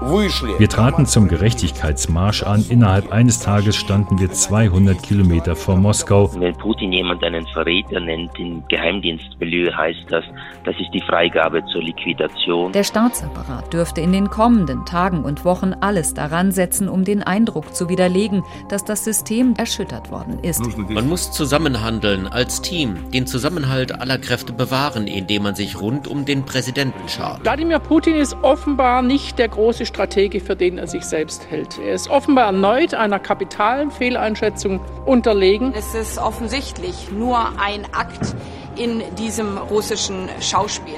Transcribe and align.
Wir 0.00 0.68
traten 0.68 1.06
zum 1.06 1.26
Gerechtigkeitsmarsch 1.26 2.44
an. 2.44 2.64
Innerhalb 2.68 3.12
eines 3.12 3.40
Tages 3.40 3.74
standen 3.74 4.20
wir 4.20 4.30
200 4.30 5.02
Kilometer 5.02 5.56
vor 5.56 5.76
Moskau. 5.76 6.30
Wenn 6.38 6.54
Putin 6.54 6.92
jemanden 6.92 7.24
einen 7.24 7.46
Verräter 7.48 7.98
nennt, 7.98 8.38
im 8.38 8.62
Geheimdienstmilieu 8.68 9.72
heißt 9.76 10.06
das, 10.08 10.24
das 10.64 10.76
ist 10.78 10.90
die 10.94 11.00
Freigabe 11.00 11.64
zur 11.72 11.82
Liquidation. 11.82 12.72
Der 12.72 12.84
Staatsapparat 12.84 13.72
dürfte 13.72 14.00
in 14.00 14.12
den 14.12 14.30
kommenden 14.30 14.86
Tagen 14.86 15.24
und 15.24 15.44
Wochen 15.44 15.74
alles 15.80 16.14
daran 16.14 16.52
setzen, 16.52 16.88
um 16.88 17.04
den 17.04 17.24
Eindruck 17.24 17.74
zu 17.74 17.88
widerlegen, 17.88 18.44
dass 18.68 18.84
das 18.84 19.04
System 19.04 19.54
erschüttert 19.58 20.12
worden 20.12 20.38
ist. 20.42 20.62
Man 20.88 21.08
muss 21.08 21.32
zusammenhandeln 21.32 22.28
als 22.28 22.62
Team, 22.62 22.96
den 23.12 23.26
Zusammenhalt 23.26 24.00
aller 24.00 24.18
Kräfte 24.18 24.52
bewahren, 24.52 25.08
indem 25.08 25.42
man 25.42 25.56
sich 25.56 25.80
rund 25.80 26.06
um 26.06 26.24
den 26.24 26.44
Präsidenten 26.44 27.08
schart. 27.08 27.42
Wladimir 27.42 27.80
Putin 27.80 28.14
ist 28.14 28.36
offenbar 28.42 29.02
nicht 29.02 29.38
der 29.40 29.48
große 29.48 29.87
Stratege, 29.88 30.40
für 30.40 30.54
den 30.54 30.78
er 30.78 30.86
sich 30.86 31.04
selbst 31.04 31.50
hält. 31.50 31.78
Er 31.78 31.94
ist 31.94 32.08
offenbar 32.08 32.46
erneut 32.46 32.94
einer 32.94 33.18
kapitalen 33.18 33.90
Fehleinschätzung 33.90 34.80
unterlegen. 35.06 35.72
Es 35.74 35.94
ist 35.94 36.18
offensichtlich 36.18 37.10
nur 37.10 37.38
ein 37.60 37.84
Akt 37.92 38.34
in 38.76 39.02
diesem 39.16 39.58
russischen 39.58 40.28
Schauspiel. 40.40 40.94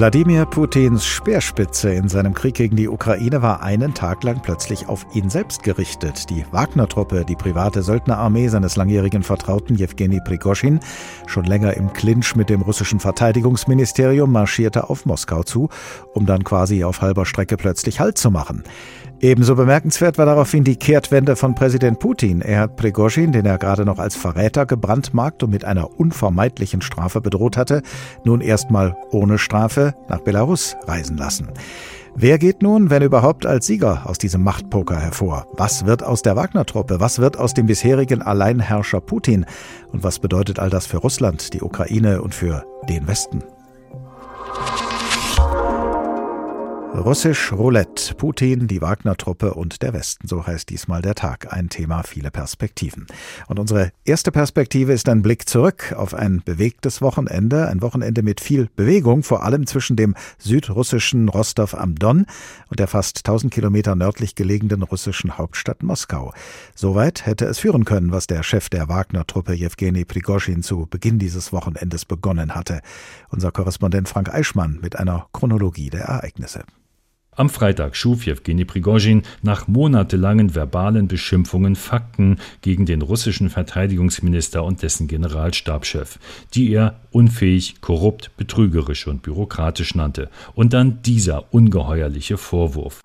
Wladimir 0.00 0.46
Putins 0.46 1.04
Speerspitze 1.04 1.92
in 1.92 2.08
seinem 2.08 2.32
Krieg 2.32 2.54
gegen 2.54 2.74
die 2.74 2.88
Ukraine 2.88 3.42
war 3.42 3.62
einen 3.62 3.92
Tag 3.92 4.24
lang 4.24 4.40
plötzlich 4.40 4.88
auf 4.88 5.04
ihn 5.12 5.28
selbst 5.28 5.62
gerichtet. 5.62 6.30
Die 6.30 6.42
Wagner-Truppe, 6.50 7.26
die 7.26 7.36
private 7.36 7.82
Söldnerarmee 7.82 8.48
seines 8.48 8.76
langjährigen 8.76 9.22
Vertrauten 9.22 9.76
Jewgeni 9.76 10.22
Prigoschin, 10.24 10.80
schon 11.26 11.44
länger 11.44 11.74
im 11.74 11.92
Clinch 11.92 12.34
mit 12.34 12.48
dem 12.48 12.62
russischen 12.62 12.98
Verteidigungsministerium, 12.98 14.32
marschierte 14.32 14.88
auf 14.88 15.04
Moskau 15.04 15.42
zu, 15.42 15.68
um 16.14 16.24
dann 16.24 16.44
quasi 16.44 16.82
auf 16.82 17.02
halber 17.02 17.26
Strecke 17.26 17.58
plötzlich 17.58 18.00
Halt 18.00 18.16
zu 18.16 18.30
machen. 18.30 18.64
Ebenso 19.22 19.54
bemerkenswert 19.54 20.16
war 20.16 20.24
daraufhin 20.24 20.64
die 20.64 20.76
Kehrtwende 20.76 21.36
von 21.36 21.54
Präsident 21.54 21.98
Putin. 21.98 22.40
Er 22.40 22.60
hat 22.60 22.76
Prigozhin, 22.76 23.32
den 23.32 23.44
er 23.44 23.58
gerade 23.58 23.84
noch 23.84 23.98
als 23.98 24.16
Verräter 24.16 24.64
gebrandmarkt 24.64 25.42
und 25.42 25.50
mit 25.50 25.62
einer 25.62 26.00
unvermeidlichen 26.00 26.80
Strafe 26.80 27.20
bedroht 27.20 27.58
hatte, 27.58 27.82
nun 28.24 28.40
erstmal 28.40 28.96
ohne 29.10 29.36
Strafe 29.36 29.94
nach 30.08 30.20
Belarus 30.20 30.74
reisen 30.86 31.18
lassen. 31.18 31.48
Wer 32.14 32.38
geht 32.38 32.62
nun, 32.62 32.88
wenn 32.88 33.02
überhaupt, 33.02 33.44
als 33.44 33.66
Sieger 33.66 34.02
aus 34.06 34.16
diesem 34.16 34.42
Machtpoker 34.42 34.98
hervor? 34.98 35.46
Was 35.52 35.84
wird 35.84 36.02
aus 36.02 36.22
der 36.22 36.34
Wagner-Truppe? 36.34 36.98
Was 36.98 37.18
wird 37.18 37.38
aus 37.38 37.52
dem 37.52 37.66
bisherigen 37.66 38.22
Alleinherrscher 38.22 39.02
Putin? 39.02 39.44
Und 39.92 40.02
was 40.02 40.18
bedeutet 40.18 40.58
all 40.58 40.70
das 40.70 40.86
für 40.86 40.96
Russland, 40.96 41.52
die 41.52 41.60
Ukraine 41.60 42.22
und 42.22 42.34
für 42.34 42.64
den 42.88 43.06
Westen? 43.06 43.44
Russisch 46.92 47.52
Roulette, 47.52 48.14
Putin, 48.16 48.66
die 48.66 48.82
Wagner-Truppe 48.82 49.54
und 49.54 49.80
der 49.80 49.92
Westen, 49.94 50.26
so 50.26 50.46
heißt 50.46 50.68
diesmal 50.68 51.02
der 51.02 51.14
Tag. 51.14 51.52
Ein 51.52 51.68
Thema, 51.68 52.02
viele 52.02 52.30
Perspektiven. 52.32 53.06
Und 53.46 53.58
unsere 53.60 53.92
erste 54.04 54.32
Perspektive 54.32 54.92
ist 54.92 55.08
ein 55.08 55.22
Blick 55.22 55.48
zurück 55.48 55.94
auf 55.96 56.14
ein 56.14 56.42
bewegtes 56.44 57.00
Wochenende, 57.00 57.68
ein 57.68 57.80
Wochenende 57.80 58.22
mit 58.22 58.40
viel 58.40 58.68
Bewegung, 58.74 59.22
vor 59.22 59.44
allem 59.44 59.66
zwischen 59.66 59.96
dem 59.96 60.14
südrussischen 60.38 61.28
Rostov 61.28 61.74
am 61.74 61.94
Don 61.94 62.26
und 62.68 62.80
der 62.80 62.88
fast 62.88 63.18
1000 63.18 63.54
Kilometer 63.54 63.94
nördlich 63.94 64.34
gelegenen 64.34 64.82
russischen 64.82 65.38
Hauptstadt 65.38 65.84
Moskau. 65.84 66.34
Soweit 66.74 67.24
hätte 67.24 67.46
es 67.46 67.60
führen 67.60 67.84
können, 67.84 68.10
was 68.10 68.26
der 68.26 68.42
Chef 68.42 68.68
der 68.68 68.88
Wagner-Truppe 68.88 69.54
Jewgeni 69.54 70.04
Prigoschin 70.04 70.62
zu 70.62 70.86
Beginn 70.90 71.20
dieses 71.20 71.52
Wochenendes 71.52 72.04
begonnen 72.04 72.54
hatte. 72.54 72.80
Unser 73.30 73.52
Korrespondent 73.52 74.08
Frank 74.08 74.34
Eichmann 74.34 74.80
mit 74.82 74.98
einer 74.98 75.28
Chronologie 75.32 75.88
der 75.88 76.02
Ereignisse. 76.02 76.64
Am 77.40 77.48
Freitag 77.48 77.96
schuf 77.96 78.26
Jewgeni 78.26 78.66
Prigozhin 78.66 79.22
nach 79.40 79.66
monatelangen 79.66 80.54
verbalen 80.54 81.08
Beschimpfungen 81.08 81.74
Fakten 81.74 82.36
gegen 82.60 82.84
den 82.84 83.00
russischen 83.00 83.48
Verteidigungsminister 83.48 84.62
und 84.62 84.82
dessen 84.82 85.08
Generalstabschef, 85.08 86.18
die 86.52 86.70
er 86.70 87.00
unfähig, 87.12 87.80
korrupt, 87.80 88.36
betrügerisch 88.36 89.06
und 89.06 89.22
bürokratisch 89.22 89.94
nannte. 89.94 90.28
Und 90.54 90.74
dann 90.74 91.00
dieser 91.00 91.54
ungeheuerliche 91.54 92.36
Vorwurf. 92.36 93.00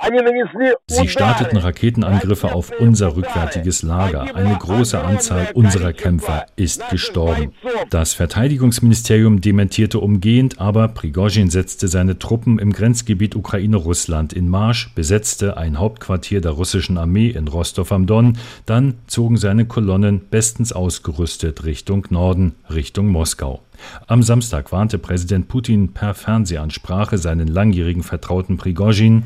Sie 0.88 1.08
starteten 1.08 1.58
Raketenangriffe 1.58 2.54
auf 2.54 2.74
unser 2.78 3.16
rückwärtiges 3.16 3.84
Lager. 3.84 4.36
Eine 4.36 4.58
große 4.58 5.02
Anzahl 5.02 5.48
unserer 5.54 5.94
Kämpfer 5.94 6.46
ist 6.58 6.90
gestorben. 6.90 7.54
Das 7.90 8.14
Verteidigungsministerium 8.14 9.40
dementierte 9.40 10.00
umgehend, 10.00 10.60
aber 10.60 10.90
Prigozhin 10.90 11.50
setzte 11.50 11.88
seine 11.88 12.20
Truppen 12.20 12.60
im 12.60 12.74
Grenzgebiet 12.74 13.38
Ukraine-Russland 13.38 14.25
Russland 14.26 14.34
in 14.34 14.50
Marsch, 14.50 14.90
besetzte 14.96 15.58
ein 15.58 15.78
Hauptquartier 15.78 16.42
der 16.42 16.52
russischen 16.52 16.98
Armee 16.98 17.30
in 17.30 17.48
Rostov 17.48 17.92
am 17.92 18.08
Don, 18.08 18.38
dann 18.66 18.96
zogen 19.08 19.38
seine 19.38 19.66
Kolonnen 19.66 20.20
bestens 20.32 20.74
ausgerüstet 20.74 21.64
Richtung 21.64 22.08
Norden, 22.10 22.56
Richtung 22.70 23.08
Moskau. 23.08 23.62
Am 24.08 24.24
Samstag 24.24 24.72
warnte 24.72 24.98
Präsident 24.98 25.48
Putin 25.48 25.94
per 25.94 26.14
Fernsehansprache 26.14 27.18
seinen 27.18 27.48
langjährigen 27.48 28.04
Vertrauten 28.04 28.58
Prigozhin, 28.58 29.24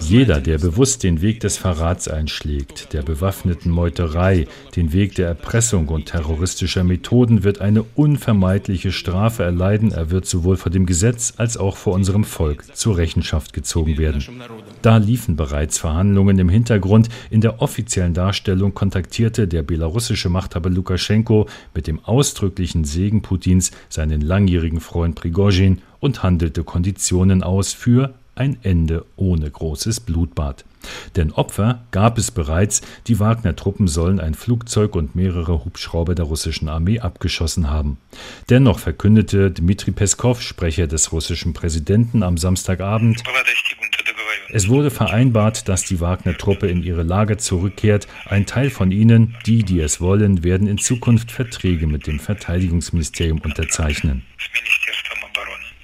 jeder, 0.00 0.40
der 0.40 0.58
bewusst 0.58 1.02
den 1.02 1.20
Weg 1.20 1.40
des 1.40 1.56
Verrats 1.56 2.08
einschlägt, 2.08 2.92
der 2.92 3.02
bewaffneten 3.02 3.70
Meuterei, 3.70 4.46
den 4.76 4.92
Weg 4.92 5.14
der 5.14 5.28
Erpressung 5.28 5.88
und 5.88 6.06
terroristischer 6.06 6.84
Methoden, 6.84 7.44
wird 7.44 7.60
eine 7.60 7.84
unvermeidliche 7.94 8.92
Strafe 8.92 9.42
erleiden. 9.42 9.92
Er 9.92 10.10
wird 10.10 10.26
sowohl 10.26 10.56
vor 10.56 10.70
dem 10.70 10.86
Gesetz 10.86 11.34
als 11.36 11.56
auch 11.56 11.76
vor 11.76 11.94
unserem 11.94 12.24
Volk 12.24 12.76
zur 12.76 12.96
Rechenschaft 12.96 13.52
gezogen 13.52 13.98
werden. 13.98 14.24
Da 14.82 14.96
liefen 14.96 15.36
bereits 15.36 15.78
Verhandlungen 15.78 16.38
im 16.38 16.48
Hintergrund. 16.48 17.08
In 17.30 17.40
der 17.40 17.62
offiziellen 17.62 18.14
Darstellung 18.14 18.74
kontaktierte 18.74 19.48
der 19.48 19.62
belarussische 19.62 20.28
Machthaber 20.28 20.70
Lukaschenko 20.70 21.46
mit 21.74 21.86
dem 21.86 22.04
ausdrücklichen 22.04 22.84
Segen 22.84 23.22
Putins 23.22 23.63
Putins 23.64 23.70
seinen 23.88 24.20
langjährigen 24.20 24.80
Freund 24.80 25.14
Prigozhin 25.14 25.80
und 26.00 26.22
handelte 26.22 26.64
Konditionen 26.64 27.42
aus 27.42 27.72
für 27.72 28.14
ein 28.34 28.58
Ende 28.62 29.04
ohne 29.16 29.48
großes 29.48 30.00
Blutbad. 30.00 30.64
Denn 31.16 31.30
Opfer 31.30 31.84
gab 31.92 32.18
es 32.18 32.30
bereits, 32.30 32.82
die 33.06 33.18
Wagner-Truppen 33.18 33.86
sollen 33.88 34.20
ein 34.20 34.34
Flugzeug 34.34 34.96
und 34.96 35.14
mehrere 35.14 35.64
Hubschrauber 35.64 36.14
der 36.14 36.26
russischen 36.26 36.68
Armee 36.68 36.98
abgeschossen 36.98 37.70
haben. 37.70 37.96
Dennoch 38.50 38.80
verkündete 38.80 39.50
Dmitri 39.50 39.92
Peskov, 39.92 40.42
Sprecher 40.42 40.86
des 40.86 41.12
russischen 41.12 41.54
Präsidenten, 41.54 42.22
am 42.22 42.36
Samstagabend, 42.36 43.22
es 44.54 44.68
wurde 44.68 44.92
vereinbart, 44.92 45.68
dass 45.68 45.82
die 45.82 45.98
Wagner-Truppe 45.98 46.68
in 46.68 46.84
ihre 46.84 47.02
Lager 47.02 47.38
zurückkehrt. 47.38 48.06
Ein 48.26 48.46
Teil 48.46 48.70
von 48.70 48.92
ihnen, 48.92 49.34
die, 49.46 49.64
die 49.64 49.80
es 49.80 50.00
wollen, 50.00 50.44
werden 50.44 50.68
in 50.68 50.78
Zukunft 50.78 51.32
Verträge 51.32 51.88
mit 51.88 52.06
dem 52.06 52.20
Verteidigungsministerium 52.20 53.40
unterzeichnen. 53.40 54.22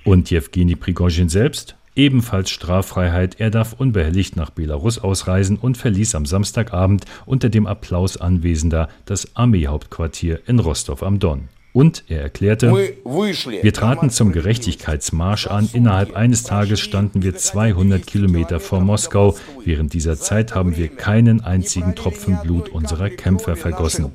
Und 0.04 0.30
Jewgeni 0.30 0.76
Prigozhin 0.76 1.28
selbst? 1.28 1.75
Ebenfalls 1.97 2.50
Straffreiheit. 2.50 3.41
Er 3.41 3.50
darf 3.50 3.72
unbehelligt 3.72 4.36
nach 4.36 4.50
Belarus 4.50 5.00
ausreisen 5.00 5.56
und 5.56 5.76
verließ 5.76 6.14
am 6.14 6.25
Samstagabend 6.25 7.06
unter 7.26 7.48
dem 7.48 7.66
Applaus 7.66 8.19
Anwesender 8.19 8.88
das 9.04 9.34
Armeehauptquartier 9.34 10.42
in 10.47 10.60
Rostov 10.60 11.03
am 11.03 11.19
Don. 11.19 11.48
Und 11.72 12.04
er 12.08 12.22
erklärte, 12.22 12.72
wir 12.72 13.72
traten 13.72 14.10
zum 14.10 14.32
Gerechtigkeitsmarsch 14.32 15.47
an. 15.47 15.69
Innerhalb 15.72 16.16
eines 16.16 16.42
Tages 16.42 16.81
standen 16.81 17.22
wir 17.22 17.36
200 17.36 18.06
Kilometer 18.06 18.58
vor 18.58 18.81
Moskau. 18.81 19.36
Während 19.64 19.92
dieser 19.92 20.19
Zeit 20.19 20.54
haben 20.54 20.77
wir 20.77 20.89
keinen 20.89 21.42
einzigen 21.42 21.95
Tropfen 21.95 22.39
Blut 22.42 22.71
unserer 22.71 23.09
Kämpfer 23.09 23.54
vergossen. 23.54 24.10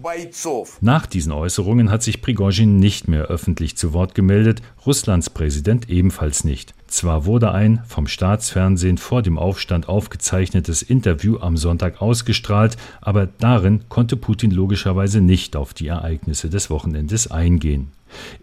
Nach 0.81 1.05
diesen 1.05 1.31
Äußerungen 1.31 1.91
hat 1.91 2.03
sich 2.03 2.21
Prigozhin 2.21 2.77
nicht 2.77 3.07
mehr 3.07 3.25
öffentlich 3.25 3.77
zu 3.77 3.93
Wort 3.93 4.15
gemeldet, 4.15 4.61
Russlands 4.85 5.29
Präsident 5.29 5.89
ebenfalls 5.89 6.43
nicht. 6.43 6.73
Zwar 6.95 7.25
wurde 7.25 7.51
ein 7.51 7.81
vom 7.85 8.07
Staatsfernsehen 8.07 8.97
vor 8.97 9.21
dem 9.21 9.37
Aufstand 9.37 9.89
aufgezeichnetes 9.89 10.81
Interview 10.81 11.39
am 11.39 11.57
Sonntag 11.57 12.01
ausgestrahlt, 12.01 12.77
aber 13.01 13.25
darin 13.25 13.81
konnte 13.89 14.15
Putin 14.15 14.49
logischerweise 14.49 15.19
nicht 15.19 15.57
auf 15.57 15.73
die 15.73 15.87
Ereignisse 15.87 16.49
des 16.49 16.69
Wochenendes 16.69 17.29
eingehen. 17.29 17.91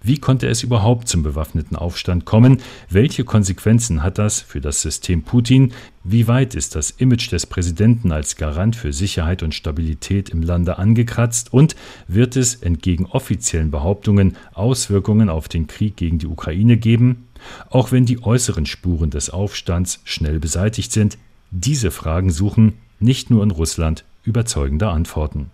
Wie 0.03 0.19
konnte 0.19 0.49
es 0.49 0.63
überhaupt 0.63 1.09
zum 1.09 1.23
bewaffneten 1.23 1.79
Aufstand 1.79 2.27
kommen? 2.27 2.59
Welche 2.91 3.25
Konsequenzen 3.25 4.03
hat 4.03 4.19
das 4.19 4.43
für 4.43 4.61
das 4.61 4.83
System 4.83 5.23
Putin? 5.23 5.73
Wie 6.05 6.29
weit 6.29 6.55
ist 6.55 6.75
das 6.75 6.91
Image 6.91 7.33
des 7.33 7.47
Präsidenten 7.47 8.13
als 8.13 8.37
Garant 8.37 8.77
für 8.77 8.93
Sicherheit 8.93 9.43
und 9.43 9.55
Stabilität 9.55 10.29
im 10.29 10.43
Lande 10.43 10.77
angekratzt? 10.77 11.55
Und 11.55 11.75
wird 12.07 12.37
es 12.37 12.57
entgegen 12.57 13.07
offiziellen 13.07 13.71
Behauptungen 13.71 14.37
Auswirkungen 14.53 15.31
auf 15.31 15.49
den 15.49 15.69
Krieg 15.69 15.97
gegen 15.97 16.19
die 16.19 16.27
Ukraine 16.27 16.77
geben? 16.77 17.29
Auch 17.71 17.93
wenn 17.93 18.07
die 18.07 18.23
äußeren 18.23 18.67
Spuren 18.67 19.11
des 19.11 19.31
Aufstands 19.31 20.01
schnell 20.05 20.41
beseitigt 20.41 20.93
sind, 20.93 21.19
diese 21.51 21.91
Fragen 21.91 22.31
suchen 22.31 22.75
nicht 23.01 23.31
nur 23.31 23.43
in 23.43 23.51
Russland 23.51 24.05
überzeugende 24.25 24.89
Antworten. 24.89 25.51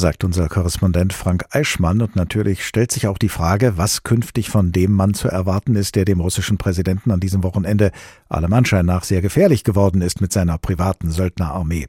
Sagt 0.00 0.24
unser 0.24 0.48
Korrespondent 0.48 1.12
Frank 1.12 1.44
Eichmann. 1.50 2.00
Und 2.02 2.16
natürlich 2.16 2.66
stellt 2.66 2.90
sich 2.90 3.06
auch 3.06 3.18
die 3.18 3.28
Frage, 3.28 3.76
was 3.76 4.02
künftig 4.02 4.50
von 4.50 4.72
dem 4.72 4.92
Mann 4.92 5.14
zu 5.14 5.28
erwarten 5.28 5.76
ist, 5.76 5.94
der 5.94 6.04
dem 6.04 6.20
russischen 6.20 6.58
Präsidenten 6.58 7.12
an 7.12 7.20
diesem 7.20 7.44
Wochenende 7.44 7.92
allem 8.28 8.52
Anschein 8.52 8.86
nach 8.86 9.04
sehr 9.04 9.22
gefährlich 9.22 9.62
geworden 9.62 10.00
ist 10.00 10.20
mit 10.20 10.32
seiner 10.32 10.58
privaten 10.58 11.12
Söldnerarmee. 11.12 11.86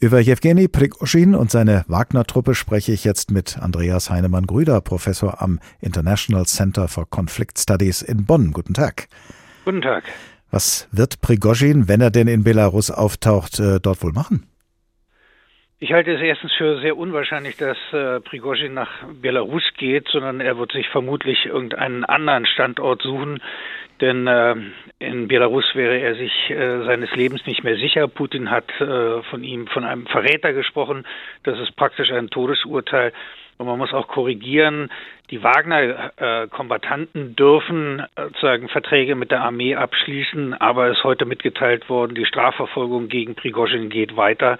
Über 0.00 0.18
Jewgeni 0.18 0.66
Prigozhin 0.66 1.34
und 1.34 1.50
seine 1.50 1.84
Wagner-Truppe 1.86 2.54
spreche 2.56 2.92
ich 2.92 3.04
jetzt 3.04 3.30
mit 3.30 3.58
Andreas 3.58 4.10
Heinemann-Grüder, 4.10 4.80
Professor 4.80 5.40
am 5.40 5.60
International 5.80 6.46
Center 6.46 6.88
for 6.88 7.08
Conflict 7.08 7.58
Studies 7.58 8.02
in 8.02 8.24
Bonn. 8.24 8.52
Guten 8.52 8.74
Tag. 8.74 9.08
Guten 9.64 9.82
Tag. 9.82 10.04
Was 10.50 10.88
wird 10.90 11.20
Prigozhin, 11.20 11.86
wenn 11.86 12.00
er 12.00 12.10
denn 12.10 12.28
in 12.28 12.44
Belarus 12.44 12.90
auftaucht, 12.90 13.60
äh, 13.60 13.78
dort 13.78 14.02
wohl 14.02 14.12
machen? 14.12 14.46
Ich 15.82 15.92
halte 15.92 16.12
es 16.12 16.20
erstens 16.20 16.52
für 16.52 16.78
sehr 16.78 16.96
unwahrscheinlich, 16.96 17.56
dass 17.56 17.76
äh, 17.92 18.20
Prigozhin 18.20 18.72
nach 18.72 19.02
Belarus 19.20 19.64
geht, 19.78 20.06
sondern 20.06 20.40
er 20.40 20.56
wird 20.56 20.70
sich 20.70 20.88
vermutlich 20.90 21.46
irgendeinen 21.46 22.04
anderen 22.04 22.46
Standort 22.46 23.02
suchen, 23.02 23.42
denn 24.00 24.28
äh, 24.28 24.54
in 25.00 25.26
Belarus 25.26 25.64
wäre 25.74 25.98
er 25.98 26.14
sich 26.14 26.50
äh, 26.50 26.84
seines 26.84 27.10
Lebens 27.16 27.44
nicht 27.46 27.64
mehr 27.64 27.74
sicher. 27.74 28.06
Putin 28.06 28.52
hat 28.52 28.70
äh, 28.80 29.24
von 29.24 29.42
ihm, 29.42 29.66
von 29.66 29.82
einem 29.82 30.06
Verräter 30.06 30.52
gesprochen. 30.52 31.04
Das 31.42 31.58
ist 31.58 31.74
praktisch 31.74 32.12
ein 32.12 32.30
Todesurteil. 32.30 33.12
Und 33.58 33.66
man 33.66 33.76
muss 33.76 33.92
auch 33.92 34.06
korrigieren, 34.06 34.88
die 35.32 35.42
Wagner-Kombattanten 35.42 37.34
dürfen 37.34 37.98
äh, 38.14 38.26
sozusagen 38.26 38.68
Verträge 38.68 39.16
mit 39.16 39.32
der 39.32 39.42
Armee 39.42 39.74
abschließen, 39.74 40.54
aber 40.54 40.90
es 40.90 40.98
ist 40.98 41.04
heute 41.04 41.24
mitgeteilt 41.24 41.88
worden, 41.88 42.14
die 42.14 42.24
Strafverfolgung 42.24 43.08
gegen 43.08 43.34
Prigozhin 43.34 43.88
geht 43.88 44.16
weiter. 44.16 44.58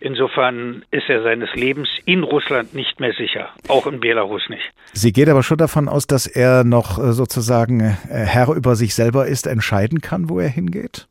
Insofern 0.00 0.82
ist 0.90 1.10
er 1.10 1.22
seines 1.22 1.54
Lebens 1.54 1.88
in 2.06 2.22
Russland 2.22 2.74
nicht 2.74 3.00
mehr 3.00 3.12
sicher, 3.12 3.50
auch 3.68 3.86
in 3.86 4.00
Belarus 4.00 4.48
nicht. 4.48 4.72
Sie 4.94 5.12
geht 5.12 5.28
aber 5.28 5.42
schon 5.42 5.58
davon 5.58 5.88
aus, 5.88 6.06
dass 6.06 6.26
er 6.26 6.64
noch 6.64 6.98
äh, 6.98 7.12
sozusagen 7.12 7.80
äh, 7.80 7.92
Herr 8.08 8.48
über 8.48 8.76
sich 8.76 8.94
selber 8.94 9.26
ist, 9.26 9.46
entscheiden 9.46 10.00
kann, 10.00 10.30
wo 10.30 10.40
er 10.40 10.48
hingeht? 10.48 11.06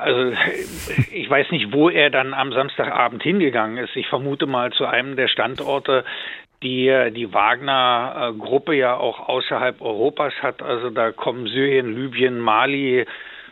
Also 0.00 0.36
ich 1.12 1.30
weiß 1.30 1.50
nicht, 1.52 1.72
wo 1.72 1.88
er 1.88 2.10
dann 2.10 2.34
am 2.34 2.52
Samstagabend 2.52 3.22
hingegangen 3.22 3.78
ist. 3.78 3.96
Ich 3.96 4.08
vermute 4.08 4.46
mal 4.46 4.70
zu 4.72 4.84
einem 4.84 5.16
der 5.16 5.28
Standorte, 5.28 6.04
die 6.62 6.92
die 7.14 7.32
Wagner-Gruppe 7.32 8.74
ja 8.74 8.96
auch 8.96 9.28
außerhalb 9.28 9.80
Europas 9.80 10.34
hat. 10.42 10.62
Also 10.62 10.90
da 10.90 11.12
kommen 11.12 11.46
Syrien, 11.46 11.94
Libyen, 11.94 12.38
Mali, 12.38 13.06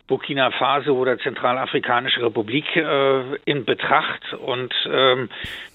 Burkina 0.08 0.50
Faso 0.50 0.96
oder 0.96 1.18
Zentralafrikanische 1.18 2.22
Republik 2.22 2.76
äh, 2.76 3.36
in 3.44 3.64
Betracht 3.64 4.34
und 4.34 4.74
ähm, 4.90 5.28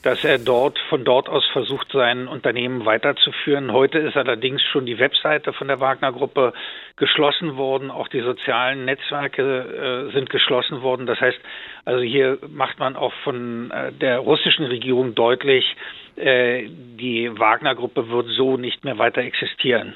dass 0.03 0.23
er 0.23 0.37
dort 0.37 0.77
von 0.89 1.03
dort 1.05 1.29
aus 1.29 1.45
versucht, 1.47 1.91
sein 1.91 2.27
Unternehmen 2.27 2.85
weiterzuführen. 2.85 3.71
Heute 3.71 3.99
ist 3.99 4.17
allerdings 4.17 4.61
schon 4.63 4.85
die 4.85 4.99
Webseite 4.99 5.53
von 5.53 5.67
der 5.67 5.79
Wagner-Gruppe 5.79 6.53
geschlossen 6.97 7.57
worden, 7.57 7.89
auch 7.89 8.09
die 8.09 8.21
sozialen 8.21 8.85
Netzwerke 8.85 10.07
äh, 10.09 10.13
sind 10.13 10.29
geschlossen 10.29 10.81
worden. 10.81 11.05
Das 11.05 11.19
heißt, 11.21 11.39
also 11.85 12.01
hier 12.01 12.37
macht 12.49 12.79
man 12.79 12.95
auch 12.95 13.13
von 13.23 13.71
äh, 13.71 13.91
der 13.93 14.19
russischen 14.19 14.65
Regierung 14.65 15.15
deutlich, 15.15 15.75
äh, 16.17 16.67
die 16.67 17.29
Wagner-Gruppe 17.37 18.09
wird 18.09 18.27
so 18.27 18.57
nicht 18.57 18.83
mehr 18.83 18.97
weiter 18.97 19.21
existieren. 19.21 19.95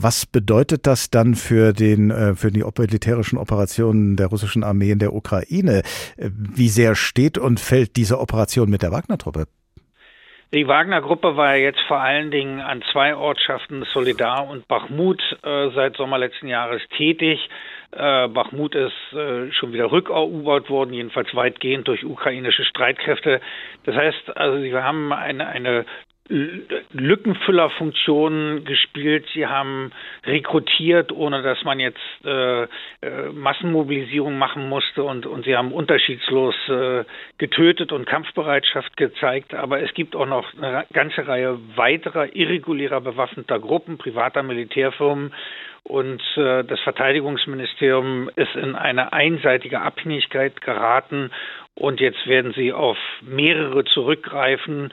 Was 0.00 0.26
bedeutet 0.26 0.86
das 0.86 1.10
dann 1.10 1.34
für 1.34 1.72
den 1.72 2.12
äh, 2.12 2.36
für 2.36 2.52
die 2.52 2.62
militärischen 2.62 3.36
Operationen 3.36 4.16
der 4.16 4.28
russischen 4.28 4.62
Armee 4.62 4.92
in 4.92 5.00
der 5.00 5.12
Ukraine? 5.12 5.82
Äh, 6.16 6.30
wie 6.32 6.68
sehr 6.68 6.94
steht 6.94 7.36
und 7.36 7.58
fällt 7.58 7.96
diese 7.96 8.20
Operation 8.20 8.70
mit 8.70 8.82
der 8.82 8.92
Wagner-Truppe? 8.92 9.46
Die 10.54 10.68
Wagner-Gruppe 10.68 11.36
war 11.36 11.56
jetzt 11.56 11.80
vor 11.88 12.00
allen 12.00 12.30
Dingen 12.30 12.60
an 12.60 12.82
zwei 12.92 13.16
Ortschaften, 13.16 13.84
Solidar 13.92 14.48
und 14.48 14.68
Bachmut, 14.68 15.20
äh, 15.42 15.70
seit 15.74 15.96
Sommer 15.96 16.18
letzten 16.18 16.46
Jahres 16.46 16.80
tätig. 16.96 17.40
Äh, 17.90 18.28
Bachmut 18.28 18.76
ist 18.76 19.12
äh, 19.12 19.50
schon 19.50 19.72
wieder 19.72 19.90
rückerobert 19.90 20.70
worden, 20.70 20.94
jedenfalls 20.94 21.34
weitgehend 21.34 21.88
durch 21.88 22.04
ukrainische 22.04 22.64
Streitkräfte. 22.64 23.40
Das 23.84 23.96
heißt, 23.96 24.36
also 24.36 24.62
wir 24.62 24.84
haben 24.84 25.12
eine, 25.12 25.48
eine 25.48 25.86
Lückenfüllerfunktionen 26.28 28.64
gespielt. 28.64 29.26
Sie 29.32 29.46
haben 29.46 29.92
rekrutiert, 30.24 31.12
ohne 31.12 31.42
dass 31.42 31.62
man 31.64 31.80
jetzt 31.80 31.98
äh, 32.24 32.64
äh, 32.64 32.68
Massenmobilisierung 33.32 34.38
machen 34.38 34.68
musste 34.68 35.04
und, 35.04 35.26
und 35.26 35.44
sie 35.44 35.56
haben 35.56 35.72
unterschiedslos 35.72 36.54
äh, 36.68 37.04
getötet 37.38 37.92
und 37.92 38.06
Kampfbereitschaft 38.06 38.96
gezeigt. 38.96 39.54
Aber 39.54 39.80
es 39.80 39.92
gibt 39.94 40.14
auch 40.14 40.26
noch 40.26 40.52
eine 40.56 40.84
ganze 40.92 41.26
Reihe 41.26 41.58
weiterer 41.76 42.34
irregulärer 42.34 43.00
bewaffneter 43.00 43.58
Gruppen, 43.58 43.98
privater 43.98 44.42
Militärfirmen 44.42 45.32
und 45.88 46.22
äh, 46.36 46.64
das 46.64 46.78
Verteidigungsministerium 46.80 48.30
ist 48.36 48.54
in 48.54 48.74
eine 48.74 49.12
einseitige 49.14 49.80
Abhängigkeit 49.80 50.60
geraten 50.60 51.30
und 51.74 52.00
jetzt 52.00 52.26
werden 52.26 52.52
sie 52.54 52.72
auf 52.72 52.98
mehrere 53.22 53.84
zurückgreifen. 53.84 54.92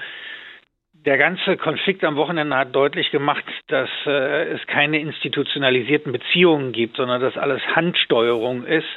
Der 1.06 1.20
ganze 1.20 1.56
Konflikt 1.56 2.04
am 2.04 2.16
Wochenende 2.16 2.56
hat 2.56 2.76
deutlich 2.76 3.12
gemacht, 3.12 3.44
dass 3.68 3.90
äh, 4.08 4.54
es 4.54 4.66
keine 4.66 5.00
institutionalisierten 5.00 6.12
Beziehungen 6.12 6.72
gibt, 6.72 6.98
sondern 6.98 7.22
dass 7.22 7.38
alles 7.38 7.62
Handsteuerung 7.76 8.66
ist. 8.66 8.88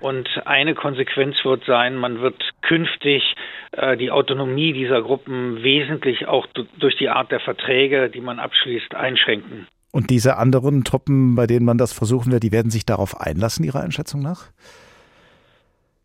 Und 0.00 0.28
eine 0.44 0.74
Konsequenz 0.74 1.36
wird 1.44 1.64
sein, 1.64 1.94
man 1.94 2.20
wird 2.20 2.42
künftig 2.62 3.22
äh, 3.70 3.96
die 3.96 4.10
Autonomie 4.10 4.72
dieser 4.72 5.02
Gruppen 5.02 5.62
wesentlich 5.62 6.26
auch 6.26 6.48
durch 6.78 6.96
die 6.96 7.08
Art 7.08 7.30
der 7.30 7.38
Verträge, 7.38 8.10
die 8.10 8.20
man 8.20 8.40
abschließt, 8.40 8.96
einschränken. 8.96 9.68
Und 9.92 10.10
diese 10.10 10.38
anderen 10.38 10.82
Truppen, 10.82 11.36
bei 11.36 11.46
denen 11.46 11.64
man 11.64 11.78
das 11.78 11.92
versuchen 11.92 12.32
wird, 12.32 12.42
die 12.42 12.50
werden 12.50 12.72
sich 12.72 12.86
darauf 12.86 13.20
einlassen, 13.20 13.64
Ihrer 13.64 13.82
Einschätzung 13.82 14.20
nach? 14.20 14.48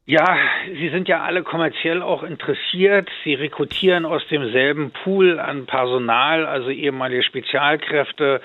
Ja, 0.09 0.37
sie 0.73 0.87
sind 0.87 1.09
ja 1.09 1.23
alle 1.23 1.43
kommerziell 1.43 2.01
auch 2.01 2.23
interessiert. 2.23 3.09
Sie 3.25 3.33
rekrutieren 3.33 4.05
aus 4.05 4.25
demselben 4.29 4.91
Pool 4.91 5.37
an 5.37 5.65
Personal, 5.65 6.45
also 6.45 6.69
ehemalige 6.69 7.23
Spezialkräfte, 7.23 8.39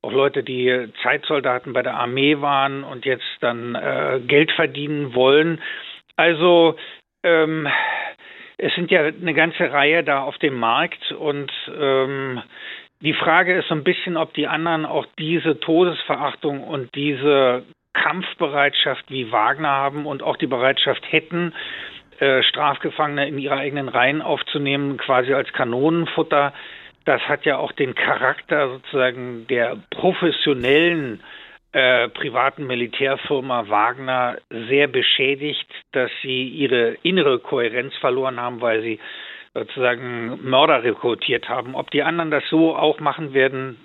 auch 0.00 0.12
Leute, 0.12 0.44
die 0.44 0.92
Zeitsoldaten 1.02 1.72
bei 1.72 1.82
der 1.82 1.94
Armee 1.94 2.40
waren 2.40 2.84
und 2.84 3.04
jetzt 3.04 3.26
dann 3.40 3.74
äh, 3.74 4.20
Geld 4.28 4.52
verdienen 4.52 5.12
wollen. 5.12 5.60
Also 6.14 6.76
ähm, 7.24 7.66
es 8.56 8.72
sind 8.76 8.92
ja 8.92 9.00
eine 9.00 9.34
ganze 9.34 9.72
Reihe 9.72 10.04
da 10.04 10.22
auf 10.22 10.38
dem 10.38 10.54
Markt 10.54 11.10
und 11.10 11.50
ähm, 11.76 12.40
die 13.00 13.14
Frage 13.14 13.56
ist 13.58 13.66
so 13.66 13.74
ein 13.74 13.82
bisschen, 13.82 14.16
ob 14.16 14.34
die 14.34 14.46
anderen 14.46 14.86
auch 14.86 15.06
diese 15.18 15.58
Todesverachtung 15.58 16.62
und 16.62 16.94
diese 16.94 17.64
Kampfbereitschaft 18.02 19.04
wie 19.08 19.30
Wagner 19.32 19.68
haben 19.68 20.06
und 20.06 20.22
auch 20.22 20.36
die 20.36 20.46
Bereitschaft 20.46 21.02
hätten, 21.10 21.52
äh, 22.20 22.42
Strafgefangene 22.42 23.28
in 23.28 23.38
ihre 23.38 23.56
eigenen 23.56 23.88
Reihen 23.88 24.22
aufzunehmen, 24.22 24.96
quasi 24.96 25.32
als 25.34 25.52
Kanonenfutter. 25.52 26.52
Das 27.04 27.22
hat 27.22 27.44
ja 27.44 27.58
auch 27.58 27.72
den 27.72 27.94
Charakter 27.94 28.68
sozusagen 28.68 29.46
der 29.48 29.76
professionellen 29.90 31.20
äh, 31.72 32.08
privaten 32.08 32.66
Militärfirma 32.66 33.68
Wagner 33.68 34.38
sehr 34.50 34.88
beschädigt, 34.88 35.68
dass 35.92 36.10
sie 36.22 36.48
ihre 36.48 36.96
innere 37.02 37.38
Kohärenz 37.38 37.94
verloren 37.96 38.40
haben, 38.40 38.60
weil 38.60 38.82
sie 38.82 38.98
sozusagen 39.54 40.38
Mörder 40.42 40.82
rekrutiert 40.82 41.48
haben. 41.48 41.74
Ob 41.74 41.90
die 41.90 42.02
anderen 42.02 42.30
das 42.30 42.44
so 42.48 42.76
auch 42.76 43.00
machen 43.00 43.34
werden, 43.34 43.78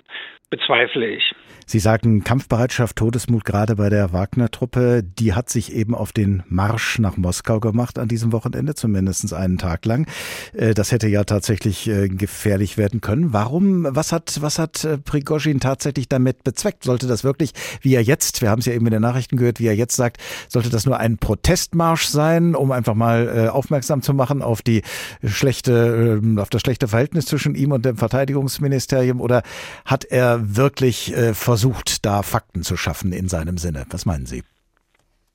bezweifle 0.54 1.06
ich. 1.06 1.34
Sie 1.66 1.78
sagten 1.78 2.24
Kampfbereitschaft, 2.24 2.96
Todesmut 2.96 3.44
gerade 3.44 3.76
bei 3.76 3.88
der 3.88 4.12
Wagner-Truppe. 4.12 5.02
Die 5.02 5.32
hat 5.32 5.48
sich 5.48 5.72
eben 5.72 5.94
auf 5.94 6.12
den 6.12 6.42
Marsch 6.46 6.98
nach 6.98 7.16
Moskau 7.16 7.58
gemacht 7.58 7.98
an 7.98 8.06
diesem 8.06 8.32
Wochenende, 8.32 8.74
zumindest 8.74 9.32
einen 9.32 9.56
Tag 9.56 9.86
lang. 9.86 10.06
Äh, 10.52 10.74
das 10.74 10.92
hätte 10.92 11.08
ja 11.08 11.24
tatsächlich 11.24 11.88
äh, 11.88 12.08
gefährlich 12.08 12.76
werden 12.76 13.00
können. 13.00 13.32
Warum, 13.32 13.86
was 13.88 14.12
hat, 14.12 14.42
was 14.42 14.58
hat 14.58 14.84
äh, 14.84 14.98
Prigozhin 14.98 15.58
tatsächlich 15.58 16.06
damit 16.06 16.44
bezweckt? 16.44 16.84
Sollte 16.84 17.06
das 17.06 17.24
wirklich, 17.24 17.52
wie 17.80 17.94
er 17.94 18.02
jetzt, 18.02 18.42
wir 18.42 18.50
haben 18.50 18.58
es 18.58 18.66
ja 18.66 18.74
eben 18.74 18.86
in 18.86 18.92
den 18.92 19.02
Nachrichten 19.02 19.38
gehört, 19.38 19.58
wie 19.58 19.66
er 19.66 19.74
jetzt 19.74 19.96
sagt, 19.96 20.18
sollte 20.48 20.68
das 20.68 20.84
nur 20.84 20.98
ein 20.98 21.16
Protestmarsch 21.16 22.06
sein, 22.06 22.54
um 22.54 22.72
einfach 22.72 22.94
mal 22.94 23.48
aufmerksam 23.48 24.02
zu 24.02 24.12
machen 24.12 24.42
auf 24.42 24.60
die 24.60 24.82
schlechte, 25.24 26.20
ähm, 26.22 26.38
auf 26.38 26.50
das 26.50 26.60
schlechte 26.60 26.88
Verhältnis 26.88 27.26
zwischen 27.26 27.54
ihm 27.54 27.72
und 27.72 27.84
dem 27.84 27.96
Verteidigungsministerium? 27.96 29.20
Oder 29.20 29.42
hat 29.84 30.04
er 30.04 30.43
wirklich 30.46 31.12
versucht, 31.32 31.54
versucht, 31.64 32.04
da 32.04 32.22
Fakten 32.22 32.62
zu 32.62 32.76
schaffen 32.76 33.12
in 33.12 33.28
seinem 33.28 33.58
Sinne. 33.58 33.86
Was 33.90 34.06
meinen 34.06 34.26
Sie? 34.26 34.42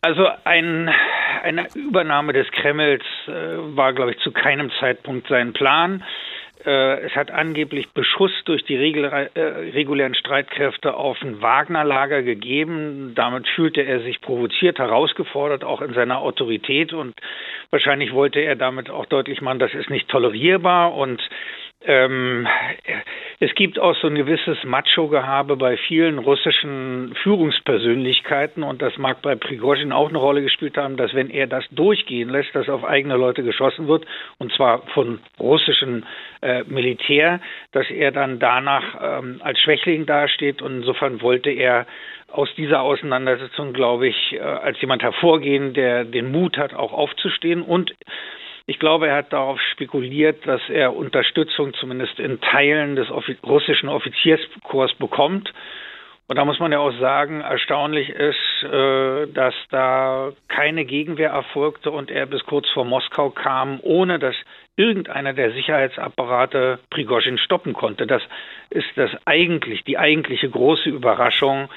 Also 0.02 0.28
ein, 0.44 0.90
eine 1.44 1.68
Übernahme 1.76 2.34
des 2.34 2.50
Kremls 2.52 3.04
äh, 3.28 3.32
war, 3.76 3.94
glaube 3.94 4.12
ich, 4.12 4.20
zu 4.20 4.32
keinem 4.32 4.72
Zeitpunkt 4.80 5.28
sein 5.28 5.54
Plan. 5.54 6.04
Äh, 6.66 7.02
es 7.02 7.16
hat 7.16 7.32
angeblich 7.32 7.90
Beschuss 7.94 8.32
durch 8.46 8.64
die 8.64 8.76
äh, 8.76 9.40
regulären 9.74 10.14
Streitkräfte 10.14 10.94
auf 10.94 11.22
ein 11.22 11.42
Wagner-Lager 11.42 12.22
gegeben. 12.22 13.14
Damit 13.16 13.48
fühlte 13.48 13.82
er 13.82 14.02
sich 14.02 14.22
provoziert, 14.22 14.78
herausgefordert, 14.78 15.64
auch 15.64 15.82
in 15.82 15.94
seiner 15.94 16.20
Autorität. 16.20 16.94
Und 16.94 17.16
wahrscheinlich 17.72 18.14
wollte 18.14 18.40
er 18.40 18.56
damit 18.56 18.90
auch 18.90 19.06
deutlich 19.06 19.42
machen, 19.42 19.60
das 19.60 19.74
ist 19.74 19.90
nicht 19.90 20.10
tolerierbar. 20.10 20.94
Und 20.94 21.22
ähm, 21.86 22.48
es 23.40 23.54
gibt 23.56 23.80
auch 23.80 23.96
so 23.96 24.08
ein 24.08 24.16
gewisses 24.16 24.58
Macho-Gehabe 24.66 25.56
bei 25.56 25.78
vielen 25.78 26.20
russischen 26.20 27.16
Führungspersönlichkeiten 27.24 28.64
und 28.64 28.82
das 28.82 28.98
mag 28.98 29.22
bei 29.22 29.36
Prigozhin 29.36 29.94
auch 29.94 30.10
eine 30.10 30.18
Rolle 30.18 30.42
gespielt 30.42 30.78
haben, 30.78 30.98
dass 30.98 31.14
wenn 31.14 31.30
er 31.30 31.48
das 31.48 31.64
durchgehen 31.72 32.30
lässt, 32.30 32.54
dass 32.54 32.68
auf 32.68 32.84
eigene 32.84 33.16
Leute 33.16 33.44
geschossen 33.44 33.88
wird 33.88 34.06
und 34.40 34.52
zwar 34.54 34.82
von 34.88 35.20
russischen 35.40 36.06
äh, 36.42 36.64
Militär, 36.68 37.40
dass 37.72 37.90
er 37.90 38.12
dann 38.12 38.40
danach 38.40 39.20
ähm, 39.20 39.42
als 39.44 39.60
Schwächling 39.60 40.06
dasteht. 40.06 40.62
Und 40.62 40.78
insofern 40.78 41.22
wollte 41.22 41.50
er 41.50 41.86
aus 42.32 42.54
dieser 42.56 42.82
Auseinandersetzung, 42.82 43.74
glaube 43.74 44.08
ich, 44.08 44.34
äh, 44.34 44.40
als 44.40 44.80
jemand 44.82 45.02
hervorgehen, 45.02 45.74
der 45.74 46.06
den 46.06 46.32
Mut 46.32 46.58
hat, 46.58 46.74
auch 46.74 46.94
aufzustehen. 46.94 47.62
Und 47.62 47.94
ich 48.70 48.78
glaube, 48.78 49.08
er 49.08 49.16
hat 49.16 49.34
darauf 49.34 49.60
spekuliert, 49.72 50.46
dass 50.46 50.62
er 50.70 50.96
Unterstützung 50.96 51.74
zumindest 51.74 52.20
in 52.20 52.40
Teilen 52.40 52.96
des 52.96 53.08
russischen 53.44 53.90
Offizierskorps 53.90 54.94
bekommt. 54.94 55.52
Und 56.28 56.36
da 56.36 56.46
muss 56.46 56.60
man 56.60 56.72
ja 56.72 56.78
auch 56.78 56.94
sagen, 57.00 57.42
erstaunlich 57.42 58.10
ist, 58.10 58.64
äh, 58.64 59.26
dass 59.34 59.56
da 59.72 60.34
keine 60.50 60.86
Gegenwehr 60.86 61.32
erfolgte 61.32 61.90
und 61.90 62.12
er 62.12 62.28
bis 62.28 62.46
kurz 62.46 62.70
vor 62.70 62.86
Moskau 62.86 63.32
kam, 63.32 63.80
ohne 63.82 64.20
dass 64.20 64.36
irgendeiner 64.76 65.34
der 65.34 65.52
Sicherheitsapparate 65.54 66.78
Prigozhin 66.92 67.40
stoppen 67.40 67.74
konnte. 67.74 68.06
Das 68.06 68.22
ist 68.70 68.90
das 68.96 69.10
eigentlich, 69.26 69.84
die 69.84 69.98
eigentliche 69.98 70.48
große 70.48 70.90
Überraschung. 70.90 71.70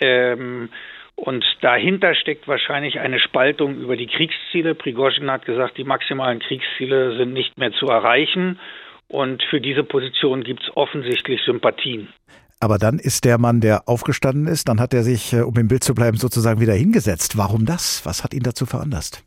Ähm, 0.00 0.70
und 1.16 1.44
dahinter 1.60 2.14
steckt 2.14 2.48
wahrscheinlich 2.48 2.98
eine 2.98 3.20
Spaltung 3.20 3.76
über 3.76 3.96
die 3.96 4.06
Kriegsziele. 4.06 4.74
Prigozhin 4.74 5.30
hat 5.30 5.44
gesagt, 5.44 5.78
die 5.78 5.84
maximalen 5.84 6.40
Kriegsziele 6.40 7.16
sind 7.16 7.32
nicht 7.32 7.56
mehr 7.56 7.72
zu 7.72 7.86
erreichen. 7.86 8.58
Und 9.08 9.42
für 9.44 9.60
diese 9.60 9.84
Position 9.84 10.42
gibt 10.42 10.62
es 10.62 10.76
offensichtlich 10.76 11.40
Sympathien. 11.44 12.08
Aber 12.58 12.78
dann 12.78 12.98
ist 12.98 13.24
der 13.24 13.38
Mann, 13.38 13.60
der 13.60 13.88
aufgestanden 13.88 14.46
ist, 14.46 14.68
dann 14.68 14.80
hat 14.80 14.94
er 14.94 15.02
sich, 15.02 15.32
äh, 15.32 15.42
um 15.42 15.54
im 15.56 15.68
Bild 15.68 15.84
zu 15.84 15.94
bleiben, 15.94 16.16
sozusagen 16.16 16.60
wieder 16.60 16.72
hingesetzt. 16.72 17.36
Warum 17.36 17.66
das? 17.66 18.04
Was 18.04 18.24
hat 18.24 18.32
ihn 18.32 18.42
dazu 18.42 18.64
veranlasst? 18.64 19.22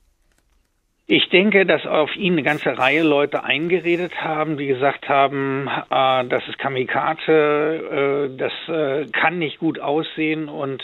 Ich 1.10 1.30
denke, 1.30 1.66
dass 1.66 1.86
auf 1.86 2.14
ihn 2.18 2.34
eine 2.34 2.44
ganze 2.44 2.78
Reihe 2.78 3.04
Leute 3.04 3.44
eingeredet 3.46 4.22
haben, 4.22 4.58
die 4.58 4.68
gesagt 4.68 5.08
haben, 5.08 5.68
äh, 5.68 6.26
das 6.28 6.46
ist 6.50 6.58
Kamikaze, 6.58 8.30
äh, 8.30 8.38
das 8.38 8.52
äh, 8.68 9.06
kann 9.12 9.40
nicht 9.40 9.60
gut 9.60 9.80
aussehen 9.80 10.50
und 10.50 10.84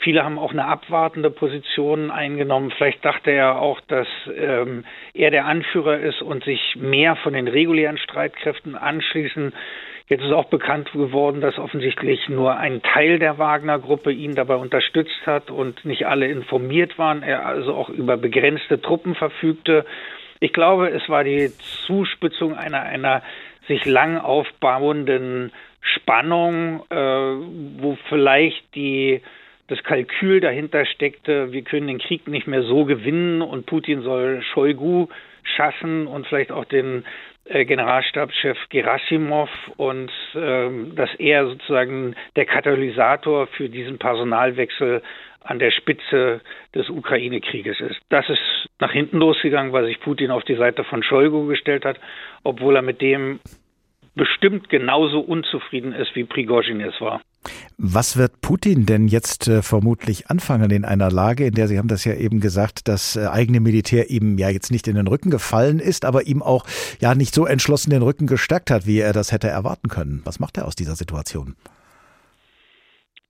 Viele 0.00 0.24
haben 0.24 0.38
auch 0.38 0.52
eine 0.52 0.64
abwartende 0.64 1.30
Position 1.30 2.10
eingenommen. 2.10 2.72
Vielleicht 2.76 3.04
dachte 3.04 3.30
er 3.30 3.60
auch, 3.60 3.80
dass 3.82 4.08
ähm, 4.34 4.84
er 5.12 5.30
der 5.30 5.44
Anführer 5.44 5.98
ist 5.98 6.22
und 6.22 6.42
sich 6.44 6.76
mehr 6.76 7.16
von 7.16 7.34
den 7.34 7.48
regulären 7.48 7.98
Streitkräften 7.98 8.76
anschließen. 8.76 9.52
Jetzt 10.08 10.24
ist 10.24 10.32
auch 10.32 10.46
bekannt 10.46 10.90
geworden, 10.92 11.42
dass 11.42 11.58
offensichtlich 11.58 12.30
nur 12.30 12.56
ein 12.56 12.82
Teil 12.82 13.18
der 13.18 13.38
Wagner-Gruppe 13.38 14.10
ihn 14.10 14.34
dabei 14.34 14.56
unterstützt 14.56 15.26
hat 15.26 15.50
und 15.50 15.84
nicht 15.84 16.06
alle 16.06 16.28
informiert 16.28 16.98
waren. 16.98 17.22
Er 17.22 17.44
also 17.44 17.74
auch 17.74 17.90
über 17.90 18.16
begrenzte 18.16 18.80
Truppen 18.80 19.14
verfügte. 19.14 19.84
Ich 20.40 20.54
glaube, 20.54 20.88
es 20.88 21.06
war 21.10 21.24
die 21.24 21.50
Zuspitzung 21.86 22.56
einer, 22.56 22.80
einer 22.80 23.22
sich 23.68 23.84
lang 23.84 24.16
aufbauenden 24.16 25.52
Spannung, 25.80 26.84
äh, 26.90 26.96
wo 26.96 27.98
vielleicht 28.08 28.74
die 28.74 29.20
das 29.70 29.82
Kalkül 29.84 30.40
dahinter 30.40 30.84
steckte, 30.84 31.52
wir 31.52 31.62
können 31.62 31.86
den 31.86 32.00
Krieg 32.00 32.26
nicht 32.26 32.48
mehr 32.48 32.64
so 32.64 32.84
gewinnen 32.84 33.40
und 33.40 33.66
Putin 33.66 34.02
soll 34.02 34.42
Shoigu 34.42 35.06
schaffen 35.44 36.08
und 36.08 36.26
vielleicht 36.26 36.50
auch 36.50 36.64
den 36.64 37.04
äh, 37.44 37.64
Generalstabschef 37.64 38.58
Gerasimov 38.68 39.48
und 39.76 40.10
ähm, 40.34 40.96
dass 40.96 41.14
er 41.18 41.46
sozusagen 41.46 42.16
der 42.34 42.46
Katalysator 42.46 43.46
für 43.46 43.68
diesen 43.68 43.98
Personalwechsel 43.98 45.02
an 45.44 45.60
der 45.60 45.70
Spitze 45.70 46.40
des 46.74 46.90
Ukraine-Krieges 46.90 47.80
ist. 47.80 48.00
Das 48.08 48.28
ist 48.28 48.68
nach 48.80 48.92
hinten 48.92 49.18
losgegangen, 49.18 49.72
weil 49.72 49.86
sich 49.86 50.00
Putin 50.00 50.32
auf 50.32 50.42
die 50.42 50.56
Seite 50.56 50.82
von 50.82 51.04
Shoigu 51.04 51.46
gestellt 51.46 51.84
hat, 51.84 51.98
obwohl 52.42 52.74
er 52.74 52.82
mit 52.82 53.00
dem 53.00 53.38
bestimmt 54.16 54.68
genauso 54.68 55.20
unzufrieden 55.20 55.92
ist, 55.92 56.16
wie 56.16 56.24
Prigozhin 56.24 56.80
es 56.80 57.00
war. 57.00 57.22
Was 57.78 58.18
wird 58.18 58.40
Putin 58.42 58.84
denn 58.84 59.08
jetzt 59.08 59.48
äh, 59.48 59.62
vermutlich 59.62 60.28
anfangen 60.28 60.70
in 60.70 60.84
einer 60.84 61.10
Lage, 61.10 61.46
in 61.46 61.54
der 61.54 61.68
Sie 61.68 61.78
haben 61.78 61.88
das 61.88 62.04
ja 62.04 62.14
eben 62.14 62.40
gesagt, 62.40 62.88
das 62.88 63.16
äh, 63.16 63.26
eigene 63.26 63.60
Militär 63.60 64.10
ihm 64.10 64.36
ja 64.38 64.50
jetzt 64.50 64.70
nicht 64.70 64.86
in 64.88 64.96
den 64.96 65.06
Rücken 65.06 65.30
gefallen 65.30 65.78
ist, 65.78 66.04
aber 66.04 66.26
ihm 66.26 66.42
auch 66.42 66.66
ja 67.00 67.14
nicht 67.14 67.34
so 67.34 67.46
entschlossen 67.46 67.90
den 67.90 68.02
Rücken 68.02 68.26
gestärkt 68.26 68.70
hat, 68.70 68.86
wie 68.86 69.00
er 69.00 69.12
das 69.12 69.32
hätte 69.32 69.48
erwarten 69.48 69.88
können. 69.88 70.20
Was 70.24 70.40
macht 70.40 70.58
er 70.58 70.66
aus 70.66 70.76
dieser 70.76 70.96
Situation? 70.96 71.56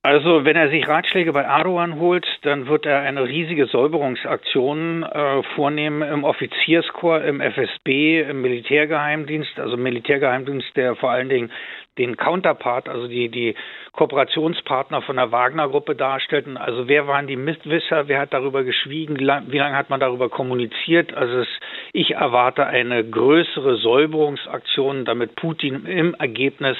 Also 0.03 0.45
wenn 0.45 0.55
er 0.55 0.69
sich 0.69 0.87
Ratschläge 0.87 1.31
bei 1.31 1.43
Erdogan 1.43 1.99
holt, 1.99 2.25
dann 2.41 2.67
wird 2.67 2.87
er 2.87 3.01
eine 3.01 3.23
riesige 3.23 3.67
Säuberungsaktion 3.67 5.03
äh, 5.03 5.43
vornehmen 5.55 6.01
im 6.01 6.23
Offizierskorps, 6.23 7.23
im 7.23 7.39
FSB, 7.39 8.21
im 8.21 8.41
Militärgeheimdienst, 8.41 9.59
also 9.59 9.77
Militärgeheimdienst, 9.77 10.75
der 10.75 10.95
vor 10.95 11.11
allen 11.11 11.29
Dingen 11.29 11.51
den 11.97 12.15
Counterpart, 12.15 12.87
also 12.87 13.07
die, 13.07 13.29
die 13.29 13.55
Kooperationspartner 13.93 15.01
von 15.01 15.17
der 15.17 15.31
Wagner-Gruppe 15.31 15.95
darstellten. 15.95 16.57
Also 16.57 16.87
wer 16.87 17.07
waren 17.07 17.27
die 17.27 17.35
Mitwisser, 17.35 18.07
wer 18.07 18.21
hat 18.21 18.33
darüber 18.33 18.63
geschwiegen, 18.63 19.19
wie 19.19 19.23
lange 19.25 19.57
lang 19.57 19.75
hat 19.75 19.89
man 19.89 19.99
darüber 19.99 20.29
kommuniziert? 20.29 21.13
Also 21.13 21.39
es, 21.39 21.47
ich 21.91 22.11
erwarte 22.11 22.65
eine 22.65 23.03
größere 23.03 23.75
Säuberungsaktion, 23.77 25.03
damit 25.03 25.35
Putin 25.35 25.85
im 25.85 26.13
Ergebnis 26.15 26.77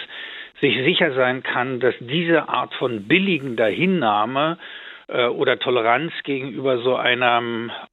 sich 0.62 0.75
sicher 0.77 1.13
sein 1.13 1.44
kann, 1.44 1.80
dass 1.80 1.96
diese 2.00 2.48
Art 2.48 2.74
von 2.75 3.08
billigender 3.08 3.68
Hinnahme 3.68 4.58
äh, 5.12 5.27
oder 5.27 5.60
Toleranz 5.60 6.12
gegenüber 6.24 6.82
so 6.82 6.96
einer, 6.96 7.41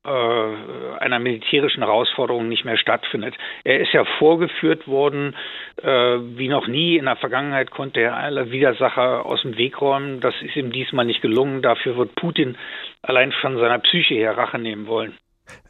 äh, 0.04 0.98
einer 1.00 1.18
militärischen 1.18 1.82
Herausforderung 1.82 2.48
nicht 2.48 2.64
mehr 2.64 2.78
stattfindet. 2.78 3.34
Er 3.64 3.80
ist 3.80 3.92
ja 3.92 4.04
vorgeführt 4.18 4.87
worden, 4.87 5.34
äh, 5.82 5.88
wie 5.88 6.48
noch 6.48 6.68
nie 6.68 6.96
in 6.96 7.06
der 7.06 7.16
Vergangenheit 7.16 7.70
konnte 7.70 8.00
er 8.00 8.16
alle 8.16 8.50
Widersacher 8.50 9.26
aus 9.26 9.42
dem 9.42 9.56
Weg 9.56 9.80
räumen. 9.80 10.20
Das 10.20 10.34
ist 10.42 10.56
ihm 10.56 10.72
diesmal 10.72 11.04
nicht 11.04 11.22
gelungen. 11.22 11.62
Dafür 11.62 11.96
wird 11.96 12.14
Putin 12.14 12.56
allein 13.02 13.32
von 13.32 13.58
seiner 13.58 13.78
Psyche 13.80 14.14
her 14.14 14.37
Rache 14.37 14.58
nehmen 14.58 14.87
wollen. 14.87 15.14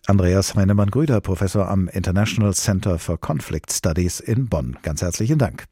Andreas 0.06 0.54
Heinemann-Grüder, 0.54 1.20
Professor 1.20 1.68
am 1.68 1.88
International 1.88 2.52
Center 2.52 2.98
for 2.98 3.18
Conflict 3.18 3.70
Studies 3.72 4.20
in 4.20 4.48
Bonn. 4.48 4.76
Ganz 4.82 5.02
herzlichen 5.02 5.38
Dank. 5.38 5.64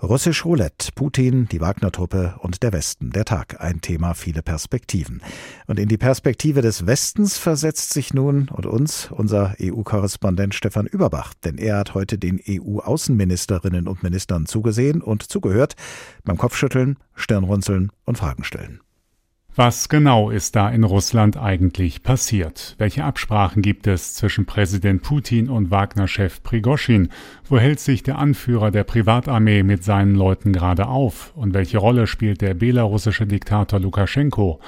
Russisch 0.00 0.44
Roulette, 0.44 0.92
Putin, 0.94 1.48
die 1.48 1.60
Wagner-Truppe 1.60 2.36
und 2.38 2.62
der 2.62 2.72
Westen. 2.72 3.10
Der 3.10 3.24
Tag, 3.24 3.60
ein 3.60 3.80
Thema, 3.80 4.14
viele 4.14 4.42
Perspektiven. 4.42 5.22
Und 5.66 5.80
in 5.80 5.88
die 5.88 5.98
Perspektive 5.98 6.62
des 6.62 6.86
Westens 6.86 7.36
versetzt 7.36 7.92
sich 7.92 8.14
nun 8.14 8.48
und 8.48 8.64
uns 8.64 9.10
unser 9.10 9.56
EU-Korrespondent 9.60 10.54
Stefan 10.54 10.86
Überbach. 10.86 11.34
Denn 11.44 11.58
er 11.58 11.78
hat 11.78 11.94
heute 11.94 12.16
den 12.16 12.40
EU-Außenministerinnen 12.48 13.88
und 13.88 14.04
Ministern 14.04 14.46
zugesehen 14.46 15.02
und 15.02 15.24
zugehört 15.24 15.74
beim 16.22 16.38
Kopfschütteln, 16.38 16.98
Stirnrunzeln 17.16 17.90
und 18.04 18.18
Fragen 18.18 18.44
stellen. 18.44 18.80
Was 19.58 19.88
genau 19.88 20.30
ist 20.30 20.54
da 20.54 20.68
in 20.68 20.84
Russland 20.84 21.36
eigentlich 21.36 22.04
passiert? 22.04 22.76
Welche 22.78 23.02
Absprachen 23.02 23.60
gibt 23.60 23.88
es 23.88 24.14
zwischen 24.14 24.46
Präsident 24.46 25.02
Putin 25.02 25.50
und 25.50 25.72
Wagner-Chef 25.72 26.44
Prigoschin? 26.44 27.08
Wo 27.48 27.58
hält 27.58 27.80
sich 27.80 28.04
der 28.04 28.18
Anführer 28.18 28.70
der 28.70 28.84
Privatarmee 28.84 29.64
mit 29.64 29.82
seinen 29.82 30.14
Leuten 30.14 30.52
gerade 30.52 30.86
auf? 30.86 31.32
Und 31.34 31.54
welche 31.54 31.78
Rolle 31.78 32.06
spielt 32.06 32.40
der 32.40 32.54
belarussische 32.54 33.26
Diktator 33.26 33.80
Lukaschenko? 33.80 34.60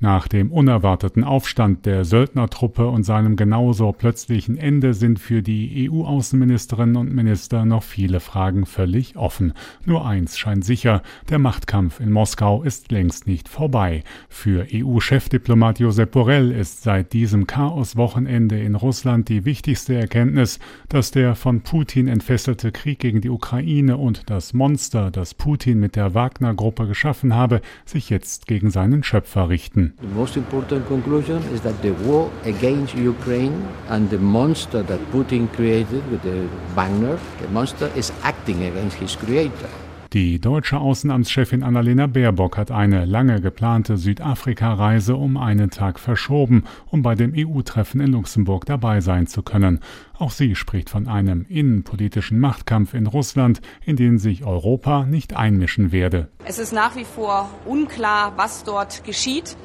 Nach 0.00 0.28
dem 0.28 0.52
unerwarteten 0.52 1.24
Aufstand 1.24 1.84
der 1.84 2.04
Söldnertruppe 2.04 2.86
und 2.86 3.02
seinem 3.02 3.34
genauso 3.34 3.90
plötzlichen 3.90 4.56
Ende 4.56 4.94
sind 4.94 5.18
für 5.18 5.42
die 5.42 5.90
EU-Außenministerinnen 5.90 6.94
und 6.94 7.12
Minister 7.12 7.64
noch 7.64 7.82
viele 7.82 8.20
Fragen 8.20 8.64
völlig 8.64 9.16
offen. 9.16 9.54
Nur 9.84 10.06
eins 10.06 10.38
scheint 10.38 10.64
sicher, 10.64 11.02
der 11.30 11.40
Machtkampf 11.40 11.98
in 11.98 12.12
Moskau 12.12 12.62
ist 12.62 12.92
längst 12.92 13.26
nicht 13.26 13.48
vorbei. 13.48 14.04
Für 14.28 14.68
EU-Chefdiplomat 14.72 15.80
Josep 15.80 16.12
Borrell 16.12 16.52
ist 16.52 16.84
seit 16.84 17.12
diesem 17.12 17.48
Chaos-Wochenende 17.48 18.60
in 18.60 18.76
Russland 18.76 19.28
die 19.28 19.44
wichtigste 19.44 19.96
Erkenntnis, 19.96 20.60
dass 20.88 21.10
der 21.10 21.34
von 21.34 21.62
Putin 21.62 22.06
entfesselte 22.06 22.70
Krieg 22.70 23.00
gegen 23.00 23.20
die 23.20 23.30
Ukraine 23.30 23.96
und 23.96 24.30
das 24.30 24.52
Monster, 24.52 25.10
das 25.10 25.34
Putin 25.34 25.80
mit 25.80 25.96
der 25.96 26.14
Wagner-Gruppe 26.14 26.86
geschaffen 26.86 27.34
habe, 27.34 27.62
sich 27.84 28.10
jetzt 28.10 28.46
gegen 28.46 28.70
seinen 28.70 29.02
Schöpfer 29.02 29.48
richten. 29.48 29.87
The 29.96 30.06
most 30.08 30.36
important 30.36 30.86
conclusion 30.86 31.42
is 31.54 31.60
that 31.62 31.80
the 31.82 31.92
war 31.92 32.30
against 32.44 32.94
Ukraine 32.94 33.66
and 33.88 34.10
the 34.10 34.18
monster 34.18 34.82
that 34.82 35.00
Putin 35.12 35.52
created 35.52 36.06
with 36.10 36.22
the 36.22 36.46
Wagner, 36.74 37.18
the 37.40 37.48
monster 37.48 37.86
is 37.96 38.12
acting 38.22 38.64
against 38.64 38.96
his 38.96 39.16
creator. 39.16 39.70
Die 40.14 40.40
deutsche 40.40 40.78
Außenamtschefin 40.78 41.62
Annalena 41.62 42.06
Baerbock 42.06 42.56
hat 42.56 42.70
eine 42.70 43.04
lange 43.04 43.42
geplante 43.42 43.98
Südafrika-Reise 43.98 45.14
um 45.14 45.36
einen 45.36 45.68
Tag 45.68 46.00
verschoben, 46.00 46.64
um 46.86 47.02
bei 47.02 47.14
dem 47.14 47.34
EU-Treffen 47.36 48.00
in 48.00 48.12
Luxemburg 48.12 48.64
dabei 48.64 49.02
sein 49.02 49.26
zu 49.26 49.42
können. 49.42 49.80
Auch 50.18 50.30
sie 50.30 50.54
spricht 50.54 50.88
von 50.88 51.08
einem 51.08 51.44
innenpolitischen 51.50 52.38
Machtkampf 52.38 52.94
in 52.94 53.06
Russland, 53.06 53.60
in 53.84 53.96
den 53.96 54.16
sich 54.16 54.46
Europa 54.46 55.04
nicht 55.04 55.36
einmischen 55.36 55.92
werde. 55.92 56.28
Es 56.46 56.58
ist 56.58 56.72
nach 56.72 56.96
wie 56.96 57.04
vor 57.04 57.50
unklar, 57.66 58.32
was 58.36 58.64
dort 58.64 59.04
geschieht. 59.04 59.58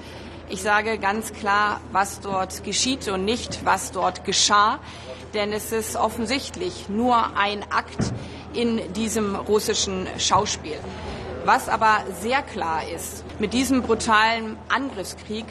Ich 0.49 0.61
sage 0.61 0.97
ganz 0.97 1.31
klar, 1.31 1.79
was 1.93 2.19
dort 2.19 2.65
geschieht 2.65 3.07
und 3.07 3.23
nicht, 3.23 3.61
was 3.63 3.93
dort 3.93 4.25
geschah. 4.25 4.79
Denn 5.33 5.53
es 5.53 5.71
ist 5.71 5.95
offensichtlich 5.95 6.89
nur 6.89 7.37
ein 7.37 7.63
Akt 7.71 8.13
in 8.53 8.93
diesem 8.93 9.35
russischen 9.35 10.07
Schauspiel. 10.17 10.77
Was 11.45 11.67
aber 11.67 12.03
sehr 12.21 12.41
klar 12.41 12.81
ist, 12.87 13.23
mit 13.39 13.53
diesem 13.53 13.81
brutalen 13.81 14.57
Angriffskrieg 14.69 15.45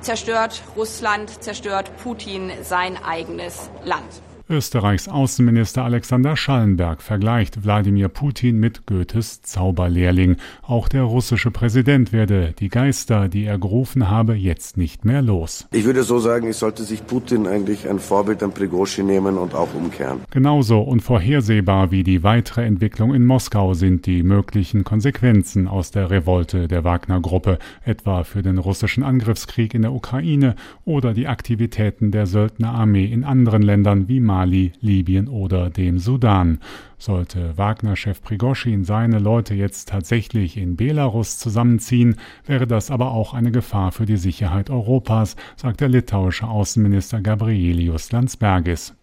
zerstört 0.00 0.62
Russland, 0.76 1.42
zerstört 1.42 1.96
Putin 2.02 2.50
sein 2.62 2.96
eigenes 3.04 3.70
Land. 3.84 4.22
Österreichs 4.52 5.08
Außenminister 5.08 5.82
Alexander 5.82 6.36
Schallenberg 6.36 7.00
vergleicht 7.00 7.64
Wladimir 7.64 8.08
Putin 8.08 8.60
mit 8.60 8.84
Goethes 8.84 9.40
Zauberlehrling. 9.40 10.36
Auch 10.60 10.88
der 10.88 11.04
russische 11.04 11.50
Präsident 11.50 12.12
werde 12.12 12.52
die 12.58 12.68
Geister, 12.68 13.30
die 13.30 13.46
er 13.46 13.58
gerufen 13.58 14.10
habe, 14.10 14.34
jetzt 14.34 14.76
nicht 14.76 15.06
mehr 15.06 15.22
los. 15.22 15.66
Ich 15.72 15.86
würde 15.86 16.02
so 16.02 16.18
sagen, 16.18 16.48
es 16.48 16.58
sollte 16.58 16.82
sich 16.82 17.06
Putin 17.06 17.46
eigentlich 17.46 17.88
ein 17.88 17.98
Vorbild 17.98 18.42
an 18.42 18.52
Prigozhin 18.52 19.06
nehmen 19.06 19.38
und 19.38 19.54
auch 19.54 19.74
umkehren. 19.74 20.20
Genauso 20.30 20.80
unvorhersehbar 20.82 21.90
wie 21.90 22.02
die 22.02 22.22
weitere 22.22 22.66
Entwicklung 22.66 23.14
in 23.14 23.24
Moskau 23.24 23.72
sind 23.72 24.04
die 24.04 24.22
möglichen 24.22 24.84
Konsequenzen 24.84 25.66
aus 25.66 25.92
der 25.92 26.10
Revolte 26.10 26.68
der 26.68 26.84
Wagner-Gruppe, 26.84 27.58
etwa 27.86 28.22
für 28.24 28.42
den 28.42 28.58
russischen 28.58 29.02
Angriffskrieg 29.02 29.72
in 29.72 29.80
der 29.80 29.92
Ukraine 29.92 30.56
oder 30.84 31.14
die 31.14 31.26
Aktivitäten 31.26 32.10
der 32.10 32.26
Söldnerarmee 32.26 33.06
in 33.06 33.24
anderen 33.24 33.62
Ländern 33.62 34.08
wie 34.08 34.20
Mali 34.20 34.41
Mali, 34.42 34.72
Libyen 34.80 35.28
oder 35.28 35.70
dem 35.70 36.00
Sudan. 36.00 36.58
Sollte 37.02 37.58
Wagner-Chef 37.58 38.22
Prigoschin 38.22 38.84
seine 38.84 39.18
Leute 39.18 39.54
jetzt 39.54 39.88
tatsächlich 39.88 40.56
in 40.56 40.76
Belarus 40.76 41.36
zusammenziehen, 41.36 42.14
wäre 42.46 42.68
das 42.68 42.92
aber 42.92 43.10
auch 43.10 43.34
eine 43.34 43.50
Gefahr 43.50 43.90
für 43.90 44.06
die 44.06 44.16
Sicherheit 44.16 44.70
Europas, 44.70 45.34
sagt 45.56 45.80
der 45.80 45.88
litauische 45.88 46.46
Außenminister 46.46 47.20
Gabrielius 47.20 48.12
Landsbergis. 48.12 48.94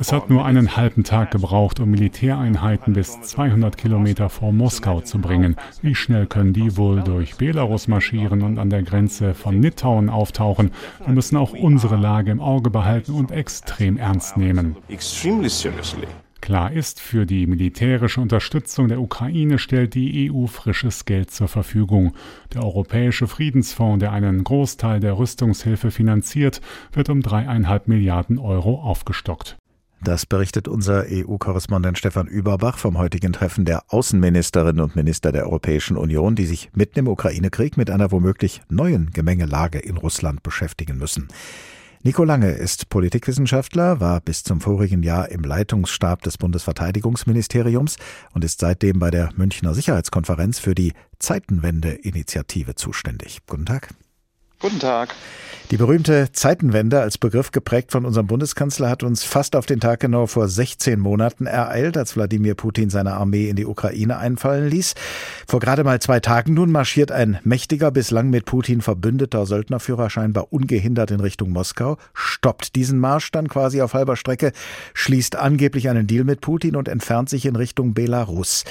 Es 0.00 0.12
hat 0.12 0.30
nur 0.30 0.44
einen 0.44 0.76
halben 0.76 1.04
Tag 1.04 1.30
gebraucht, 1.30 1.78
um 1.78 1.92
Militäreinheiten 1.92 2.92
bis 2.92 3.20
200 3.20 3.76
Kilometer 3.76 4.28
vor 4.28 4.52
Moskau 4.52 5.00
zu 5.00 5.20
bringen. 5.20 5.54
Wie 5.80 5.94
schnell 5.94 6.26
können 6.26 6.52
die 6.52 6.76
wohl 6.76 7.02
durch 7.02 7.36
Belarus 7.36 7.86
marschieren 7.86 8.42
und 8.42 8.58
an 8.58 8.68
der 8.68 8.82
Grenze 8.82 9.34
von 9.34 9.62
Litauen 9.62 10.10
auftauchen? 10.10 10.72
Wir 11.06 11.14
müssen 11.14 11.36
auch 11.36 11.52
unsere 11.52 11.94
Lage 11.94 12.32
im 12.32 12.40
Auge 12.40 12.70
behalten 12.70 13.12
und 13.12 13.30
extrem 13.30 13.96
ernst 13.96 14.36
nehmen. 14.36 14.74
Klar 16.42 16.72
ist, 16.72 17.00
für 17.00 17.24
die 17.24 17.46
militärische 17.46 18.20
Unterstützung 18.20 18.88
der 18.88 19.00
Ukraine 19.00 19.60
stellt 19.60 19.94
die 19.94 20.28
EU 20.28 20.48
frisches 20.48 21.04
Geld 21.04 21.30
zur 21.30 21.46
Verfügung. 21.46 22.14
Der 22.52 22.64
Europäische 22.64 23.28
Friedensfonds, 23.28 24.00
der 24.00 24.10
einen 24.10 24.42
Großteil 24.42 24.98
der 24.98 25.16
Rüstungshilfe 25.16 25.92
finanziert, 25.92 26.60
wird 26.92 27.10
um 27.10 27.22
dreieinhalb 27.22 27.86
Milliarden 27.86 28.40
Euro 28.40 28.82
aufgestockt. 28.82 29.56
Das 30.02 30.26
berichtet 30.26 30.66
unser 30.66 31.04
EU-Korrespondent 31.08 31.96
Stefan 31.96 32.26
Überbach 32.26 32.76
vom 32.76 32.98
heutigen 32.98 33.32
Treffen 33.32 33.64
der 33.64 33.84
Außenministerinnen 33.86 34.82
und 34.82 34.96
Minister 34.96 35.30
der 35.30 35.44
Europäischen 35.44 35.96
Union, 35.96 36.34
die 36.34 36.46
sich 36.46 36.70
mitten 36.74 36.98
im 36.98 37.06
Ukraine-Krieg 37.06 37.76
mit 37.76 37.88
einer 37.88 38.10
womöglich 38.10 38.62
neuen 38.68 39.12
Gemengelage 39.12 39.78
in 39.78 39.96
Russland 39.96 40.42
beschäftigen 40.42 40.98
müssen. 40.98 41.28
Nico 42.04 42.24
Lange 42.24 42.50
ist 42.50 42.88
Politikwissenschaftler, 42.88 44.00
war 44.00 44.20
bis 44.20 44.42
zum 44.42 44.60
vorigen 44.60 45.04
Jahr 45.04 45.30
im 45.30 45.42
Leitungsstab 45.44 46.20
des 46.22 46.36
Bundesverteidigungsministeriums 46.36 47.94
und 48.34 48.42
ist 48.42 48.58
seitdem 48.58 48.98
bei 48.98 49.12
der 49.12 49.30
Münchner 49.36 49.72
Sicherheitskonferenz 49.72 50.58
für 50.58 50.74
die 50.74 50.94
Zeitenwende-Initiative 51.20 52.74
zuständig. 52.74 53.38
Guten 53.46 53.66
Tag. 53.66 53.94
Guten 54.62 54.78
Tag. 54.78 55.12
Die 55.72 55.76
berühmte 55.76 56.30
Zeitenwende 56.30 57.00
als 57.00 57.18
Begriff 57.18 57.50
geprägt 57.50 57.90
von 57.90 58.04
unserem 58.04 58.28
Bundeskanzler 58.28 58.88
hat 58.88 59.02
uns 59.02 59.24
fast 59.24 59.56
auf 59.56 59.66
den 59.66 59.80
Tag 59.80 59.98
genau 59.98 60.28
vor 60.28 60.46
16 60.46 61.00
Monaten 61.00 61.46
ereilt, 61.46 61.96
als 61.96 62.14
Wladimir 62.14 62.54
Putin 62.54 62.88
seine 62.88 63.14
Armee 63.14 63.48
in 63.48 63.56
die 63.56 63.66
Ukraine 63.66 64.18
einfallen 64.18 64.68
ließ. 64.68 64.94
Vor 65.48 65.58
gerade 65.58 65.82
mal 65.82 66.00
zwei 66.00 66.20
Tagen 66.20 66.54
nun 66.54 66.70
marschiert 66.70 67.10
ein 67.10 67.40
mächtiger, 67.42 67.90
bislang 67.90 68.30
mit 68.30 68.44
Putin 68.44 68.82
verbündeter 68.82 69.46
Söldnerführer 69.46 70.10
scheinbar 70.10 70.52
ungehindert 70.52 71.10
in 71.10 71.18
Richtung 71.18 71.50
Moskau, 71.50 71.96
stoppt 72.14 72.76
diesen 72.76 73.00
Marsch 73.00 73.32
dann 73.32 73.48
quasi 73.48 73.82
auf 73.82 73.94
halber 73.94 74.14
Strecke, 74.14 74.52
schließt 74.94 75.34
angeblich 75.34 75.88
einen 75.88 76.06
Deal 76.06 76.22
mit 76.22 76.40
Putin 76.40 76.76
und 76.76 76.86
entfernt 76.86 77.30
sich 77.30 77.46
in 77.46 77.56
Richtung 77.56 77.94
Belarus. 77.94 78.64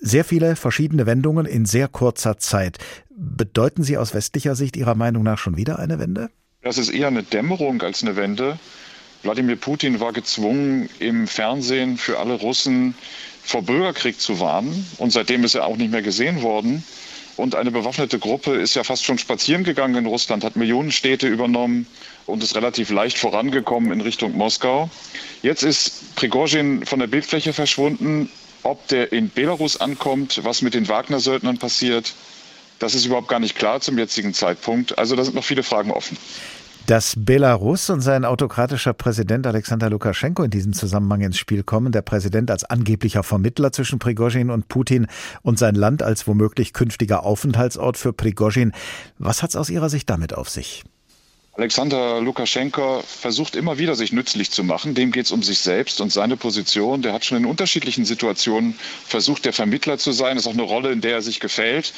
Sehr 0.00 0.24
viele 0.24 0.56
verschiedene 0.56 1.06
Wendungen 1.06 1.46
in 1.46 1.66
sehr 1.66 1.88
kurzer 1.88 2.38
Zeit. 2.38 2.78
Bedeuten 3.16 3.84
sie 3.84 3.96
aus 3.96 4.12
westlicher 4.12 4.56
Sicht 4.56 4.76
Ihrer 4.76 4.96
Meinung 4.96 5.22
nach 5.22 5.38
schon 5.38 5.56
wieder 5.56 5.78
eine 5.78 5.98
Wende? 6.00 6.30
Das 6.62 6.78
ist 6.78 6.88
eher 6.88 7.06
eine 7.06 7.22
Dämmerung 7.22 7.80
als 7.82 8.02
eine 8.02 8.16
Wende. 8.16 8.58
Wladimir 9.22 9.56
Putin 9.56 10.00
war 10.00 10.12
gezwungen, 10.12 10.88
im 10.98 11.28
Fernsehen 11.28 11.96
für 11.96 12.18
alle 12.18 12.34
Russen 12.34 12.94
vor 13.42 13.62
Bürgerkrieg 13.62 14.20
zu 14.20 14.40
warnen. 14.40 14.86
Und 14.98 15.12
seitdem 15.12 15.44
ist 15.44 15.54
er 15.54 15.66
auch 15.66 15.76
nicht 15.76 15.92
mehr 15.92 16.02
gesehen 16.02 16.42
worden. 16.42 16.82
Und 17.36 17.54
eine 17.54 17.70
bewaffnete 17.70 18.18
Gruppe 18.18 18.54
ist 18.54 18.74
ja 18.74 18.84
fast 18.84 19.04
schon 19.04 19.18
spazieren 19.18 19.64
gegangen 19.64 19.94
in 19.94 20.06
Russland, 20.06 20.44
hat 20.44 20.56
Millionen 20.56 20.92
Städte 20.92 21.28
übernommen 21.28 21.86
und 22.26 22.42
ist 22.42 22.56
relativ 22.56 22.90
leicht 22.90 23.18
vorangekommen 23.18 23.92
in 23.92 24.00
Richtung 24.00 24.36
Moskau. 24.36 24.90
Jetzt 25.42 25.62
ist 25.62 26.16
Prigozhin 26.16 26.84
von 26.86 26.98
der 26.98 27.06
Bildfläche 27.06 27.52
verschwunden. 27.52 28.28
Ob 28.62 28.86
der 28.88 29.12
in 29.12 29.28
Belarus 29.28 29.80
ankommt, 29.80 30.40
was 30.42 30.62
mit 30.62 30.74
den 30.74 30.88
Wagner-Söldnern 30.88 31.58
passiert, 31.58 32.14
das 32.78 32.94
ist 32.94 33.06
überhaupt 33.06 33.28
gar 33.28 33.40
nicht 33.40 33.56
klar 33.56 33.80
zum 33.80 33.98
jetzigen 33.98 34.34
Zeitpunkt. 34.34 34.98
Also 34.98 35.16
da 35.16 35.24
sind 35.24 35.34
noch 35.34 35.44
viele 35.44 35.62
Fragen 35.62 35.90
offen. 35.90 36.16
Dass 36.86 37.14
Belarus 37.16 37.88
und 37.88 38.02
sein 38.02 38.26
autokratischer 38.26 38.92
Präsident 38.92 39.46
Alexander 39.46 39.88
Lukaschenko 39.88 40.42
in 40.42 40.50
diesem 40.50 40.74
Zusammenhang 40.74 41.22
ins 41.22 41.38
Spiel 41.38 41.62
kommen, 41.62 41.92
der 41.92 42.02
Präsident 42.02 42.50
als 42.50 42.64
angeblicher 42.64 43.22
Vermittler 43.22 43.72
zwischen 43.72 43.98
Prigozhin 43.98 44.50
und 44.50 44.68
Putin 44.68 45.06
und 45.40 45.58
sein 45.58 45.76
Land 45.76 46.02
als 46.02 46.26
womöglich 46.26 46.74
künftiger 46.74 47.24
Aufenthaltsort 47.24 47.96
für 47.96 48.12
Prigozhin, 48.12 48.72
was 49.18 49.42
hat 49.42 49.50
es 49.50 49.56
aus 49.56 49.70
Ihrer 49.70 49.88
Sicht 49.88 50.10
damit 50.10 50.34
auf 50.34 50.50
sich? 50.50 50.84
Alexander 51.56 52.20
Lukaschenko 52.20 53.02
versucht 53.06 53.54
immer 53.54 53.78
wieder, 53.78 53.94
sich 53.94 54.12
nützlich 54.12 54.50
zu 54.50 54.64
machen. 54.64 54.94
Dem 54.94 55.12
geht 55.12 55.26
es 55.26 55.32
um 55.32 55.42
sich 55.42 55.60
selbst 55.60 56.00
und 56.00 56.12
seine 56.12 56.36
Position. 56.36 57.00
Der 57.00 57.12
hat 57.12 57.24
schon 57.24 57.38
in 57.38 57.46
unterschiedlichen 57.46 58.04
Situationen 58.04 58.76
versucht, 59.06 59.44
der 59.44 59.52
Vermittler 59.52 59.96
zu 59.96 60.10
sein. 60.10 60.34
Das 60.34 60.44
ist 60.44 60.48
auch 60.48 60.54
eine 60.54 60.62
Rolle, 60.62 60.90
in 60.90 61.00
der 61.00 61.12
er 61.12 61.22
sich 61.22 61.38
gefällt. 61.38 61.94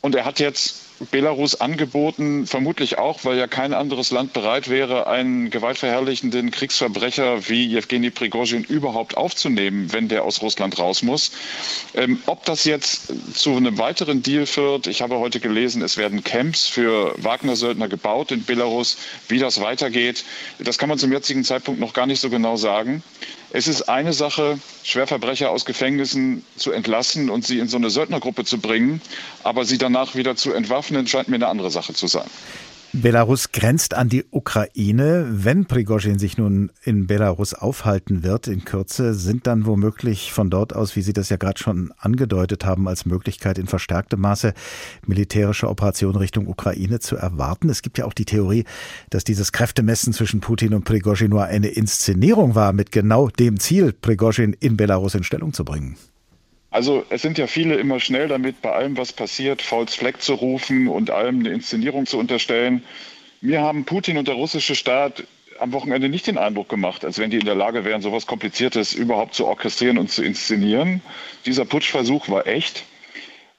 Und 0.00 0.14
er 0.14 0.24
hat 0.24 0.40
jetzt 0.40 0.90
Belarus 1.10 1.60
angeboten, 1.60 2.46
vermutlich 2.46 2.98
auch, 2.98 3.24
weil 3.24 3.38
ja 3.38 3.46
kein 3.46 3.72
anderes 3.72 4.10
Land 4.10 4.34
bereit 4.34 4.68
wäre, 4.68 5.06
einen 5.06 5.48
gewaltverherrlichenden 5.48 6.50
Kriegsverbrecher 6.50 7.48
wie 7.48 7.66
Jewgeni 7.66 8.10
Prigozhin 8.10 8.64
überhaupt 8.64 9.16
aufzunehmen, 9.16 9.92
wenn 9.92 10.08
der 10.08 10.24
aus 10.24 10.42
Russland 10.42 10.78
raus 10.78 11.02
muss. 11.02 11.32
Ähm, 11.94 12.22
ob 12.26 12.44
das 12.44 12.64
jetzt 12.64 13.12
zu 13.34 13.56
einem 13.56 13.78
weiteren 13.78 14.22
Deal 14.22 14.44
führt, 14.44 14.86
ich 14.86 15.00
habe 15.00 15.18
heute 15.18 15.40
gelesen, 15.40 15.80
es 15.82 15.96
werden 15.96 16.22
Camps 16.22 16.66
für 16.66 17.14
Wagner-Söldner 17.16 17.88
gebaut 17.88 18.30
in 18.30 18.44
Belarus. 18.44 18.98
Wie 19.28 19.38
das 19.38 19.60
weitergeht, 19.60 20.24
das 20.58 20.76
kann 20.76 20.90
man 20.90 20.98
zum 20.98 21.12
jetzigen 21.12 21.44
Zeitpunkt 21.44 21.80
noch 21.80 21.94
gar 21.94 22.06
nicht 22.06 22.20
so 22.20 22.28
genau 22.28 22.56
sagen. 22.56 23.02
Es 23.52 23.66
ist 23.66 23.82
eine 23.88 24.12
Sache, 24.12 24.60
Schwerverbrecher 24.84 25.50
aus 25.50 25.64
Gefängnissen 25.64 26.44
zu 26.56 26.70
entlassen 26.70 27.30
und 27.30 27.44
sie 27.44 27.58
in 27.58 27.66
so 27.66 27.78
eine 27.78 27.90
Söldnergruppe 27.90 28.44
zu 28.44 28.58
bringen, 28.58 29.00
aber 29.42 29.64
sie 29.64 29.76
danach 29.76 30.14
wieder 30.14 30.36
zu 30.36 30.52
entwaffnen, 30.52 31.08
scheint 31.08 31.28
mir 31.28 31.36
eine 31.36 31.48
andere 31.48 31.70
Sache 31.70 31.92
zu 31.92 32.06
sein. 32.06 32.28
Belarus 32.92 33.52
grenzt 33.52 33.94
an 33.94 34.08
die 34.08 34.24
Ukraine. 34.32 35.24
Wenn 35.30 35.66
Prigozhin 35.66 36.18
sich 36.18 36.38
nun 36.38 36.72
in 36.82 37.06
Belarus 37.06 37.54
aufhalten 37.54 38.24
wird 38.24 38.48
in 38.48 38.64
Kürze, 38.64 39.14
sind 39.14 39.46
dann 39.46 39.64
womöglich 39.64 40.32
von 40.32 40.50
dort 40.50 40.74
aus, 40.74 40.96
wie 40.96 41.02
Sie 41.02 41.12
das 41.12 41.28
ja 41.28 41.36
gerade 41.36 41.60
schon 41.60 41.92
angedeutet 41.98 42.64
haben, 42.64 42.88
als 42.88 43.06
Möglichkeit 43.06 43.58
in 43.58 43.68
verstärktem 43.68 44.20
Maße 44.20 44.54
militärische 45.06 45.68
Operationen 45.68 46.16
Richtung 46.16 46.48
Ukraine 46.48 46.98
zu 46.98 47.14
erwarten. 47.14 47.68
Es 47.68 47.82
gibt 47.82 47.96
ja 47.96 48.06
auch 48.06 48.12
die 48.12 48.24
Theorie, 48.24 48.64
dass 49.08 49.22
dieses 49.22 49.52
Kräftemessen 49.52 50.12
zwischen 50.12 50.40
Putin 50.40 50.74
und 50.74 50.84
Prigozhin 50.84 51.30
nur 51.30 51.44
eine 51.44 51.68
Inszenierung 51.68 52.56
war 52.56 52.72
mit 52.72 52.90
genau 52.90 53.28
dem 53.28 53.60
Ziel, 53.60 53.92
Prigozhin 53.92 54.52
in 54.58 54.76
Belarus 54.76 55.14
in 55.14 55.22
Stellung 55.22 55.52
zu 55.52 55.64
bringen. 55.64 55.96
Also 56.70 57.04
es 57.10 57.22
sind 57.22 57.36
ja 57.36 57.46
viele 57.46 57.74
immer 57.76 57.98
schnell 57.98 58.28
damit, 58.28 58.62
bei 58.62 58.72
allem, 58.72 58.96
was 58.96 59.12
passiert, 59.12 59.60
False 59.60 59.96
Flag 59.96 60.18
zu 60.18 60.34
rufen 60.34 60.86
und 60.88 61.10
allem 61.10 61.40
eine 61.40 61.50
Inszenierung 61.50 62.06
zu 62.06 62.16
unterstellen. 62.16 62.84
Mir 63.40 63.60
haben 63.60 63.84
Putin 63.84 64.18
und 64.18 64.28
der 64.28 64.36
russische 64.36 64.76
Staat 64.76 65.24
am 65.58 65.72
Wochenende 65.72 66.08
nicht 66.08 66.26
den 66.26 66.38
Eindruck 66.38 66.68
gemacht, 66.68 67.04
als 67.04 67.18
wenn 67.18 67.30
die 67.30 67.38
in 67.38 67.44
der 67.44 67.54
Lage 67.54 67.84
wären, 67.84 68.02
so 68.02 68.08
etwas 68.08 68.26
Kompliziertes 68.26 68.94
überhaupt 68.94 69.34
zu 69.34 69.46
orchestrieren 69.46 69.98
und 69.98 70.10
zu 70.10 70.22
inszenieren. 70.22 71.02
Dieser 71.44 71.64
Putschversuch 71.64 72.28
war 72.28 72.46
echt. 72.46 72.84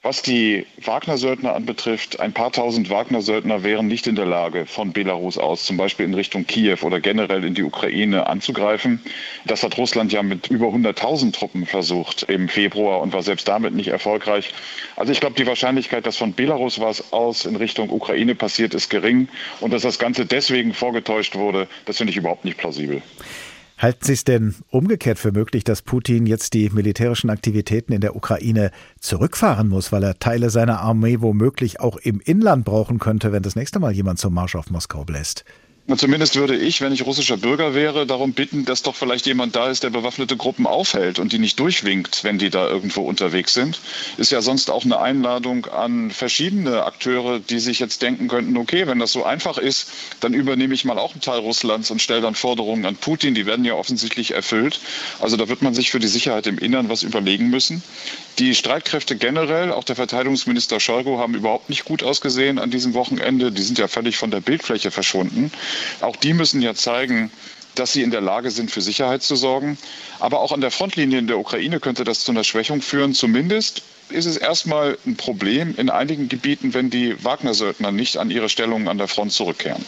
Was 0.04 0.20
die 0.20 0.66
Wagner-Söldner 0.78 1.54
anbetrifft, 1.54 2.18
ein 2.18 2.32
paar 2.32 2.50
tausend 2.50 2.90
Wagner-Söldner 2.90 3.62
wären 3.62 3.86
nicht 3.86 4.08
in 4.08 4.16
der 4.16 4.26
Lage, 4.26 4.66
von 4.66 4.92
Belarus 4.92 5.38
aus 5.38 5.62
zum 5.62 5.76
Beispiel 5.76 6.04
in 6.04 6.14
Richtung 6.14 6.44
Kiew 6.44 6.78
oder 6.82 6.98
generell 6.98 7.44
in 7.44 7.54
die 7.54 7.62
Ukraine 7.62 8.26
anzugreifen. 8.26 9.00
Das 9.44 9.62
hat 9.62 9.78
Russland 9.78 10.12
ja 10.12 10.24
mit 10.24 10.48
über 10.48 10.66
100.000 10.66 11.32
Truppen 11.32 11.66
versucht 11.66 12.24
im 12.24 12.48
Februar 12.48 13.00
und 13.00 13.12
war 13.12 13.22
selbst 13.22 13.46
damit 13.46 13.74
nicht 13.74 13.90
erfolgreich. 13.90 14.52
Also 14.96 15.12
ich 15.12 15.20
glaube, 15.20 15.36
die 15.36 15.46
Wahrscheinlichkeit, 15.46 16.04
dass 16.04 16.16
von 16.16 16.32
Belarus 16.32 16.80
was 16.80 17.12
aus 17.12 17.44
in 17.44 17.54
Richtung 17.54 17.88
Ukraine 17.88 18.34
passiert, 18.34 18.74
ist 18.74 18.90
gering. 18.90 19.28
Und 19.60 19.72
dass 19.72 19.82
das 19.82 20.00
Ganze 20.00 20.26
deswegen 20.26 20.74
vorgetäuscht 20.74 21.36
wurde, 21.36 21.68
das 21.84 21.98
finde 21.98 22.10
ich 22.10 22.16
überhaupt 22.16 22.44
nicht 22.44 22.58
plausibel. 22.58 23.02
Halten 23.82 24.04
Sie 24.04 24.12
es 24.12 24.22
denn 24.22 24.54
umgekehrt 24.70 25.18
für 25.18 25.32
möglich, 25.32 25.64
dass 25.64 25.82
Putin 25.82 26.24
jetzt 26.24 26.54
die 26.54 26.70
militärischen 26.70 27.30
Aktivitäten 27.30 27.92
in 27.92 28.00
der 28.00 28.14
Ukraine 28.14 28.70
zurückfahren 29.00 29.68
muss, 29.68 29.90
weil 29.90 30.04
er 30.04 30.20
Teile 30.20 30.50
seiner 30.50 30.78
Armee 30.78 31.16
womöglich 31.18 31.80
auch 31.80 31.96
im 31.96 32.20
Inland 32.20 32.64
brauchen 32.64 33.00
könnte, 33.00 33.32
wenn 33.32 33.42
das 33.42 33.56
nächste 33.56 33.80
Mal 33.80 33.90
jemand 33.90 34.20
zum 34.20 34.34
Marsch 34.34 34.54
auf 34.54 34.70
Moskau 34.70 35.04
bläst? 35.04 35.44
Zumindest 35.96 36.36
würde 36.36 36.56
ich, 36.56 36.80
wenn 36.80 36.92
ich 36.92 37.04
russischer 37.04 37.36
Bürger 37.36 37.74
wäre, 37.74 38.06
darum 38.06 38.32
bitten, 38.32 38.64
dass 38.64 38.82
doch 38.82 38.94
vielleicht 38.94 39.26
jemand 39.26 39.56
da 39.56 39.68
ist, 39.68 39.82
der 39.82 39.90
bewaffnete 39.90 40.36
Gruppen 40.36 40.66
aufhält 40.66 41.18
und 41.18 41.32
die 41.32 41.40
nicht 41.40 41.58
durchwinkt, 41.58 42.22
wenn 42.22 42.38
die 42.38 42.50
da 42.50 42.68
irgendwo 42.68 43.02
unterwegs 43.02 43.52
sind. 43.52 43.80
Ist 44.16 44.30
ja 44.30 44.42
sonst 44.42 44.70
auch 44.70 44.84
eine 44.84 45.00
Einladung 45.00 45.66
an 45.66 46.12
verschiedene 46.12 46.84
Akteure, 46.84 47.40
die 47.40 47.58
sich 47.58 47.80
jetzt 47.80 48.00
denken 48.00 48.28
könnten, 48.28 48.56
okay, 48.56 48.86
wenn 48.86 49.00
das 49.00 49.10
so 49.10 49.24
einfach 49.24 49.58
ist, 49.58 49.88
dann 50.20 50.34
übernehme 50.34 50.72
ich 50.72 50.84
mal 50.84 50.98
auch 50.98 51.12
einen 51.12 51.20
Teil 51.20 51.40
Russlands 51.40 51.90
und 51.90 52.00
stelle 52.00 52.20
dann 52.20 52.36
Forderungen 52.36 52.86
an 52.86 52.94
Putin. 52.94 53.34
Die 53.34 53.44
werden 53.44 53.64
ja 53.64 53.74
offensichtlich 53.74 54.30
erfüllt. 54.30 54.80
Also 55.20 55.36
da 55.36 55.48
wird 55.48 55.62
man 55.62 55.74
sich 55.74 55.90
für 55.90 55.98
die 55.98 56.08
Sicherheit 56.08 56.46
im 56.46 56.58
Innern 56.58 56.88
was 56.88 57.02
überlegen 57.02 57.50
müssen. 57.50 57.82
Die 58.38 58.54
Streitkräfte 58.54 59.16
generell, 59.16 59.72
auch 59.72 59.84
der 59.84 59.96
Verteidigungsminister 59.96 60.80
Shoigu, 60.80 61.18
haben 61.18 61.34
überhaupt 61.34 61.68
nicht 61.68 61.84
gut 61.84 62.02
ausgesehen 62.02 62.58
an 62.58 62.70
diesem 62.70 62.94
Wochenende. 62.94 63.52
Die 63.52 63.62
sind 63.62 63.78
ja 63.78 63.88
völlig 63.88 64.16
von 64.16 64.30
der 64.30 64.40
Bildfläche 64.40 64.90
verschwunden. 64.90 65.50
Auch 66.00 66.16
die 66.16 66.34
müssen 66.34 66.62
ja 66.62 66.74
zeigen, 66.74 67.30
dass 67.74 67.92
sie 67.92 68.02
in 68.02 68.10
der 68.10 68.20
Lage 68.20 68.50
sind, 68.50 68.70
für 68.70 68.82
Sicherheit 68.82 69.22
zu 69.22 69.36
sorgen. 69.36 69.78
Aber 70.20 70.40
auch 70.40 70.52
an 70.52 70.60
der 70.60 70.70
Frontlinie 70.70 71.18
in 71.18 71.26
der 71.26 71.38
Ukraine 71.38 71.80
könnte 71.80 72.04
das 72.04 72.24
zu 72.24 72.32
einer 72.32 72.44
Schwächung 72.44 72.82
führen. 72.82 73.14
Zumindest 73.14 73.82
ist 74.10 74.26
es 74.26 74.36
erstmal 74.36 74.98
ein 75.06 75.16
Problem 75.16 75.74
in 75.76 75.90
einigen 75.90 76.28
Gebieten, 76.28 76.74
wenn 76.74 76.90
die 76.90 77.22
Wagner-Söldner 77.24 77.92
nicht 77.92 78.18
an 78.18 78.30
ihre 78.30 78.48
Stellungen 78.48 78.88
an 78.88 78.98
der 78.98 79.08
Front 79.08 79.32
zurückkehren. 79.32 79.84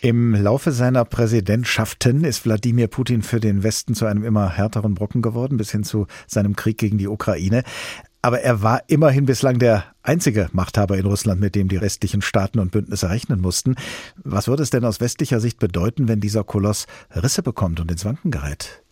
Im 0.00 0.34
Laufe 0.34 0.70
seiner 0.72 1.06
Präsidentschaften 1.06 2.24
ist 2.24 2.44
Wladimir 2.44 2.88
Putin 2.88 3.22
für 3.22 3.40
den 3.40 3.62
Westen 3.62 3.94
zu 3.94 4.04
einem 4.04 4.22
immer 4.22 4.50
härteren 4.50 4.94
Brocken 4.94 5.22
geworden, 5.22 5.56
bis 5.56 5.70
hin 5.70 5.82
zu 5.82 6.06
seinem 6.26 6.56
Krieg 6.56 6.76
gegen 6.76 6.98
die 6.98 7.08
Ukraine. 7.08 7.62
Aber 8.24 8.40
er 8.40 8.62
war 8.62 8.84
immerhin 8.86 9.26
bislang 9.26 9.58
der 9.58 9.84
einzige 10.02 10.48
Machthaber 10.52 10.96
in 10.96 11.04
Russland, 11.04 11.42
mit 11.42 11.54
dem 11.54 11.68
die 11.68 11.76
restlichen 11.76 12.22
Staaten 12.22 12.58
und 12.58 12.72
Bündnisse 12.72 13.10
rechnen 13.10 13.38
mussten. 13.38 13.76
Was 14.16 14.48
würde 14.48 14.62
es 14.62 14.70
denn 14.70 14.82
aus 14.86 14.98
westlicher 14.98 15.40
Sicht 15.40 15.58
bedeuten, 15.58 16.08
wenn 16.08 16.20
dieser 16.20 16.42
Koloss 16.42 16.86
Risse 17.14 17.42
bekommt 17.42 17.80
und 17.80 17.90
ins 17.90 18.06
Wanken 18.06 18.30
gerät? 18.30 18.82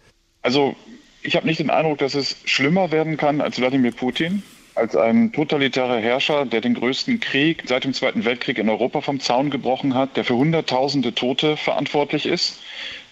Also, 0.42 0.76
ich 1.22 1.34
habe 1.34 1.46
nicht 1.46 1.60
den 1.60 1.70
Eindruck, 1.70 1.96
dass 1.96 2.14
es 2.14 2.36
schlimmer 2.44 2.90
werden 2.90 3.16
kann 3.16 3.40
als 3.40 3.58
Wladimir 3.58 3.92
Putin, 3.92 4.42
als 4.74 4.96
ein 4.96 5.32
totalitärer 5.32 5.96
Herrscher, 5.96 6.44
der 6.44 6.60
den 6.60 6.74
größten 6.74 7.18
Krieg 7.20 7.62
seit 7.66 7.84
dem 7.84 7.94
Zweiten 7.94 8.26
Weltkrieg 8.26 8.58
in 8.58 8.68
Europa 8.68 9.00
vom 9.00 9.18
Zaun 9.18 9.48
gebrochen 9.48 9.94
hat, 9.94 10.18
der 10.18 10.24
für 10.24 10.34
Hunderttausende 10.34 11.14
Tote 11.14 11.56
verantwortlich 11.56 12.26
ist. 12.26 12.58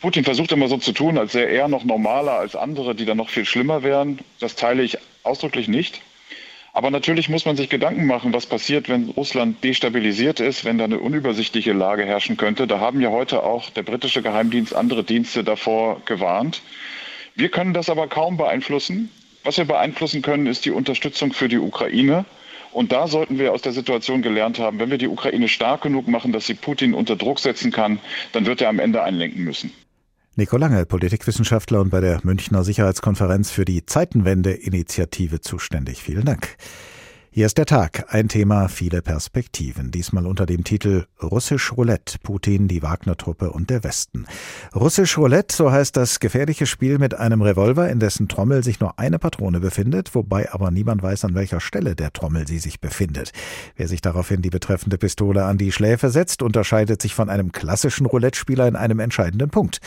Putin 0.02 0.24
versucht 0.24 0.52
immer 0.52 0.68
so 0.68 0.76
zu 0.76 0.92
tun, 0.92 1.16
als 1.16 1.32
sähe 1.32 1.46
er 1.46 1.68
noch 1.68 1.84
normaler 1.84 2.32
als 2.32 2.56
andere, 2.56 2.94
die 2.94 3.06
dann 3.06 3.16
noch 3.16 3.30
viel 3.30 3.46
schlimmer 3.46 3.82
wären. 3.82 4.18
Das 4.38 4.54
teile 4.54 4.82
ich 4.82 4.98
ausdrücklich 5.22 5.66
nicht. 5.66 6.02
Aber 6.72 6.90
natürlich 6.90 7.28
muss 7.28 7.44
man 7.44 7.56
sich 7.56 7.68
Gedanken 7.68 8.06
machen, 8.06 8.32
was 8.32 8.46
passiert, 8.46 8.88
wenn 8.88 9.10
Russland 9.10 9.62
destabilisiert 9.64 10.38
ist, 10.38 10.64
wenn 10.64 10.78
da 10.78 10.84
eine 10.84 11.00
unübersichtliche 11.00 11.72
Lage 11.72 12.04
herrschen 12.04 12.36
könnte. 12.36 12.66
Da 12.66 12.78
haben 12.78 13.00
ja 13.00 13.10
heute 13.10 13.42
auch 13.42 13.70
der 13.70 13.82
britische 13.82 14.22
Geheimdienst 14.22 14.74
andere 14.74 15.02
Dienste 15.02 15.42
davor 15.42 16.00
gewarnt. 16.04 16.62
Wir 17.34 17.48
können 17.48 17.74
das 17.74 17.90
aber 17.90 18.06
kaum 18.06 18.36
beeinflussen. 18.36 19.10
Was 19.42 19.58
wir 19.58 19.64
beeinflussen 19.64 20.22
können, 20.22 20.46
ist 20.46 20.64
die 20.64 20.70
Unterstützung 20.70 21.32
für 21.32 21.48
die 21.48 21.58
Ukraine. 21.58 22.24
Und 22.72 22.92
da 22.92 23.08
sollten 23.08 23.38
wir 23.38 23.52
aus 23.52 23.62
der 23.62 23.72
Situation 23.72 24.22
gelernt 24.22 24.60
haben, 24.60 24.78
wenn 24.78 24.90
wir 24.90 24.98
die 24.98 25.08
Ukraine 25.08 25.48
stark 25.48 25.82
genug 25.82 26.06
machen, 26.06 26.30
dass 26.30 26.46
sie 26.46 26.54
Putin 26.54 26.94
unter 26.94 27.16
Druck 27.16 27.40
setzen 27.40 27.72
kann, 27.72 27.98
dann 28.32 28.46
wird 28.46 28.60
er 28.60 28.68
am 28.68 28.78
Ende 28.78 29.02
einlenken 29.02 29.42
müssen. 29.42 29.72
Nico 30.40 30.56
Lange, 30.56 30.86
Politikwissenschaftler 30.86 31.82
und 31.82 31.90
bei 31.90 32.00
der 32.00 32.20
Münchner 32.22 32.64
Sicherheitskonferenz 32.64 33.50
für 33.50 33.66
die 33.66 33.84
Zeitenwende-Initiative 33.84 35.42
zuständig. 35.42 36.02
Vielen 36.02 36.24
Dank. 36.24 36.56
Hier 37.32 37.46
ist 37.46 37.58
der 37.58 37.66
Tag, 37.66 38.06
ein 38.08 38.26
Thema, 38.26 38.66
viele 38.66 39.02
Perspektiven. 39.02 39.92
Diesmal 39.92 40.26
unter 40.26 40.46
dem 40.46 40.64
Titel 40.64 41.04
Russisch 41.22 41.70
Roulette, 41.76 42.18
Putin, 42.24 42.66
die 42.66 42.82
Wagner-Truppe 42.82 43.52
und 43.52 43.70
der 43.70 43.84
Westen. 43.84 44.26
Russisch 44.74 45.16
Roulette, 45.16 45.54
so 45.54 45.70
heißt 45.70 45.96
das 45.96 46.18
gefährliche 46.18 46.66
Spiel 46.66 46.98
mit 46.98 47.14
einem 47.14 47.40
Revolver, 47.40 47.88
in 47.88 48.00
dessen 48.00 48.26
Trommel 48.26 48.64
sich 48.64 48.80
nur 48.80 48.98
eine 48.98 49.20
Patrone 49.20 49.60
befindet, 49.60 50.12
wobei 50.16 50.50
aber 50.50 50.72
niemand 50.72 51.04
weiß, 51.04 51.24
an 51.24 51.36
welcher 51.36 51.60
Stelle 51.60 51.94
der 51.94 52.12
Trommel 52.12 52.48
sie 52.48 52.58
sich 52.58 52.80
befindet. 52.80 53.30
Wer 53.76 53.86
sich 53.86 54.00
daraufhin 54.00 54.42
die 54.42 54.50
betreffende 54.50 54.98
Pistole 54.98 55.44
an 55.44 55.56
die 55.56 55.70
Schläfe 55.70 56.10
setzt, 56.10 56.42
unterscheidet 56.42 57.00
sich 57.00 57.14
von 57.14 57.30
einem 57.30 57.52
klassischen 57.52 58.06
Roulette-Spieler 58.06 58.66
in 58.66 58.74
einem 58.74 58.98
entscheidenden 58.98 59.50
Punkt. 59.50 59.78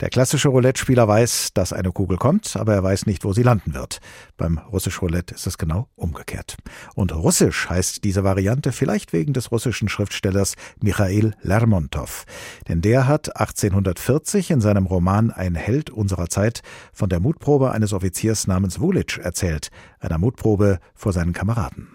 Der 0.00 0.10
klassische 0.10 0.48
Roulette-Spieler 0.48 1.08
weiß, 1.08 1.54
dass 1.54 1.72
eine 1.72 1.90
Kugel 1.90 2.18
kommt, 2.18 2.54
aber 2.56 2.72
er 2.72 2.84
weiß 2.84 3.06
nicht, 3.06 3.24
wo 3.24 3.32
sie 3.32 3.42
landen 3.42 3.74
wird. 3.74 3.98
Beim 4.36 4.58
Russisch 4.58 5.02
Roulette 5.02 5.34
ist 5.34 5.48
es 5.48 5.58
genau 5.58 5.88
umgekehrt. 5.96 6.56
Und 6.94 7.12
Russisch 7.12 7.68
heißt 7.68 8.04
diese 8.04 8.22
Variante 8.22 8.70
vielleicht 8.70 9.12
wegen 9.12 9.32
des 9.32 9.50
russischen 9.50 9.88
Schriftstellers 9.88 10.54
Michail 10.80 11.34
Lermontov. 11.42 12.26
Denn 12.68 12.80
der 12.80 13.08
hat 13.08 13.36
1840 13.36 14.52
in 14.52 14.60
seinem 14.60 14.86
Roman 14.86 15.32
Ein 15.32 15.56
Held 15.56 15.90
unserer 15.90 16.28
Zeit 16.28 16.62
von 16.92 17.08
der 17.08 17.18
Mutprobe 17.18 17.72
eines 17.72 17.92
Offiziers 17.92 18.46
namens 18.46 18.78
Wulitsch 18.78 19.18
erzählt, 19.18 19.70
einer 19.98 20.18
Mutprobe 20.18 20.78
vor 20.94 21.12
seinen 21.12 21.32
Kameraden. 21.32 21.88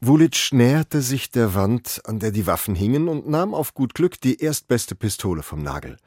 Wulitsch 0.00 0.54
näherte 0.54 1.02
sich 1.02 1.30
der 1.30 1.54
Wand, 1.54 2.00
an 2.06 2.18
der 2.18 2.30
die 2.30 2.46
Waffen 2.46 2.74
hingen, 2.74 3.08
und 3.08 3.28
nahm 3.28 3.52
auf 3.52 3.74
gut 3.74 3.92
Glück 3.92 4.18
die 4.18 4.40
erstbeste 4.40 4.94
Pistole 4.94 5.42
vom 5.42 5.62
Nagel. 5.62 5.98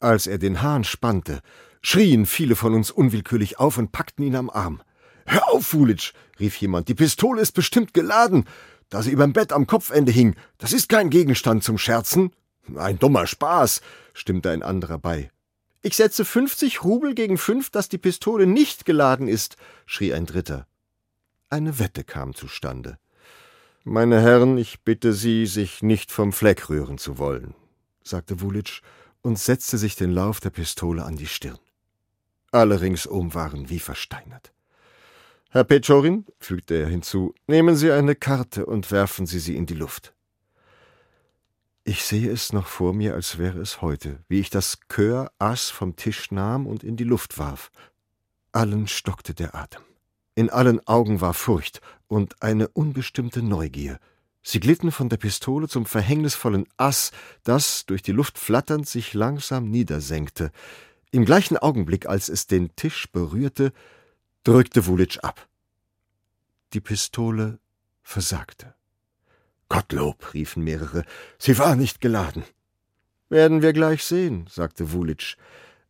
Als 0.00 0.26
er 0.26 0.38
den 0.38 0.62
Hahn 0.62 0.84
spannte, 0.84 1.40
schrien 1.82 2.26
viele 2.26 2.56
von 2.56 2.74
uns 2.74 2.90
unwillkürlich 2.90 3.58
auf 3.58 3.78
und 3.78 3.92
packten 3.92 4.24
ihn 4.24 4.36
am 4.36 4.50
Arm. 4.50 4.82
Hör 5.26 5.48
auf, 5.48 5.66
Fulitsch, 5.66 6.12
rief 6.38 6.56
jemand, 6.56 6.88
die 6.88 6.94
Pistole 6.94 7.42
ist 7.42 7.52
bestimmt 7.52 7.94
geladen. 7.94 8.44
Da 8.88 9.02
sie 9.02 9.10
überm 9.10 9.32
Bett 9.32 9.52
am 9.52 9.66
Kopfende 9.66 10.12
hing, 10.12 10.36
das 10.56 10.72
ist 10.72 10.88
kein 10.88 11.10
Gegenstand 11.10 11.64
zum 11.64 11.76
Scherzen. 11.78 12.32
Ein 12.76 12.98
dummer 12.98 13.26
Spaß, 13.26 13.82
stimmte 14.14 14.50
ein 14.50 14.62
anderer 14.62 14.98
bei. 14.98 15.30
Ich 15.82 15.96
setze 15.96 16.24
fünfzig 16.24 16.84
Rubel 16.84 17.14
gegen 17.14 17.38
fünf, 17.38 17.70
dass 17.70 17.88
die 17.88 17.98
Pistole 17.98 18.46
nicht 18.46 18.84
geladen 18.84 19.28
ist, 19.28 19.56
schrie 19.86 20.12
ein 20.12 20.26
dritter. 20.26 20.66
Eine 21.50 21.78
Wette 21.78 22.04
kam 22.04 22.34
zustande. 22.34 22.98
Meine 23.84 24.20
Herren, 24.20 24.58
ich 24.58 24.80
bitte 24.80 25.12
Sie, 25.12 25.46
sich 25.46 25.82
nicht 25.82 26.12
vom 26.12 26.32
Fleck 26.32 26.68
rühren 26.68 26.98
zu 26.98 27.18
wollen, 27.18 27.54
sagte 28.02 28.40
Wulitsch 28.40 28.82
und 29.22 29.38
setzte 29.38 29.78
sich 29.78 29.96
den 29.96 30.10
Lauf 30.10 30.40
der 30.40 30.50
Pistole 30.50 31.04
an 31.04 31.16
die 31.16 31.26
Stirn. 31.26 31.58
Alle 32.50 32.80
ringsum 32.80 33.34
waren 33.34 33.68
wie 33.68 33.78
versteinert. 33.78 34.52
Herr 35.50 35.64
Pechorin, 35.64 36.26
fügte 36.38 36.74
er 36.74 36.88
hinzu, 36.88 37.34
nehmen 37.46 37.74
Sie 37.74 37.90
eine 37.90 38.14
Karte 38.14 38.66
und 38.66 38.90
werfen 38.90 39.26
Sie 39.26 39.38
sie 39.38 39.56
in 39.56 39.66
die 39.66 39.74
Luft. 39.74 40.14
Ich 41.84 42.04
sehe 42.04 42.30
es 42.30 42.52
noch 42.52 42.66
vor 42.66 42.92
mir, 42.92 43.14
als 43.14 43.38
wäre 43.38 43.58
es 43.60 43.80
heute, 43.80 44.22
wie 44.28 44.40
ich 44.40 44.50
das 44.50 44.78
Kör 44.88 45.32
Ass 45.38 45.70
vom 45.70 45.96
Tisch 45.96 46.30
nahm 46.30 46.66
und 46.66 46.84
in 46.84 46.96
die 46.96 47.04
Luft 47.04 47.38
warf. 47.38 47.70
Allen 48.52 48.86
stockte 48.88 49.32
der 49.32 49.54
Atem. 49.54 49.82
In 50.34 50.50
allen 50.50 50.86
Augen 50.86 51.22
war 51.22 51.32
Furcht 51.32 51.80
und 52.06 52.42
eine 52.42 52.68
unbestimmte 52.68 53.42
Neugier. 53.42 53.98
Sie 54.50 54.60
glitten 54.60 54.92
von 54.92 55.10
der 55.10 55.18
Pistole 55.18 55.68
zum 55.68 55.84
verhängnisvollen 55.84 56.64
Ass, 56.78 57.10
das, 57.44 57.84
durch 57.84 58.00
die 58.00 58.12
Luft 58.12 58.38
flatternd, 58.38 58.88
sich 58.88 59.12
langsam 59.12 59.68
niedersenkte. 59.68 60.52
Im 61.10 61.26
gleichen 61.26 61.58
Augenblick, 61.58 62.06
als 62.06 62.30
es 62.30 62.46
den 62.46 62.74
Tisch 62.74 63.12
berührte, 63.12 63.74
drückte 64.44 64.86
Wulitsch 64.86 65.18
ab. 65.18 65.46
Die 66.72 66.80
Pistole 66.80 67.58
versagte. 68.02 68.74
Gottlob, 69.68 70.32
riefen 70.32 70.64
mehrere, 70.64 71.04
sie 71.36 71.58
war 71.58 71.76
nicht 71.76 72.00
geladen. 72.00 72.42
Werden 73.28 73.60
wir 73.60 73.74
gleich 73.74 74.02
sehen, 74.02 74.46
sagte 74.48 74.92
Wulitsch. 74.92 75.36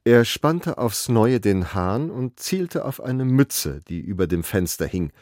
Er 0.02 0.24
spannte 0.24 0.78
aufs 0.78 1.08
Neue 1.08 1.38
den 1.38 1.74
Hahn 1.74 2.10
und 2.10 2.40
zielte 2.40 2.84
auf 2.84 3.00
eine 3.00 3.24
Mütze, 3.24 3.82
die 3.86 4.00
über 4.00 4.26
dem 4.26 4.42
Fenster 4.42 4.88
hing. 4.88 5.12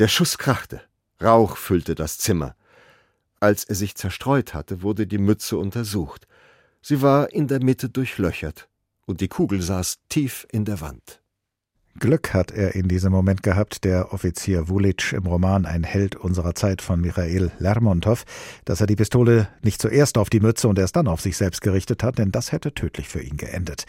Der 0.00 0.08
Schuss 0.08 0.36
krachte. 0.36 0.82
Rauch 1.22 1.56
füllte 1.56 1.94
das 1.94 2.18
Zimmer. 2.18 2.56
Als 3.42 3.64
er 3.64 3.74
sich 3.74 3.96
zerstreut 3.96 4.54
hatte, 4.54 4.82
wurde 4.82 5.08
die 5.08 5.18
Mütze 5.18 5.58
untersucht. 5.58 6.28
Sie 6.80 7.02
war 7.02 7.32
in 7.32 7.48
der 7.48 7.60
Mitte 7.60 7.88
durchlöchert, 7.88 8.68
und 9.04 9.20
die 9.20 9.26
Kugel 9.26 9.60
saß 9.60 9.98
tief 10.08 10.46
in 10.52 10.64
der 10.64 10.80
Wand. 10.80 11.21
Glück 11.98 12.32
hat 12.32 12.50
er 12.50 12.74
in 12.74 12.88
diesem 12.88 13.12
Moment 13.12 13.42
gehabt, 13.42 13.84
der 13.84 14.14
Offizier 14.14 14.68
Vulic 14.68 15.12
im 15.12 15.26
Roman 15.26 15.66
Ein 15.66 15.84
Held 15.84 16.16
unserer 16.16 16.54
Zeit 16.54 16.80
von 16.80 17.00
Michael 17.00 17.52
Lermontov, 17.58 18.24
dass 18.64 18.80
er 18.80 18.86
die 18.86 18.96
Pistole 18.96 19.48
nicht 19.62 19.80
zuerst 19.80 20.16
auf 20.16 20.30
die 20.30 20.40
Mütze 20.40 20.68
und 20.68 20.78
erst 20.78 20.96
dann 20.96 21.06
auf 21.06 21.20
sich 21.20 21.36
selbst 21.36 21.60
gerichtet 21.60 22.02
hat, 22.02 22.18
denn 22.18 22.32
das 22.32 22.50
hätte 22.50 22.72
tödlich 22.72 23.08
für 23.08 23.20
ihn 23.20 23.36
geendet. 23.36 23.84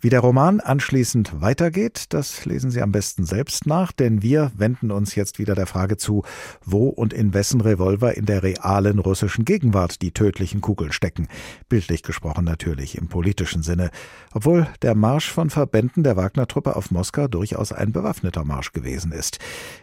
Wie 0.00 0.08
der 0.08 0.20
Roman 0.20 0.60
anschließend 0.60 1.42
weitergeht, 1.42 2.06
das 2.08 2.46
lesen 2.46 2.70
Sie 2.70 2.80
am 2.80 2.90
besten 2.90 3.26
selbst 3.26 3.66
nach, 3.66 3.92
denn 3.92 4.22
wir 4.22 4.50
wenden 4.56 4.90
uns 4.90 5.14
jetzt 5.14 5.38
wieder 5.38 5.54
der 5.54 5.66
Frage 5.66 5.98
zu, 5.98 6.24
wo 6.64 6.88
und 6.88 7.12
in 7.12 7.34
wessen 7.34 7.60
Revolver 7.60 8.16
in 8.16 8.24
der 8.24 8.42
realen 8.42 8.98
russischen 8.98 9.44
Gegenwart 9.44 10.00
die 10.00 10.12
tödlichen 10.12 10.62
Kugeln 10.62 10.92
stecken. 10.92 11.28
Bildlich 11.68 12.02
gesprochen 12.02 12.44
natürlich 12.44 12.96
im 12.96 13.08
politischen 13.08 13.62
Sinne. 13.62 13.90
Obwohl 14.32 14.66
der 14.80 14.94
Marsch 14.94 15.30
von 15.30 15.50
Verbänden 15.50 16.02
der 16.02 16.16
Wagner-Truppe 16.16 16.76
auf 16.76 16.90
Moskau 16.90 17.28
durchaus 17.42 17.72
ein 17.72 17.90
bewaffneter 17.90 18.44
Marsch 18.44 18.72
gewesen 18.72 19.10
ist. 19.10 19.38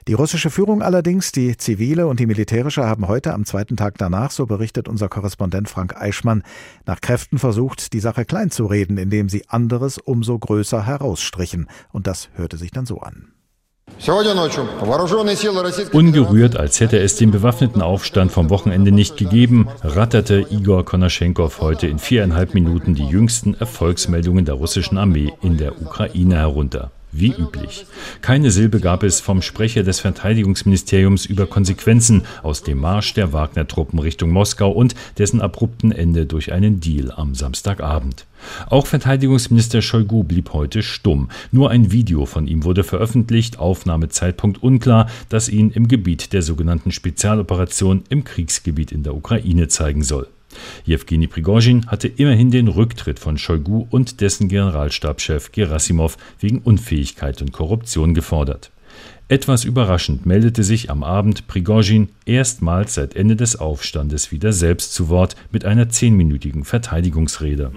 Die 0.07 0.13
russische 0.13 0.49
Führung 0.49 0.81
allerdings, 0.81 1.33
die 1.33 1.57
zivile 1.57 2.07
und 2.07 2.21
die 2.21 2.25
militärische, 2.25 2.85
haben 2.85 3.09
heute 3.09 3.33
am 3.33 3.43
zweiten 3.43 3.75
Tag 3.75 3.97
danach, 3.97 4.31
so 4.31 4.45
berichtet 4.45 4.87
unser 4.87 5.09
Korrespondent 5.09 5.67
Frank 5.67 5.97
Eichmann, 5.97 6.43
nach 6.85 7.01
Kräften 7.01 7.37
versucht, 7.37 7.91
die 7.91 7.99
Sache 7.99 8.23
kleinzureden, 8.23 8.97
indem 8.97 9.27
sie 9.27 9.49
anderes 9.49 9.97
umso 9.97 10.39
größer 10.39 10.85
herausstrichen. 10.85 11.67
Und 11.91 12.07
das 12.07 12.29
hörte 12.35 12.55
sich 12.55 12.71
dann 12.71 12.85
so 12.85 12.99
an. 12.99 13.33
Ungerührt, 15.93 16.57
als 16.57 16.79
hätte 16.79 16.99
es 16.99 17.15
den 17.15 17.31
bewaffneten 17.31 17.81
Aufstand 17.81 18.31
vom 18.31 18.49
Wochenende 18.49 18.91
nicht 18.91 19.17
gegeben, 19.17 19.67
ratterte 19.83 20.45
Igor 20.49 20.85
Konaschenkov 20.85 21.59
heute 21.59 21.87
in 21.87 21.99
viereinhalb 21.99 22.53
Minuten 22.53 22.95
die 22.95 23.05
jüngsten 23.05 23.55
Erfolgsmeldungen 23.55 24.45
der 24.45 24.55
russischen 24.55 24.97
Armee 24.97 25.33
in 25.41 25.57
der 25.57 25.81
Ukraine 25.81 26.35
herunter 26.35 26.91
wie 27.11 27.33
üblich. 27.33 27.85
Keine 28.21 28.51
Silbe 28.51 28.79
gab 28.79 29.03
es 29.03 29.19
vom 29.19 29.41
Sprecher 29.41 29.83
des 29.83 29.99
Verteidigungsministeriums 29.99 31.25
über 31.25 31.47
Konsequenzen 31.47 32.23
aus 32.43 32.63
dem 32.63 32.79
Marsch 32.79 33.13
der 33.13 33.33
Wagner-Truppen 33.33 33.99
Richtung 33.99 34.29
Moskau 34.31 34.71
und 34.71 34.95
dessen 35.17 35.41
abrupten 35.41 35.91
Ende 35.91 36.25
durch 36.25 36.53
einen 36.53 36.79
Deal 36.79 37.11
am 37.11 37.35
Samstagabend. 37.35 38.25
Auch 38.69 38.87
Verteidigungsminister 38.87 39.81
Shoigu 39.81 40.23
blieb 40.23 40.53
heute 40.53 40.81
stumm. 40.81 41.29
Nur 41.51 41.69
ein 41.71 41.91
Video 41.91 42.25
von 42.25 42.47
ihm 42.47 42.63
wurde 42.63 42.83
veröffentlicht, 42.83 43.59
Aufnahmezeitpunkt 43.59 44.63
unklar, 44.63 45.09
das 45.29 45.49
ihn 45.49 45.71
im 45.71 45.87
Gebiet 45.87 46.33
der 46.33 46.41
sogenannten 46.41 46.91
Spezialoperation 46.91 48.03
im 48.09 48.23
Kriegsgebiet 48.23 48.91
in 48.91 49.03
der 49.03 49.15
Ukraine 49.15 49.67
zeigen 49.67 50.03
soll. 50.03 50.27
Jewgeni 50.85 51.27
Prigozhin 51.27 51.87
hatte 51.87 52.07
immerhin 52.07 52.51
den 52.51 52.67
Rücktritt 52.67 53.19
von 53.19 53.37
Shoigu 53.37 53.87
und 53.89 54.21
dessen 54.21 54.47
Generalstabschef 54.47 55.51
Gerasimov 55.51 56.17
wegen 56.39 56.59
Unfähigkeit 56.59 57.41
und 57.41 57.51
Korruption 57.51 58.13
gefordert. 58.13 58.71
Etwas 59.31 59.63
überraschend 59.63 60.25
meldete 60.25 60.63
sich 60.63 60.89
am 60.89 61.03
Abend 61.03 61.47
Prigozhin 61.47 62.09
erstmals 62.25 62.95
seit 62.95 63.15
Ende 63.15 63.35
des 63.35 63.59
Aufstandes 63.59 64.31
wieder 64.31 64.53
selbst 64.53 64.93
zu 64.95 65.07
Wort 65.09 65.35
mit 65.51 65.65
einer 65.65 65.89
zehnminütigen 65.89 66.65
Verteidigungsrede. 66.65 67.71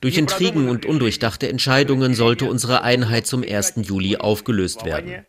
Durch 0.00 0.18
Intrigen 0.18 0.68
und 0.68 0.86
undurchdachte 0.86 1.48
Entscheidungen 1.48 2.14
sollte 2.14 2.46
unsere 2.46 2.82
Einheit 2.82 3.26
zum 3.26 3.42
1. 3.42 3.74
Juli 3.84 4.16
aufgelöst 4.16 4.84
werden. 4.84 5.24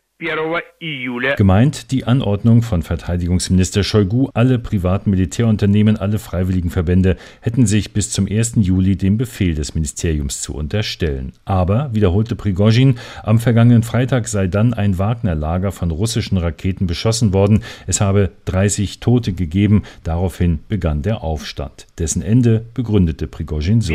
Gemeint 1.36 1.90
die 1.90 2.04
Anordnung 2.04 2.62
von 2.62 2.82
Verteidigungsminister 2.82 3.82
Shoigu, 3.82 4.28
alle 4.34 4.58
privaten 4.58 5.10
Militärunternehmen, 5.10 5.96
alle 5.96 6.18
freiwilligen 6.18 6.70
Verbände 6.70 7.16
hätten 7.40 7.66
sich 7.66 7.92
bis 7.92 8.10
zum 8.10 8.28
1. 8.30 8.54
Juli 8.56 8.96
dem 8.96 9.18
Befehl 9.18 9.54
des 9.54 9.74
Ministeriums 9.74 10.40
zu 10.40 10.54
unterstellen. 10.54 11.32
Aber, 11.44 11.90
wiederholte 11.92 12.36
Prigozhin, 12.36 12.98
am 13.24 13.40
vergangenen 13.40 13.82
Freitag 13.82 14.28
sei 14.28 14.46
dann 14.46 14.74
ein 14.74 14.98
Wagner-Lager 14.98 15.72
von 15.72 15.90
russischen 15.90 16.38
Raketen 16.38 16.86
beschossen 16.86 17.32
worden. 17.32 17.64
Es 17.86 18.00
habe 18.00 18.30
30 18.44 19.00
Tote 19.00 19.32
gegeben. 19.32 19.82
Daraufhin 20.04 20.60
begann 20.68 21.02
der 21.02 21.22
Aufstand. 21.22 21.88
Dessen 21.98 22.22
Ende 22.22 22.64
begründete 22.74 23.26
Prigozhin 23.26 23.80
so. 23.80 23.92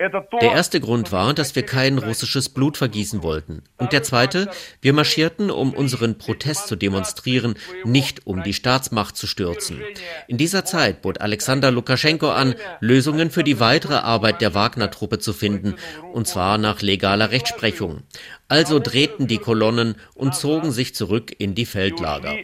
Der 0.00 0.52
erste 0.52 0.80
Grund 0.80 1.10
war, 1.10 1.34
dass 1.34 1.56
wir 1.56 1.64
kein 1.64 1.98
russisches 1.98 2.48
Blut 2.48 2.76
vergießen 2.76 3.24
wollten. 3.24 3.64
Und 3.78 3.92
der 3.92 4.04
zweite, 4.04 4.48
wir 4.80 4.92
marschierten, 4.92 5.50
um 5.50 5.74
unseren 5.74 6.18
Protest 6.18 6.68
zu 6.68 6.76
demonstrieren, 6.76 7.56
nicht 7.84 8.24
um 8.24 8.44
die 8.44 8.54
Staatsmacht 8.54 9.16
zu 9.16 9.26
stürzen. 9.26 9.82
In 10.28 10.36
dieser 10.36 10.64
Zeit 10.64 11.02
bot 11.02 11.20
Alexander 11.20 11.72
Lukaschenko 11.72 12.30
an, 12.30 12.54
Lösungen 12.78 13.30
für 13.30 13.42
die 13.42 13.58
weitere 13.58 13.96
Arbeit 13.96 14.40
der 14.40 14.54
Wagner-Truppe 14.54 15.18
zu 15.18 15.32
finden, 15.32 15.74
und 16.12 16.28
zwar 16.28 16.58
nach 16.58 16.80
legaler 16.80 17.32
Rechtsprechung. 17.32 18.04
Also 18.46 18.78
drehten 18.78 19.26
die 19.26 19.38
Kolonnen 19.38 19.96
und 20.14 20.34
zogen 20.34 20.70
sich 20.70 20.94
zurück 20.94 21.34
in 21.36 21.56
die 21.56 21.66
Feldlager. 21.66 22.36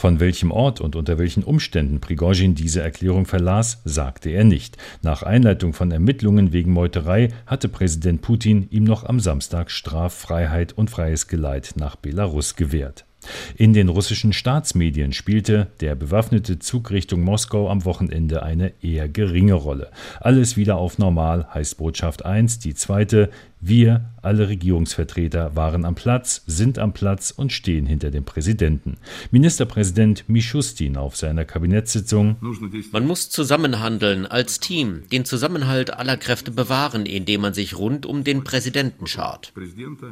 Von 0.00 0.20
welchem 0.20 0.52
Ort 0.52 0.80
und 0.80 0.94
unter 0.94 1.18
welchen 1.18 1.42
Umständen 1.42 1.98
Prigozhin 1.98 2.54
diese 2.54 2.80
Erklärung 2.80 3.26
verlas, 3.26 3.82
sagte 3.84 4.30
er 4.30 4.44
nicht. 4.44 4.76
Nach 5.02 5.24
Einleitung 5.24 5.72
von 5.72 5.90
Ermittlungen 5.90 6.52
wegen 6.52 6.72
Meuterei 6.72 7.30
hatte 7.46 7.68
Präsident 7.68 8.22
Putin 8.22 8.68
ihm 8.70 8.84
noch 8.84 9.02
am 9.02 9.18
Samstag 9.18 9.72
Straffreiheit 9.72 10.72
und 10.72 10.88
freies 10.88 11.26
Geleit 11.26 11.72
nach 11.74 11.96
Belarus 11.96 12.54
gewährt. 12.54 13.06
In 13.56 13.72
den 13.72 13.88
russischen 13.88 14.32
Staatsmedien 14.32 15.12
spielte 15.12 15.66
der 15.80 15.96
bewaffnete 15.96 16.60
Zug 16.60 16.92
Richtung 16.92 17.22
Moskau 17.22 17.68
am 17.68 17.84
Wochenende 17.84 18.44
eine 18.44 18.72
eher 18.80 19.08
geringe 19.08 19.54
Rolle. 19.54 19.90
Alles 20.20 20.56
wieder 20.56 20.76
auf 20.76 20.98
normal 20.98 21.48
heißt 21.52 21.76
Botschaft 21.78 22.24
1, 22.24 22.60
die 22.60 22.74
zweite, 22.74 23.30
wir, 23.60 24.10
alle 24.22 24.48
Regierungsvertreter, 24.48 25.56
waren 25.56 25.84
am 25.84 25.94
Platz, 25.94 26.42
sind 26.46 26.78
am 26.78 26.92
Platz 26.92 27.32
und 27.32 27.52
stehen 27.52 27.86
hinter 27.86 28.10
dem 28.10 28.24
Präsidenten. 28.24 28.98
Ministerpräsident 29.30 30.28
Mischustin 30.28 30.96
auf 30.96 31.16
seiner 31.16 31.44
Kabinettssitzung. 31.44 32.36
Man 32.92 33.06
muss 33.06 33.30
zusammenhandeln 33.30 34.26
als 34.26 34.60
Team, 34.60 35.02
den 35.10 35.24
Zusammenhalt 35.24 35.92
aller 35.92 36.16
Kräfte 36.16 36.50
bewahren, 36.50 37.04
indem 37.04 37.40
man 37.40 37.54
sich 37.54 37.76
rund 37.76 38.06
um 38.06 38.22
den 38.22 38.44
Präsidenten 38.44 39.06
schart. 39.06 39.52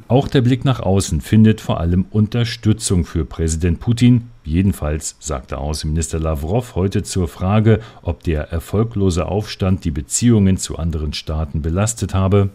Auch 0.09 0.29
der 0.29 0.41
Blick 0.41 0.65
nach 0.65 0.81
außen 0.81 1.21
findet 1.21 1.61
vor 1.61 1.81
allem 1.81 2.07
Unterstützung 2.11 3.05
für 3.05 3.25
Präsident 3.25 3.81
Putin, 3.81 4.29
Jedenfalls 4.47 5.17
sagte 5.19 5.59
Außenminister 5.59 6.21
Lavrov 6.21 6.77
heute 6.77 7.03
zur 7.03 7.27
Frage, 7.27 7.81
ob 8.03 8.23
der 8.23 8.43
erfolglose 8.53 9.27
Aufstand 9.27 9.85
die 9.85 9.91
Beziehungen 9.91 10.57
zu 10.57 10.77
anderen 10.77 11.13
Staaten 11.13 11.63
belastet 11.63 12.15
habe. 12.15 12.51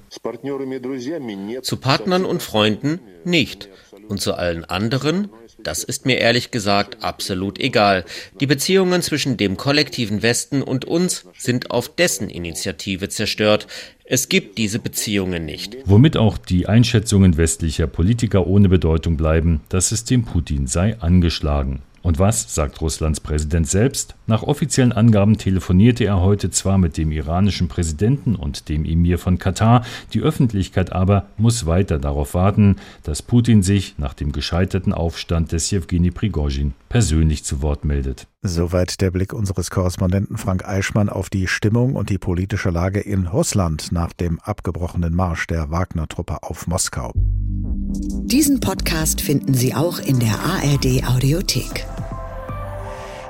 Zu 1.62 1.77
Partnern 1.77 2.25
und 2.25 2.41
Freunden 2.41 2.99
nicht. 3.25 3.69
Und 4.08 4.21
zu 4.21 4.34
allen 4.34 4.63
anderen 4.65 5.30
das 5.63 5.84
ist 5.84 6.06
mir 6.06 6.17
ehrlich 6.17 6.52
gesagt 6.52 7.04
absolut 7.04 7.60
egal. 7.60 8.06
Die 8.39 8.47
Beziehungen 8.47 9.02
zwischen 9.02 9.38
dem 9.38 9.58
kollektiven 9.58 10.21
Westen 10.21 10.62
und 10.62 10.86
uns 10.86 11.26
sind 11.38 11.71
auf 11.71 11.93
dessen 11.95 12.30
Initiative 12.30 13.10
zerstört. 13.10 13.67
Es 14.04 14.30
gibt 14.30 14.58
diese 14.58 14.80
Beziehungen 14.80 15.45
nicht. 15.45 15.78
Womit 15.86 16.17
auch 16.17 16.38
die 16.38 16.67
Einschätzungen 16.67 17.38
westlicher 17.38 17.88
Politiker 17.88 18.47
ohne 18.47 18.69
Bedeutung 18.69 19.17
bleiben, 19.17 19.62
das 19.69 19.89
System 19.89 20.24
Putin 20.24 20.67
sei 20.67 20.97
angeschlagen. 21.00 21.82
Und 22.02 22.18
was 22.18 22.54
sagt 22.54 22.82
Russlands 22.82 23.20
Präsident 23.20 23.68
selbst? 23.68 24.16
Nach 24.26 24.44
offiziellen 24.44 24.92
Angaben 24.92 25.38
telefonierte 25.38 26.04
er 26.06 26.22
heute 26.22 26.50
zwar 26.50 26.78
mit 26.78 26.98
dem 26.98 27.12
iranischen 27.12 27.68
Präsidenten 27.68 28.36
und 28.36 28.70
dem 28.70 28.86
Emir 28.86 29.20
von 29.20 29.38
Katar, 29.38 29.86
die 30.14 30.22
Öffentlichkeit 30.22 30.92
aber 30.92 31.28
muss 31.38 31.66
weiter 31.66 32.00
darauf 32.00 32.34
warten, 32.34 32.78
dass 33.04 33.22
Putin 33.22 33.62
sich 33.62 33.96
nach 33.98 34.14
dem 34.14 34.32
gescheiterten 34.32 34.94
Aufstand 34.94 35.52
des 35.52 35.70
Jewgeni 35.70 36.12
Prigozhin 36.12 36.74
persönlich 36.90 37.44
zu 37.44 37.62
Wort 37.62 37.86
meldet. 37.86 38.28
Soweit 38.43 39.01
der 39.01 39.12
Blick 39.12 39.34
unseres 39.34 39.69
Korrespondenten 39.69 40.36
Frank 40.36 40.67
Eichmann 40.67 41.10
auf 41.10 41.30
die 41.30 41.45
Stimmung 41.45 41.95
und 41.95 42.10
die 42.10 42.17
politische 42.17 42.71
Lage 42.71 42.99
in 42.99 43.27
Russland 43.27 43.91
nach 43.91 44.13
dem 44.13 44.39
abgebrochenen 44.39 45.13
Marsch 45.13 45.45
der 45.45 45.69
Wagner-Truppe 45.69 46.41
auf 46.41 46.65
Moskau. 46.65 47.12
Diesen 47.15 48.60
Podcast 48.60 49.21
finden 49.21 49.54
Sie 49.54 49.75
auch 49.75 49.99
in 49.99 50.19
der 50.19 50.39
ARD 50.39 51.08
Audiothek. 51.08 51.86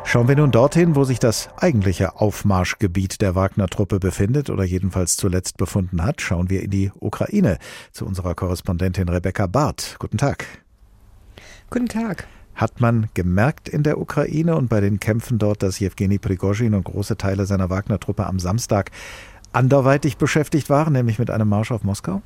Schauen 0.06 0.30
wir 0.30 0.38
nun 0.38 0.52
dorthin, 0.52 0.96
wo 0.96 1.04
sich 1.04 1.20
das 1.20 1.50
eigentliche 1.58 2.16
Aufmarschgebiet 2.16 3.20
der 3.20 3.36
Wagner-Truppe 3.36 4.00
befindet 4.00 4.50
oder 4.50 4.64
jedenfalls 4.64 5.18
zuletzt 5.18 5.58
befunden 5.58 6.04
hat. 6.04 6.22
Schauen 6.22 6.50
wir 6.50 6.64
in 6.64 6.72
die 6.72 6.90
Ukraine 7.02 7.58
zu 7.92 8.06
unserer 8.06 8.34
Korrespondentin 8.34 9.10
Rebecca 9.10 9.46
Barth. 9.48 9.98
Guten 10.00 10.18
Tag. 10.18 10.46
Guten 11.70 11.90
Tag. 11.90 12.28
Hat 12.56 12.82
man 12.82 13.10
gemerkt 13.14 13.70
in 13.70 13.84
der 13.84 14.00
Ukraine 14.00 14.56
und 14.56 14.70
bei 14.70 14.82
den 14.82 15.00
Kämpfen 15.00 15.40
dort, 15.40 15.64
dass 15.64 15.80
Jewgeni 15.80 16.20
Prigozhin 16.20 16.74
und 16.74 16.84
große 16.84 17.18
Teile 17.18 17.46
seiner 17.46 17.70
Wagner-Truppe 17.70 18.26
am 18.26 18.40
Samstag 18.40 18.92
anderweitig 19.54 20.18
beschäftigt 20.18 20.70
waren, 20.70 20.94
nämlich 20.94 21.20
mit 21.20 21.30
einem 21.30 21.50
Marsch 21.50 21.72
auf 21.72 21.84
Moskau? 21.84 22.22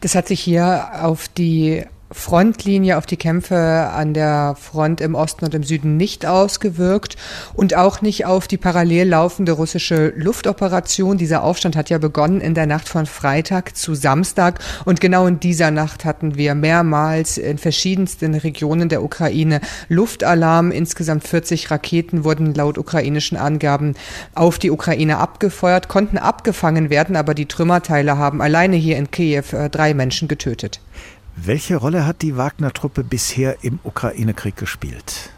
Das 0.00 0.14
hat 0.14 0.28
sich 0.28 0.40
hier 0.40 0.90
auf 1.02 1.28
die 1.28 1.84
Frontlinie 2.12 2.98
auf 2.98 3.06
die 3.06 3.16
Kämpfe 3.16 3.56
an 3.56 4.14
der 4.14 4.56
Front 4.60 5.00
im 5.00 5.14
Osten 5.14 5.44
und 5.44 5.54
im 5.54 5.62
Süden 5.62 5.96
nicht 5.96 6.26
ausgewirkt 6.26 7.16
und 7.54 7.76
auch 7.76 8.02
nicht 8.02 8.26
auf 8.26 8.48
die 8.48 8.56
parallel 8.56 9.08
laufende 9.08 9.52
russische 9.52 10.12
Luftoperation. 10.16 11.18
Dieser 11.18 11.44
Aufstand 11.44 11.76
hat 11.76 11.88
ja 11.88 11.98
begonnen 11.98 12.40
in 12.40 12.54
der 12.54 12.66
Nacht 12.66 12.88
von 12.88 13.06
Freitag 13.06 13.76
zu 13.76 13.94
Samstag 13.94 14.58
und 14.84 15.00
genau 15.00 15.26
in 15.26 15.38
dieser 15.38 15.70
Nacht 15.70 16.04
hatten 16.04 16.36
wir 16.36 16.56
mehrmals 16.56 17.38
in 17.38 17.58
verschiedensten 17.58 18.34
Regionen 18.34 18.88
der 18.88 19.04
Ukraine 19.04 19.60
Luftalarm. 19.88 20.72
Insgesamt 20.72 21.26
40 21.26 21.70
Raketen 21.70 22.24
wurden 22.24 22.54
laut 22.54 22.76
ukrainischen 22.76 23.38
Angaben 23.38 23.94
auf 24.34 24.58
die 24.58 24.72
Ukraine 24.72 25.18
abgefeuert, 25.18 25.86
konnten 25.86 26.18
abgefangen 26.18 26.90
werden, 26.90 27.14
aber 27.14 27.34
die 27.34 27.46
Trümmerteile 27.46 28.18
haben 28.18 28.42
alleine 28.42 28.76
hier 28.76 28.96
in 28.96 29.12
Kiew 29.12 29.44
äh, 29.52 29.70
drei 29.70 29.94
Menschen 29.94 30.26
getötet. 30.26 30.80
Welche 31.36 31.76
Rolle 31.76 32.06
hat 32.06 32.22
die 32.22 32.36
Wagner-Truppe 32.36 33.04
bisher 33.04 33.58
im 33.62 33.78
Ukraine-Krieg 33.84 34.56
gespielt? 34.56 35.30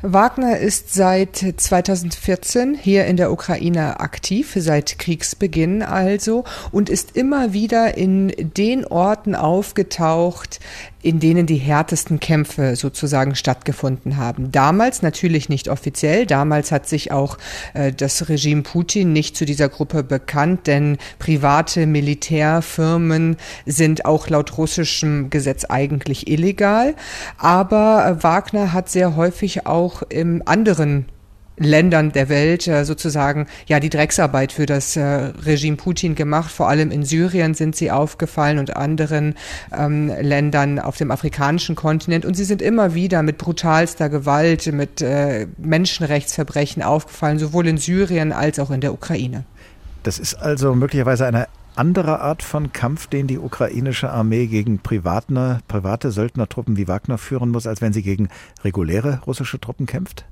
Wagner 0.00 0.58
ist 0.58 0.94
seit 0.94 1.36
2014 1.36 2.74
hier 2.74 3.06
in 3.06 3.16
der 3.16 3.32
Ukraine 3.32 3.98
aktiv, 3.98 4.52
seit 4.56 4.96
Kriegsbeginn 5.00 5.82
also, 5.82 6.44
und 6.70 6.88
ist 6.88 7.16
immer 7.16 7.52
wieder 7.52 7.96
in 7.96 8.32
den 8.38 8.84
Orten 8.84 9.34
aufgetaucht, 9.34 10.60
in 11.02 11.20
denen 11.20 11.46
die 11.46 11.56
härtesten 11.56 12.20
Kämpfe 12.20 12.76
sozusagen 12.76 13.34
stattgefunden 13.34 14.16
haben. 14.16 14.50
Damals 14.50 15.02
natürlich 15.02 15.48
nicht 15.48 15.68
offiziell, 15.68 16.26
damals 16.26 16.72
hat 16.72 16.88
sich 16.88 17.12
auch 17.12 17.38
äh, 17.74 17.92
das 17.92 18.28
Regime 18.28 18.62
Putin 18.62 19.12
nicht 19.12 19.36
zu 19.36 19.44
dieser 19.44 19.68
Gruppe 19.68 20.02
bekannt, 20.02 20.66
denn 20.66 20.98
private 21.18 21.86
Militärfirmen 21.86 23.36
sind 23.66 24.04
auch 24.04 24.28
laut 24.28 24.58
russischem 24.58 25.30
Gesetz 25.30 25.64
eigentlich 25.64 26.28
illegal. 26.28 26.94
Aber 27.36 28.06
äh, 28.06 28.22
Wagner 28.22 28.72
hat 28.72 28.88
sehr 28.88 29.16
häufig 29.16 29.66
auch 29.66 30.02
im 30.02 30.42
anderen 30.46 31.06
Ländern 31.58 32.12
der 32.12 32.28
Welt 32.28 32.66
äh, 32.66 32.84
sozusagen 32.84 33.46
ja 33.66 33.80
die 33.80 33.90
Drecksarbeit 33.90 34.52
für 34.52 34.66
das 34.66 34.96
äh, 34.96 35.02
Regime 35.02 35.76
Putin 35.76 36.14
gemacht. 36.14 36.50
Vor 36.50 36.68
allem 36.68 36.90
in 36.90 37.04
Syrien 37.04 37.54
sind 37.54 37.76
sie 37.76 37.90
aufgefallen 37.90 38.58
und 38.58 38.76
anderen 38.76 39.34
ähm, 39.76 40.08
Ländern 40.20 40.78
auf 40.78 40.96
dem 40.96 41.10
afrikanischen 41.10 41.76
Kontinent. 41.76 42.24
Und 42.24 42.34
sie 42.34 42.44
sind 42.44 42.62
immer 42.62 42.94
wieder 42.94 43.22
mit 43.22 43.38
brutalster 43.38 44.08
Gewalt, 44.08 44.72
mit 44.72 45.00
äh, 45.02 45.46
Menschenrechtsverbrechen 45.58 46.82
aufgefallen, 46.82 47.38
sowohl 47.38 47.66
in 47.66 47.78
Syrien 47.78 48.32
als 48.32 48.58
auch 48.58 48.70
in 48.70 48.80
der 48.80 48.92
Ukraine. 48.92 49.44
Das 50.02 50.18
ist 50.18 50.34
also 50.34 50.74
möglicherweise 50.74 51.26
eine 51.26 51.48
andere 51.78 52.20
Art 52.20 52.42
von 52.42 52.72
Kampf, 52.72 53.06
den 53.06 53.26
die 53.26 53.38
ukrainische 53.38 54.10
Armee 54.10 54.46
gegen 54.46 54.80
private, 54.80 55.60
private 55.68 56.10
Söldnertruppen 56.10 56.76
wie 56.76 56.88
Wagner 56.88 57.18
führen 57.18 57.50
muss, 57.50 57.66
als 57.66 57.80
wenn 57.80 57.92
sie 57.92 58.02
gegen 58.02 58.28
reguläre 58.64 59.20
russische 59.26 59.60
Truppen 59.60 59.86
kämpft? 59.86 60.24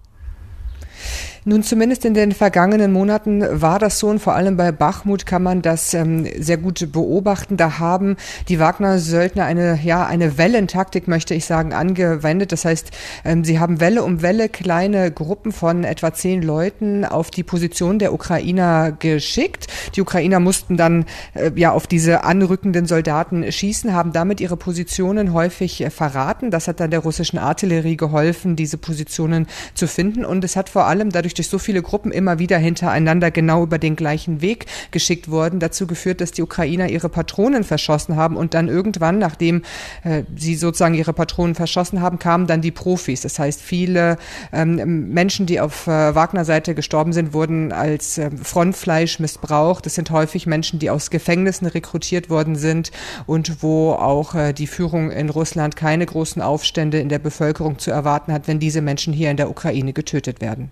Nun, 1.48 1.62
zumindest 1.62 2.04
in 2.04 2.14
den 2.14 2.32
vergangenen 2.32 2.92
Monaten 2.92 3.44
war 3.60 3.78
das 3.78 4.00
so 4.00 4.08
und 4.08 4.18
vor 4.18 4.34
allem 4.34 4.56
bei 4.56 4.72
Bachmut 4.72 5.26
kann 5.26 5.44
man 5.44 5.62
das 5.62 5.94
ähm, 5.94 6.26
sehr 6.40 6.56
gut 6.56 6.90
beobachten. 6.90 7.56
Da 7.56 7.78
haben 7.78 8.16
die 8.48 8.58
Wagner-Söldner 8.58 9.44
eine, 9.44 9.78
ja, 9.80 10.04
eine 10.04 10.38
Wellentaktik, 10.38 11.06
möchte 11.06 11.34
ich 11.34 11.44
sagen, 11.44 11.72
angewendet. 11.72 12.50
Das 12.50 12.64
heißt, 12.64 12.90
ähm, 13.24 13.44
sie 13.44 13.60
haben 13.60 13.78
Welle 13.78 14.02
um 14.02 14.22
Welle 14.22 14.48
kleine 14.48 15.12
Gruppen 15.12 15.52
von 15.52 15.84
etwa 15.84 16.12
zehn 16.12 16.42
Leuten 16.42 17.04
auf 17.04 17.30
die 17.30 17.44
Position 17.44 18.00
der 18.00 18.12
Ukrainer 18.12 18.90
geschickt. 18.90 19.68
Die 19.94 20.00
Ukrainer 20.00 20.40
mussten 20.40 20.76
dann 20.76 21.04
äh, 21.34 21.52
ja 21.54 21.70
auf 21.70 21.86
diese 21.86 22.24
anrückenden 22.24 22.86
Soldaten 22.86 23.52
schießen, 23.52 23.92
haben 23.92 24.12
damit 24.12 24.40
ihre 24.40 24.56
Positionen 24.56 25.32
häufig 25.32 25.80
äh, 25.80 25.90
verraten. 25.90 26.50
Das 26.50 26.66
hat 26.66 26.80
dann 26.80 26.90
der 26.90 27.00
russischen 27.00 27.38
Artillerie 27.38 27.96
geholfen, 27.96 28.56
diese 28.56 28.78
Positionen 28.78 29.46
zu 29.74 29.86
finden. 29.86 30.24
Und 30.24 30.42
es 30.42 30.56
hat 30.56 30.68
vor 30.68 30.85
allem 30.86 31.10
dadurch 31.10 31.34
durch 31.34 31.48
so 31.48 31.58
viele 31.58 31.82
Gruppen 31.82 32.12
immer 32.12 32.38
wieder 32.38 32.58
hintereinander 32.58 33.30
genau 33.30 33.62
über 33.62 33.78
den 33.78 33.96
gleichen 33.96 34.40
Weg 34.40 34.66
geschickt 34.90 35.30
worden, 35.30 35.60
dazu 35.60 35.86
geführt, 35.86 36.20
dass 36.20 36.32
die 36.32 36.42
Ukrainer 36.42 36.88
ihre 36.88 37.08
Patronen 37.08 37.64
verschossen 37.64 38.16
haben 38.16 38.36
und 38.36 38.54
dann 38.54 38.68
irgendwann, 38.68 39.18
nachdem 39.18 39.62
äh, 40.04 40.22
sie 40.36 40.54
sozusagen 40.54 40.94
ihre 40.94 41.12
Patronen 41.12 41.54
verschossen 41.54 42.00
haben, 42.00 42.18
kamen 42.18 42.46
dann 42.46 42.60
die 42.60 42.70
Profis. 42.70 43.22
Das 43.22 43.38
heißt, 43.38 43.60
viele 43.60 44.18
ähm, 44.52 45.10
Menschen, 45.10 45.46
die 45.46 45.60
auf 45.60 45.86
äh, 45.86 46.14
Wagner-Seite 46.14 46.74
gestorben 46.74 47.12
sind, 47.12 47.32
wurden 47.32 47.72
als 47.72 48.18
äh, 48.18 48.30
Frontfleisch 48.30 49.18
missbraucht. 49.18 49.86
Das 49.86 49.94
sind 49.94 50.10
häufig 50.10 50.46
Menschen, 50.46 50.78
die 50.78 50.90
aus 50.90 51.10
Gefängnissen 51.10 51.66
rekrutiert 51.66 52.30
worden 52.30 52.56
sind 52.56 52.90
und 53.26 53.62
wo 53.62 53.92
auch 53.92 54.34
äh, 54.34 54.52
die 54.52 54.66
Führung 54.66 55.10
in 55.10 55.30
Russland 55.30 55.76
keine 55.76 56.06
großen 56.06 56.42
Aufstände 56.42 56.98
in 56.98 57.08
der 57.08 57.18
Bevölkerung 57.18 57.78
zu 57.78 57.90
erwarten 57.90 58.32
hat, 58.32 58.48
wenn 58.48 58.58
diese 58.58 58.80
Menschen 58.80 59.12
hier 59.12 59.30
in 59.30 59.36
der 59.36 59.50
Ukraine 59.50 59.92
getötet 59.92 60.40
werden. 60.40 60.70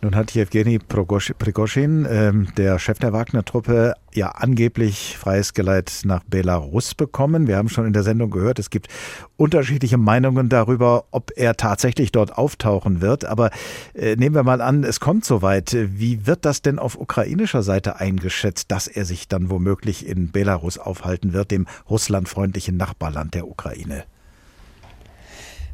Nun 0.00 0.14
hat 0.14 0.30
Jewgeni 0.30 0.78
Prigoschin, 0.78 2.06
ähm, 2.08 2.48
der 2.56 2.78
Chef 2.78 3.00
der 3.00 3.12
Wagner-Truppe, 3.12 3.94
ja 4.14 4.28
angeblich 4.30 5.16
freies 5.18 5.54
Geleit 5.54 6.02
nach 6.04 6.22
Belarus 6.22 6.94
bekommen. 6.94 7.48
Wir 7.48 7.56
haben 7.56 7.68
schon 7.68 7.84
in 7.84 7.92
der 7.92 8.04
Sendung 8.04 8.30
gehört, 8.30 8.60
es 8.60 8.70
gibt 8.70 8.86
unterschiedliche 9.36 9.98
Meinungen 9.98 10.48
darüber, 10.48 11.06
ob 11.10 11.32
er 11.34 11.56
tatsächlich 11.56 12.12
dort 12.12 12.38
auftauchen 12.38 13.00
wird. 13.00 13.24
Aber 13.24 13.50
äh, 13.94 14.14
nehmen 14.14 14.36
wir 14.36 14.44
mal 14.44 14.60
an, 14.60 14.84
es 14.84 15.00
kommt 15.00 15.24
soweit. 15.24 15.76
Wie 15.76 16.26
wird 16.28 16.44
das 16.44 16.62
denn 16.62 16.78
auf 16.78 16.96
ukrainischer 16.96 17.64
Seite 17.64 17.96
eingeschätzt, 17.96 18.70
dass 18.70 18.86
er 18.86 19.04
sich 19.04 19.26
dann 19.26 19.50
womöglich 19.50 20.06
in 20.06 20.30
Belarus 20.30 20.78
aufhalten 20.78 21.32
wird, 21.32 21.50
dem 21.50 21.66
russlandfreundlichen 21.90 22.76
Nachbarland 22.76 23.34
der 23.34 23.48
Ukraine? 23.48 24.04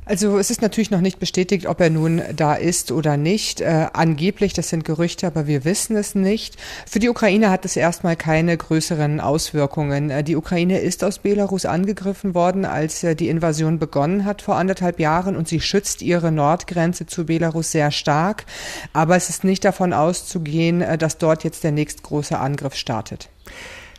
Also 0.07 0.39
es 0.39 0.51
ist 0.51 0.61
natürlich 0.61 0.91
noch 0.91 1.01
nicht 1.01 1.19
bestätigt, 1.19 1.67
ob 1.67 1.81
er 1.81 1.89
nun 1.89 2.21
da 2.37 2.55
ist 2.55 2.93
oder 2.93 3.17
nicht. 3.17 3.63
Äh, 3.63 3.87
angeblich, 3.95 4.53
das 4.53 4.69
sind 4.69 4.85
Gerüchte, 4.85 5.27
aber 5.27 5.47
wir 5.47 5.65
wissen 5.65 5.97
es 5.97 6.15
nicht. 6.15 6.57
Für 6.87 6.99
die 6.99 7.09
Ukraine 7.09 7.49
hat 7.49 7.65
es 7.65 7.75
erstmal 7.75 8.15
keine 8.15 8.55
größeren 8.55 9.19
Auswirkungen. 9.21 10.11
Äh, 10.11 10.23
die 10.23 10.37
Ukraine 10.37 10.81
ist 10.81 11.03
aus 11.05 11.21
Belarus 11.21 11.65
angegriffen 11.65 12.35
worden, 12.35 12.67
als 12.67 13.03
äh, 13.03 13.17
die 13.17 13.31
Invasion 13.31 13.79
begonnen 13.79 14.27
hat 14.27 14.43
vor 14.43 14.57
anderthalb 14.57 15.01
Jahren 15.01 15.37
und 15.37 15.49
sie 15.49 15.61
schützt 15.61 16.03
ihre 16.03 16.31
Nordgrenze 16.31 17.07
zu 17.07 17.25
Belarus 17.25 17.73
sehr 17.73 17.91
stark. 17.91 18.45
Aber 18.93 19.17
es 19.17 19.31
ist 19.31 19.43
nicht 19.43 19.65
davon 19.65 19.95
auszugehen, 19.95 20.83
äh, 20.83 20.99
dass 20.99 21.17
dort 21.17 21.45
jetzt 21.45 21.65
der 21.65 21.73
nächst 21.73 22.03
große 22.03 22.39
Angriff 22.39 22.75
startet. 22.75 23.31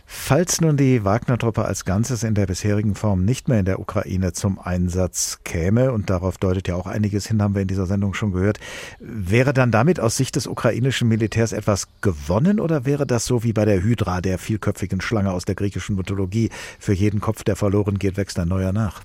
Falls 0.07 0.61
nun 0.61 0.77
die 0.77 1.03
Wagner-Truppe 1.03 1.65
als 1.65 1.83
Ganzes 1.83 2.23
in 2.23 2.35
der 2.35 2.45
bisherigen 2.45 2.93
Form 2.95 3.25
nicht 3.25 3.47
mehr 3.47 3.59
in 3.59 3.65
der 3.65 3.79
Ukraine 3.79 4.33
zum 4.33 4.59
Einsatz 4.59 5.39
käme, 5.43 5.91
und 5.91 6.09
darauf 6.09 6.37
deutet 6.37 6.67
ja 6.67 6.75
auch 6.75 6.85
einiges 6.85 7.27
hin, 7.27 7.41
haben 7.41 7.55
wir 7.55 7.63
in 7.63 7.67
dieser 7.67 7.87
Sendung 7.87 8.13
schon 8.13 8.31
gehört, 8.31 8.59
wäre 8.99 9.53
dann 9.53 9.71
damit 9.71 9.99
aus 9.99 10.15
Sicht 10.15 10.35
des 10.35 10.47
ukrainischen 10.47 11.07
Militärs 11.07 11.53
etwas 11.53 11.87
gewonnen 12.01 12.59
oder 12.59 12.85
wäre 12.85 13.07
das 13.07 13.25
so 13.25 13.43
wie 13.43 13.53
bei 13.53 13.65
der 13.65 13.81
Hydra, 13.81 14.21
der 14.21 14.37
vielköpfigen 14.37 15.01
Schlange 15.01 15.31
aus 15.31 15.45
der 15.45 15.55
griechischen 15.55 15.95
Mythologie, 15.95 16.49
für 16.79 16.93
jeden 16.93 17.19
Kopf, 17.19 17.43
der 17.43 17.55
verloren 17.55 17.97
geht, 17.97 18.17
wächst 18.17 18.37
ein 18.37 18.47
neuer 18.47 18.73
nach? 18.73 19.01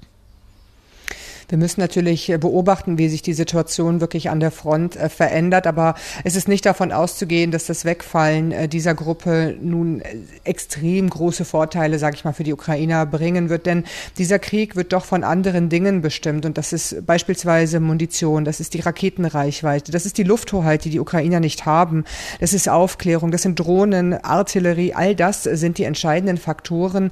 Wir 1.51 1.59
müssen 1.59 1.81
natürlich 1.81 2.31
äh, 2.31 2.39
beobachten, 2.39 2.97
wie 2.97 3.09
sich 3.09 3.23
die 3.23 3.33
Situation 3.33 4.01
wirklich 4.01 4.31
an 4.31 4.39
der 4.39 4.53
Front 4.53 4.95
äh, 4.95 5.09
verändert. 5.09 5.67
Aber 5.67 5.97
es 6.23 6.37
ist 6.37 6.47
nicht 6.47 6.65
davon 6.65 6.93
auszugehen, 6.93 7.51
dass 7.51 7.67
das 7.67 7.85
Wegfallen 7.85 8.53
äh, 8.53 8.69
dieser 8.69 8.95
Gruppe 8.95 9.57
nun 9.61 10.01
extrem 10.45 11.11
große 11.11 11.45
Vorteile, 11.45 11.99
sage 11.99 12.15
ich 12.15 12.25
mal, 12.25 12.33
für 12.33 12.45
die 12.45 12.53
Ukrainer 12.53 13.05
bringen 13.05 13.49
wird. 13.49 13.67
Denn 13.67 13.83
dieser 14.17 14.39
Krieg 14.39 14.77
wird 14.77 14.93
doch 14.93 15.05
von 15.05 15.25
anderen 15.25 15.69
Dingen 15.69 16.03
bestimmt. 16.03 16.47
Und 16.47 16.57
das 16.57 16.73
ist 16.73 17.05
beispielsweise 17.05 17.81
Munition, 17.81 18.45
das 18.45 18.61
ist 18.61 18.75
die 18.75 18.81
Raketenreichweite, 18.81 19.91
das 19.91 20.07
ist 20.07 20.19
die 20.19 20.23
Lufthoheit, 20.23 20.85
die 20.85 20.91
die 20.91 21.01
Ukrainer 21.01 21.41
nicht 21.41 21.67
haben. 21.67 22.05
Das 22.39 22.53
ist 22.53 22.69
Aufklärung, 22.69 23.33
das 23.33 23.43
sind 23.43 23.59
Drohnen, 23.59 24.13
Artillerie. 24.15 24.95
All 24.95 25.17
das 25.17 25.43
sind 25.43 25.79
die 25.79 25.85
entscheidenden 25.85 26.39
Faktoren. 26.39 27.11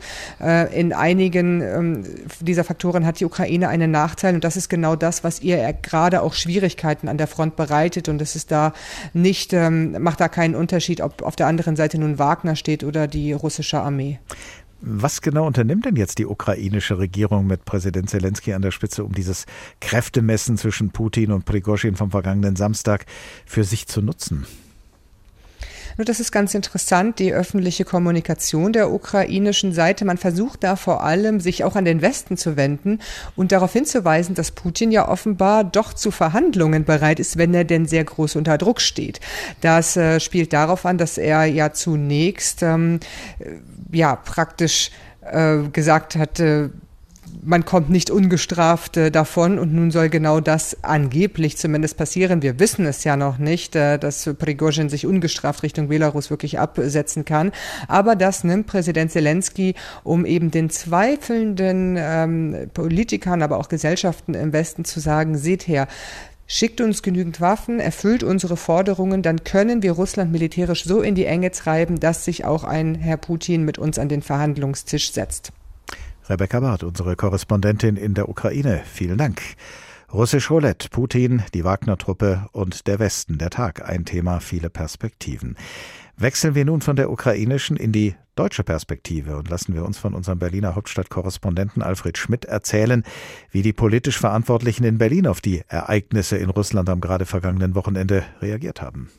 In 0.72 0.92
einigen 0.92 1.60
ähm, 1.60 2.04
dieser 2.40 2.62
Faktoren 2.62 3.04
hat 3.04 3.18
die 3.18 3.24
Ukraine 3.24 3.68
einen 3.68 3.90
Nachteil 3.90 4.27
Vorteil 4.28 4.34
und 4.34 4.44
das 4.44 4.56
ist 4.56 4.68
genau 4.68 4.96
das, 4.96 5.24
was 5.24 5.40
ihr 5.40 5.72
gerade 5.72 6.22
auch 6.22 6.34
Schwierigkeiten 6.34 7.08
an 7.08 7.18
der 7.18 7.26
Front 7.26 7.56
bereitet 7.56 8.08
und 8.08 8.20
es 8.20 8.36
ist 8.36 8.50
da 8.50 8.72
nicht, 9.14 9.52
ähm, 9.52 10.02
macht 10.02 10.20
da 10.20 10.28
keinen 10.28 10.54
Unterschied, 10.54 11.00
ob 11.00 11.22
auf 11.22 11.36
der 11.36 11.46
anderen 11.46 11.76
Seite 11.76 11.98
nun 11.98 12.18
Wagner 12.18 12.56
steht 12.56 12.84
oder 12.84 13.06
die 13.06 13.32
russische 13.32 13.80
Armee. 13.80 14.18
Was 14.80 15.22
genau 15.22 15.46
unternimmt 15.46 15.86
denn 15.86 15.96
jetzt 15.96 16.18
die 16.18 16.26
ukrainische 16.26 16.98
Regierung 16.98 17.46
mit 17.46 17.64
Präsident 17.64 18.10
Zelensky 18.10 18.52
an 18.52 18.62
der 18.62 18.70
Spitze, 18.70 19.02
um 19.02 19.12
dieses 19.12 19.46
Kräftemessen 19.80 20.56
zwischen 20.56 20.90
Putin 20.90 21.32
und 21.32 21.44
Prigozhin 21.44 21.96
vom 21.96 22.10
vergangenen 22.10 22.54
Samstag 22.54 23.06
für 23.44 23.64
sich 23.64 23.88
zu 23.88 24.02
nutzen? 24.02 24.46
Nur 25.98 26.04
das 26.04 26.20
ist 26.20 26.30
ganz 26.30 26.54
interessant, 26.54 27.18
die 27.18 27.32
öffentliche 27.32 27.84
Kommunikation 27.84 28.72
der 28.72 28.92
ukrainischen 28.92 29.72
Seite. 29.72 30.04
Man 30.04 30.16
versucht 30.16 30.62
da 30.62 30.76
vor 30.76 31.02
allem, 31.02 31.40
sich 31.40 31.64
auch 31.64 31.74
an 31.74 31.84
den 31.84 32.02
Westen 32.02 32.36
zu 32.36 32.56
wenden 32.56 33.00
und 33.34 33.50
darauf 33.50 33.72
hinzuweisen, 33.72 34.36
dass 34.36 34.52
Putin 34.52 34.92
ja 34.92 35.08
offenbar 35.08 35.64
doch 35.64 35.92
zu 35.92 36.12
Verhandlungen 36.12 36.84
bereit 36.84 37.18
ist, 37.18 37.36
wenn 37.36 37.52
er 37.52 37.64
denn 37.64 37.86
sehr 37.86 38.04
groß 38.04 38.36
unter 38.36 38.58
Druck 38.58 38.80
steht. 38.80 39.18
Das 39.60 39.96
äh, 39.96 40.20
spielt 40.20 40.52
darauf 40.52 40.86
an, 40.86 40.98
dass 40.98 41.18
er 41.18 41.46
ja 41.46 41.72
zunächst 41.72 42.62
ähm, 42.62 43.00
ja 43.90 44.14
praktisch 44.14 44.92
äh, 45.22 45.62
gesagt 45.72 46.14
hat, 46.14 46.38
äh, 46.38 46.68
man 47.42 47.64
kommt 47.64 47.90
nicht 47.90 48.10
ungestraft 48.10 48.96
äh, 48.96 49.10
davon 49.10 49.58
und 49.58 49.72
nun 49.74 49.90
soll 49.90 50.08
genau 50.08 50.40
das 50.40 50.82
angeblich 50.82 51.56
zumindest 51.56 51.96
passieren. 51.96 52.42
Wir 52.42 52.58
wissen 52.58 52.86
es 52.86 53.04
ja 53.04 53.16
noch 53.16 53.38
nicht, 53.38 53.76
äh, 53.76 53.98
dass 53.98 54.28
Prigozhin 54.38 54.88
sich 54.88 55.06
ungestraft 55.06 55.62
Richtung 55.62 55.88
Belarus 55.88 56.30
wirklich 56.30 56.58
absetzen 56.58 57.24
kann. 57.24 57.52
Aber 57.86 58.16
das 58.16 58.44
nimmt 58.44 58.66
Präsident 58.66 59.10
Zelensky, 59.12 59.74
um 60.04 60.26
eben 60.26 60.50
den 60.50 60.70
zweifelnden 60.70 61.96
ähm, 61.98 62.70
Politikern, 62.74 63.42
aber 63.42 63.58
auch 63.58 63.68
Gesellschaften 63.68 64.34
im 64.34 64.52
Westen 64.52 64.84
zu 64.84 65.00
sagen, 65.00 65.36
seht 65.36 65.68
her, 65.68 65.88
schickt 66.46 66.80
uns 66.80 67.02
genügend 67.02 67.40
Waffen, 67.40 67.78
erfüllt 67.78 68.22
unsere 68.22 68.56
Forderungen, 68.56 69.22
dann 69.22 69.44
können 69.44 69.82
wir 69.82 69.92
Russland 69.92 70.32
militärisch 70.32 70.84
so 70.84 71.02
in 71.02 71.14
die 71.14 71.26
Enge 71.26 71.50
treiben, 71.50 72.00
dass 72.00 72.24
sich 72.24 72.44
auch 72.44 72.64
ein 72.64 72.94
Herr 72.94 73.18
Putin 73.18 73.64
mit 73.64 73.78
uns 73.78 73.98
an 73.98 74.08
den 74.08 74.22
Verhandlungstisch 74.22 75.12
setzt. 75.12 75.52
Rebecca 76.28 76.60
Barth, 76.60 76.82
unsere 76.82 77.16
Korrespondentin 77.16 77.96
in 77.96 78.12
der 78.12 78.28
Ukraine. 78.28 78.82
Vielen 78.84 79.16
Dank. 79.16 79.40
Russisch 80.12 80.50
Roulette, 80.50 80.88
Putin, 80.90 81.42
die 81.54 81.64
Wagner-Truppe 81.64 82.46
und 82.52 82.86
der 82.86 82.98
Westen, 82.98 83.38
der 83.38 83.50
Tag. 83.50 83.88
Ein 83.88 84.04
Thema, 84.04 84.40
viele 84.40 84.68
Perspektiven. 84.68 85.56
Wechseln 86.16 86.54
wir 86.54 86.64
nun 86.64 86.80
von 86.80 86.96
der 86.96 87.10
ukrainischen 87.10 87.76
in 87.76 87.92
die 87.92 88.14
deutsche 88.34 88.64
Perspektive 88.64 89.36
und 89.36 89.48
lassen 89.48 89.74
wir 89.74 89.84
uns 89.84 89.98
von 89.98 90.14
unserem 90.14 90.38
Berliner 90.38 90.74
Hauptstadtkorrespondenten 90.74 91.82
Alfred 91.82 92.18
Schmidt 92.18 92.44
erzählen, 92.44 93.04
wie 93.50 93.62
die 93.62 93.72
politisch 93.72 94.18
Verantwortlichen 94.18 94.84
in 94.84 94.98
Berlin 94.98 95.26
auf 95.26 95.40
die 95.40 95.62
Ereignisse 95.68 96.36
in 96.36 96.50
Russland 96.50 96.88
am 96.88 97.00
gerade 97.00 97.24
vergangenen 97.24 97.74
Wochenende 97.74 98.24
reagiert 98.40 98.82
haben. 98.82 99.10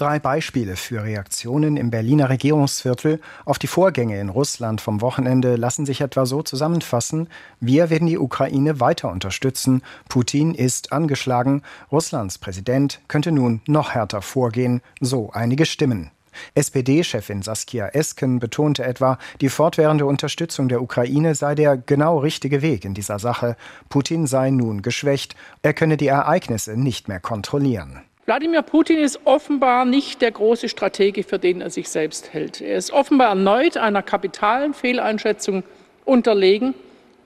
Drei 0.00 0.18
Beispiele 0.18 0.76
für 0.76 1.04
Reaktionen 1.04 1.76
im 1.76 1.90
Berliner 1.90 2.30
Regierungsviertel 2.30 3.20
auf 3.44 3.58
die 3.58 3.66
Vorgänge 3.66 4.18
in 4.18 4.30
Russland 4.30 4.80
vom 4.80 5.02
Wochenende 5.02 5.56
lassen 5.56 5.84
sich 5.84 6.00
etwa 6.00 6.24
so 6.24 6.42
zusammenfassen. 6.42 7.28
Wir 7.60 7.90
werden 7.90 8.06
die 8.06 8.16
Ukraine 8.16 8.80
weiter 8.80 9.12
unterstützen. 9.12 9.82
Putin 10.08 10.54
ist 10.54 10.90
angeschlagen. 10.90 11.60
Russlands 11.92 12.38
Präsident 12.38 13.02
könnte 13.08 13.30
nun 13.30 13.60
noch 13.66 13.90
härter 13.90 14.22
vorgehen. 14.22 14.80
So 15.02 15.32
einige 15.34 15.66
Stimmen. 15.66 16.10
SPD-Chefin 16.54 17.42
Saskia 17.42 17.88
Esken 17.88 18.38
betonte 18.38 18.84
etwa, 18.84 19.18
die 19.42 19.50
fortwährende 19.50 20.06
Unterstützung 20.06 20.70
der 20.70 20.80
Ukraine 20.80 21.34
sei 21.34 21.54
der 21.54 21.76
genau 21.76 22.20
richtige 22.20 22.62
Weg 22.62 22.86
in 22.86 22.94
dieser 22.94 23.18
Sache. 23.18 23.54
Putin 23.90 24.26
sei 24.26 24.48
nun 24.48 24.80
geschwächt. 24.80 25.36
Er 25.60 25.74
könne 25.74 25.98
die 25.98 26.06
Ereignisse 26.06 26.74
nicht 26.74 27.06
mehr 27.06 27.20
kontrollieren. 27.20 28.00
Wladimir 28.30 28.62
Putin 28.62 28.98
ist 29.00 29.18
offenbar 29.24 29.84
nicht 29.84 30.22
der 30.22 30.30
große 30.30 30.68
Stratege, 30.68 31.24
für 31.24 31.40
den 31.40 31.60
er 31.60 31.70
sich 31.70 31.88
selbst 31.88 32.32
hält. 32.32 32.60
Er 32.60 32.76
ist 32.76 32.92
offenbar 32.92 33.30
erneut 33.30 33.76
einer 33.76 34.04
kapitalen 34.04 34.72
Fehleinschätzung 34.72 35.64
unterlegen, 36.04 36.74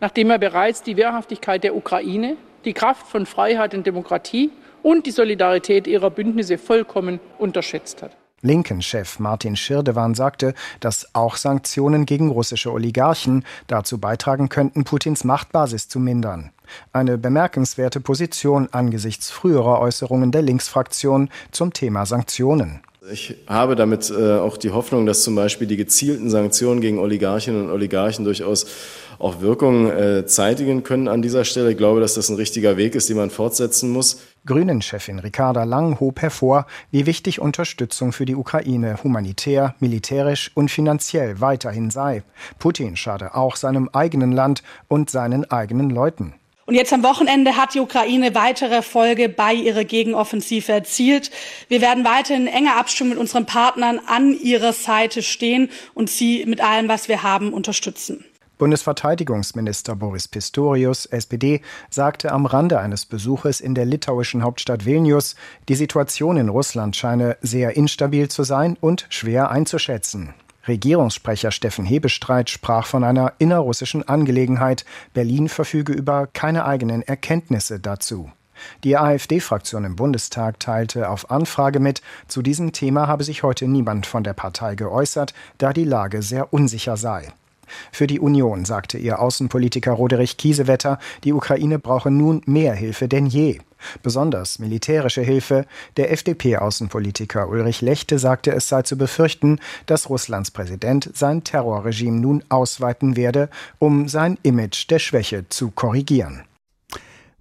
nachdem 0.00 0.30
er 0.30 0.38
bereits 0.38 0.82
die 0.82 0.96
Wehrhaftigkeit 0.96 1.62
der 1.62 1.76
Ukraine, 1.76 2.38
die 2.64 2.72
Kraft 2.72 3.06
von 3.06 3.26
Freiheit 3.26 3.74
und 3.74 3.86
Demokratie 3.86 4.50
und 4.82 5.04
die 5.04 5.10
Solidarität 5.10 5.86
ihrer 5.86 6.08
Bündnisse 6.08 6.56
vollkommen 6.56 7.20
unterschätzt 7.36 8.00
hat. 8.00 8.16
Linken-Chef 8.40 9.18
Martin 9.18 9.56
Schirdewan 9.56 10.14
sagte, 10.14 10.54
dass 10.80 11.14
auch 11.14 11.36
Sanktionen 11.36 12.06
gegen 12.06 12.30
russische 12.30 12.72
Oligarchen 12.72 13.44
dazu 13.66 13.98
beitragen 13.98 14.48
könnten, 14.48 14.84
Putins 14.84 15.22
Machtbasis 15.22 15.86
zu 15.86 16.00
mindern. 16.00 16.53
Eine 16.92 17.18
bemerkenswerte 17.18 18.00
Position 18.00 18.68
angesichts 18.72 19.30
früherer 19.30 19.80
Äußerungen 19.80 20.32
der 20.32 20.42
Linksfraktion 20.42 21.30
zum 21.50 21.72
Thema 21.72 22.06
Sanktionen. 22.06 22.80
Ich 23.12 23.36
habe 23.46 23.76
damit 23.76 24.10
äh, 24.10 24.38
auch 24.38 24.56
die 24.56 24.70
Hoffnung, 24.70 25.04
dass 25.04 25.22
zum 25.22 25.34
Beispiel 25.34 25.66
die 25.66 25.76
gezielten 25.76 26.30
Sanktionen 26.30 26.80
gegen 26.80 26.98
Oligarchinnen 26.98 27.66
und 27.66 27.70
Oligarchen 27.70 28.24
durchaus 28.24 28.66
auch 29.18 29.42
Wirkung 29.42 29.90
äh, 29.90 30.24
zeitigen 30.26 30.82
können 30.84 31.08
an 31.08 31.20
dieser 31.20 31.44
Stelle. 31.44 31.72
Ich 31.72 31.76
glaube, 31.76 32.00
dass 32.00 32.14
das 32.14 32.30
ein 32.30 32.36
richtiger 32.36 32.78
Weg 32.78 32.94
ist, 32.94 33.10
den 33.10 33.18
man 33.18 33.28
fortsetzen 33.28 33.90
muss. 33.90 34.22
Grünen-Chefin 34.46 35.18
Ricarda 35.18 35.64
Lang 35.64 36.00
hob 36.00 36.22
hervor, 36.22 36.66
wie 36.90 37.04
wichtig 37.04 37.40
Unterstützung 37.40 38.12
für 38.12 38.24
die 38.24 38.36
Ukraine 38.36 39.02
humanitär, 39.04 39.74
militärisch 39.80 40.50
und 40.54 40.70
finanziell 40.70 41.40
weiterhin 41.42 41.90
sei. 41.90 42.22
Putin 42.58 42.96
schade 42.96 43.34
auch 43.34 43.56
seinem 43.56 43.90
eigenen 43.92 44.32
Land 44.32 44.62
und 44.88 45.10
seinen 45.10 45.50
eigenen 45.50 45.90
Leuten. 45.90 46.34
Und 46.66 46.74
jetzt 46.74 46.92
am 46.92 47.02
Wochenende 47.02 47.56
hat 47.56 47.74
die 47.74 47.80
Ukraine 47.80 48.34
weitere 48.34 48.74
Erfolge 48.74 49.28
bei 49.28 49.52
ihrer 49.52 49.84
Gegenoffensive 49.84 50.72
erzielt. 50.72 51.30
Wir 51.68 51.82
werden 51.82 52.04
weiter 52.04 52.34
in 52.34 52.46
enger 52.46 52.76
Abstimmung 52.76 53.10
mit 53.10 53.18
unseren 53.18 53.44
Partnern 53.44 54.00
an 54.06 54.32
ihrer 54.32 54.72
Seite 54.72 55.22
stehen 55.22 55.70
und 55.92 56.08
sie 56.08 56.44
mit 56.46 56.62
allem, 56.62 56.88
was 56.88 57.08
wir 57.08 57.22
haben, 57.22 57.52
unterstützen. 57.52 58.24
Bundesverteidigungsminister 58.56 59.96
Boris 59.96 60.28
Pistorius, 60.28 61.06
SPD, 61.06 61.60
sagte 61.90 62.30
am 62.30 62.46
Rande 62.46 62.78
eines 62.78 63.04
Besuches 63.04 63.60
in 63.60 63.74
der 63.74 63.84
litauischen 63.84 64.42
Hauptstadt 64.42 64.86
Vilnius, 64.86 65.34
die 65.68 65.74
Situation 65.74 66.36
in 66.36 66.48
Russland 66.48 66.94
scheine 66.94 67.36
sehr 67.42 67.76
instabil 67.76 68.28
zu 68.28 68.44
sein 68.44 68.78
und 68.80 69.06
schwer 69.10 69.50
einzuschätzen. 69.50 70.34
Regierungssprecher 70.66 71.50
Steffen 71.50 71.84
Hebestreit 71.84 72.50
sprach 72.50 72.86
von 72.86 73.04
einer 73.04 73.34
innerrussischen 73.38 74.06
Angelegenheit. 74.08 74.84
Berlin 75.12 75.48
verfüge 75.48 75.92
über 75.92 76.26
keine 76.32 76.64
eigenen 76.64 77.02
Erkenntnisse 77.02 77.80
dazu. 77.80 78.30
Die 78.84 78.96
AfD-Fraktion 78.96 79.84
im 79.84 79.96
Bundestag 79.96 80.60
teilte 80.60 81.08
auf 81.08 81.30
Anfrage 81.30 81.80
mit, 81.80 82.02
zu 82.28 82.40
diesem 82.40 82.72
Thema 82.72 83.06
habe 83.08 83.24
sich 83.24 83.42
heute 83.42 83.66
niemand 83.66 84.06
von 84.06 84.24
der 84.24 84.32
Partei 84.32 84.74
geäußert, 84.74 85.34
da 85.58 85.72
die 85.72 85.84
Lage 85.84 86.22
sehr 86.22 86.52
unsicher 86.52 86.96
sei. 86.96 87.32
Für 87.92 88.06
die 88.06 88.20
Union 88.20 88.64
sagte 88.64 88.98
ihr 88.98 89.20
Außenpolitiker 89.20 89.92
Roderich 89.92 90.36
Kiesewetter, 90.36 90.98
die 91.24 91.32
Ukraine 91.32 91.78
brauche 91.78 92.10
nun 92.10 92.42
mehr 92.46 92.74
Hilfe 92.74 93.08
denn 93.08 93.26
je. 93.26 93.60
Besonders 94.02 94.58
militärische 94.58 95.22
Hilfe. 95.22 95.66
Der 95.96 96.12
FDP-Außenpolitiker 96.12 97.48
Ulrich 97.48 97.80
Lechte 97.80 98.18
sagte, 98.18 98.52
es 98.52 98.68
sei 98.68 98.82
zu 98.82 98.96
befürchten, 98.96 99.58
dass 99.86 100.08
Russlands 100.08 100.50
Präsident 100.50 101.10
sein 101.14 101.44
Terrorregime 101.44 102.20
nun 102.20 102.44
ausweiten 102.48 103.16
werde, 103.16 103.48
um 103.78 104.08
sein 104.08 104.38
Image 104.42 104.90
der 104.90 104.98
Schwäche 104.98 105.48
zu 105.48 105.70
korrigieren. 105.70 106.42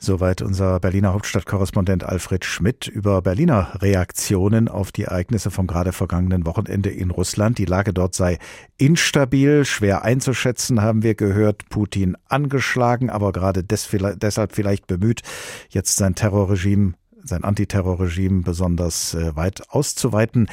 Soweit 0.06 0.42
unser 0.42 0.82
Berliner 0.82 1.14
Hauptstadtkorrespondent 1.14 2.04
Alfred 2.04 2.44
Schmidt 2.44 2.88
über 2.88 3.22
Berliner 3.22 3.82
Reaktionen 3.82 4.68
auf 4.68 4.92
die 4.92 5.04
Ereignisse 5.04 5.50
vom 5.50 5.66
gerade 5.66 5.94
vergangenen 5.94 6.46
Wochenende 6.46 6.90
in 6.90 7.10
Russland. 7.10 7.58
Die 7.58 7.64
Lage 7.64 7.94
dort 7.94 8.14
sei 8.14 8.38
instabil, 8.78 9.64
schwer 9.64 10.04
einzuschätzen, 10.04 10.82
haben 10.82 11.04
wir 11.04 11.16
gehört. 11.16 11.70
Putin 11.70 12.18
angeschlagen, 12.28 13.10
aber 13.10 13.32
gerade 13.32 13.64
deshalb 13.64 14.52
vielleicht 14.52 14.88
bemüht, 14.88 15.22
jetzt 15.70 15.96
sein 15.96 16.16
Terrorregime, 16.16 16.96
sein 17.24 17.46
Antiterrorregime 17.46 18.42
besonders 18.42 19.14
äh, 19.14 19.34
weit 19.38 19.70
auszuweiten. 19.70 20.50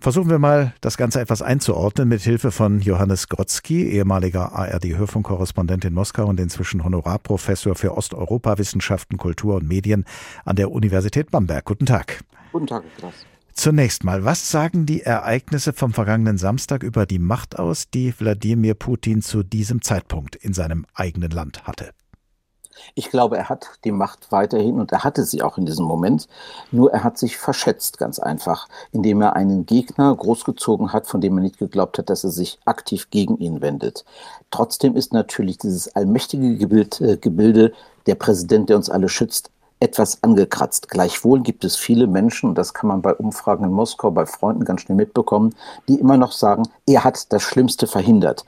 Versuchen 0.00 0.30
wir 0.30 0.38
mal, 0.38 0.74
das 0.80 0.96
Ganze 0.96 1.20
etwas 1.20 1.42
einzuordnen 1.42 2.08
mit 2.08 2.22
Hilfe 2.22 2.52
von 2.52 2.80
Johannes 2.80 3.28
Grotzky, 3.28 3.88
ehemaliger 3.88 4.52
ARD-Hörfunkkorrespondent 4.52 5.84
in 5.84 5.92
Moskau 5.92 6.26
und 6.26 6.38
inzwischen 6.38 6.84
Honorarprofessor 6.84 7.74
für 7.74 7.96
Osteuropawissenschaften, 7.96 9.18
Kultur 9.18 9.56
und 9.56 9.66
Medien 9.66 10.04
an 10.44 10.54
der 10.54 10.70
Universität 10.70 11.32
Bamberg. 11.32 11.64
Guten 11.64 11.84
Tag. 11.86 12.20
Guten 12.52 12.68
Tag, 12.68 12.84
Klaus. 12.96 13.26
Zunächst 13.52 14.04
mal, 14.04 14.24
was 14.24 14.52
sagen 14.52 14.86
die 14.86 15.02
Ereignisse 15.02 15.72
vom 15.72 15.92
vergangenen 15.92 16.38
Samstag 16.38 16.84
über 16.84 17.04
die 17.04 17.18
Macht 17.18 17.58
aus, 17.58 17.90
die 17.90 18.14
Wladimir 18.16 18.74
Putin 18.74 19.20
zu 19.20 19.42
diesem 19.42 19.82
Zeitpunkt 19.82 20.36
in 20.36 20.54
seinem 20.54 20.86
eigenen 20.94 21.32
Land 21.32 21.66
hatte? 21.66 21.90
Ich 22.94 23.10
glaube, 23.10 23.36
er 23.36 23.48
hat 23.48 23.68
die 23.84 23.92
Macht 23.92 24.30
weiterhin 24.30 24.80
und 24.80 24.92
er 24.92 25.04
hatte 25.04 25.24
sie 25.24 25.42
auch 25.42 25.58
in 25.58 25.66
diesem 25.66 25.84
Moment. 25.84 26.28
Nur 26.70 26.92
er 26.92 27.04
hat 27.04 27.18
sich 27.18 27.36
verschätzt, 27.36 27.98
ganz 27.98 28.18
einfach, 28.18 28.68
indem 28.92 29.22
er 29.22 29.36
einen 29.36 29.66
Gegner 29.66 30.14
großgezogen 30.14 30.92
hat, 30.92 31.06
von 31.06 31.20
dem 31.20 31.38
er 31.38 31.42
nicht 31.42 31.58
geglaubt 31.58 31.98
hat, 31.98 32.10
dass 32.10 32.24
er 32.24 32.30
sich 32.30 32.58
aktiv 32.64 33.10
gegen 33.10 33.38
ihn 33.38 33.60
wendet. 33.60 34.04
Trotzdem 34.50 34.96
ist 34.96 35.12
natürlich 35.12 35.58
dieses 35.58 35.94
allmächtige 35.94 36.56
Gebilde, 36.56 37.12
äh, 37.12 37.16
Gebilde 37.16 37.72
der 38.06 38.14
Präsident, 38.14 38.68
der 38.68 38.76
uns 38.76 38.90
alle 38.90 39.08
schützt, 39.08 39.50
etwas 39.80 40.22
angekratzt. 40.22 40.88
Gleichwohl 40.88 41.40
gibt 41.40 41.64
es 41.64 41.76
viele 41.76 42.06
Menschen, 42.06 42.50
und 42.50 42.58
das 42.58 42.74
kann 42.74 42.88
man 42.88 43.02
bei 43.02 43.14
Umfragen 43.14 43.64
in 43.64 43.72
Moskau 43.72 44.10
bei 44.10 44.26
Freunden 44.26 44.64
ganz 44.64 44.82
schnell 44.82 44.96
mitbekommen, 44.96 45.54
die 45.88 46.00
immer 46.00 46.16
noch 46.16 46.32
sagen, 46.32 46.64
er 46.86 47.04
hat 47.04 47.32
das 47.32 47.42
Schlimmste 47.42 47.86
verhindert. 47.86 48.44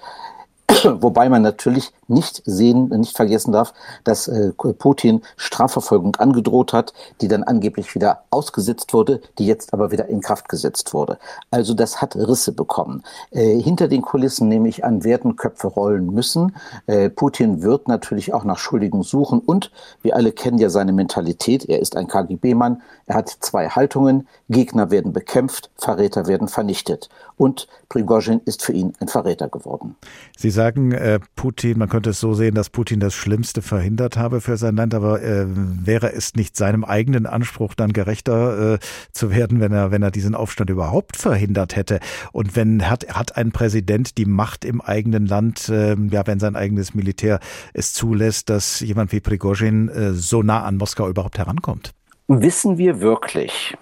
Wobei 1.01 1.29
man 1.29 1.43
natürlich 1.43 1.93
nicht 2.09 2.43
sehen, 2.45 2.89
nicht 2.89 3.17
vergessen 3.17 3.53
darf, 3.53 3.73
dass 4.05 4.29
äh, 4.29 4.53
Putin 4.53 5.23
Strafverfolgung 5.37 6.17
angedroht 6.17 6.73
hat, 6.73 6.93
die 7.21 7.29
dann 7.29 7.43
angeblich 7.45 7.95
wieder 7.95 8.25
ausgesetzt 8.31 8.93
wurde, 8.93 9.21
die 9.39 9.47
jetzt 9.47 9.73
aber 9.73 9.91
wieder 9.91 10.07
in 10.09 10.21
Kraft 10.21 10.49
gesetzt 10.49 10.93
wurde. 10.93 11.19
Also 11.51 11.75
das 11.75 12.01
hat 12.01 12.17
Risse 12.17 12.53
bekommen. 12.53 13.03
Äh, 13.31 13.61
hinter 13.61 13.89
den 13.89 14.03
Kulissen 14.03 14.49
nehme 14.49 14.69
ich 14.69 14.85
an, 14.85 15.05
werden 15.05 15.37
Köpfe 15.37 15.69
rollen 15.69 16.13
müssen. 16.13 16.57
Äh, 16.87 17.11
Putin 17.11 17.63
wird 17.63 17.89
natürlich 17.89 18.33
auch 18.33 18.45
nach 18.45 18.59
Schuldigen 18.59 19.03
suchen 19.03 19.41
und 19.41 19.71
wir 20.03 20.17
alle 20.17 20.33
kennen 20.33 20.59
ja 20.59 20.71
seine 20.71 20.93
Mentalität. 20.93 21.65
Er 21.69 21.81
ist 21.81 21.97
ein 21.97 22.09
KGB-Mann. 22.09 22.83
Er 23.07 23.17
hat 23.17 23.29
zwei 23.41 23.69
Haltungen. 23.69 24.29
Gegner 24.49 24.91
werden 24.91 25.13
bekämpft, 25.13 25.71
Verräter 25.77 26.27
werden 26.27 26.49
vernichtet. 26.49 27.09
Und 27.37 27.69
Prigozhin 27.89 28.41
ist 28.45 28.63
für 28.63 28.73
ihn 28.73 28.93
ein 29.01 29.09
Verräter 29.09 29.49
geworden. 29.49 29.97
Sie 30.37 30.51
sagen, 30.51 30.70
äh, 30.77 31.21
Putin, 31.37 31.79
man 31.79 31.89
könnte 31.89 32.11
es 32.11 32.21
so 32.21 32.35
sehen, 32.35 32.55
dass 32.55 32.71
Putin 32.71 33.01
das 33.01 33.15
Schlimmste 33.15 33.63
verhindert 33.63 34.17
habe 34.17 34.41
für 34.41 34.57
sein 34.57 34.77
Land, 34.77 34.95
aber 34.95 35.23
äh, 35.23 35.47
wäre 35.47 36.13
es 36.13 36.35
nicht 36.35 36.57
seinem 36.57 36.85
eigenen 36.85 37.27
Anspruch 37.27 37.75
dann 37.75 37.93
gerechter 37.93 38.75
äh, 38.75 38.79
zu 39.13 39.31
werden, 39.31 39.61
wenn 39.61 39.73
er, 39.73 39.91
wenn 39.91 40.03
er 40.03 40.11
diesen 40.11 40.35
Aufstand 40.35 40.71
überhaupt 40.71 41.17
verhindert 41.17 41.77
hätte? 41.77 42.01
Und 42.33 42.57
wenn 42.57 42.89
hat, 42.89 43.09
hat 43.09 43.37
ein 43.37 43.53
Präsident 43.53 44.19
die 44.19 44.27
Macht 44.27 44.65
im 44.65 44.81
eigenen 44.81 45.27
Land, 45.27 45.69
äh, 45.69 45.97
ja, 46.11 46.27
wenn 46.27 46.41
sein 46.41 46.57
eigenes 46.57 46.95
Militär 46.95 47.41
es 47.73 47.93
zulässt, 47.93 48.51
dass 48.51 48.81
jemand 48.81 49.13
wie 49.13 49.21
Prigozhin 49.21 49.89
äh, 49.89 50.13
so 50.13 50.43
nah 50.43 50.65
an 50.65 50.77
Moskau 50.77 51.09
überhaupt 51.09 51.39
herankommt? 51.39 51.93
Wissen 52.29 52.79
wir 52.79 53.01
wirklich, 53.01 53.77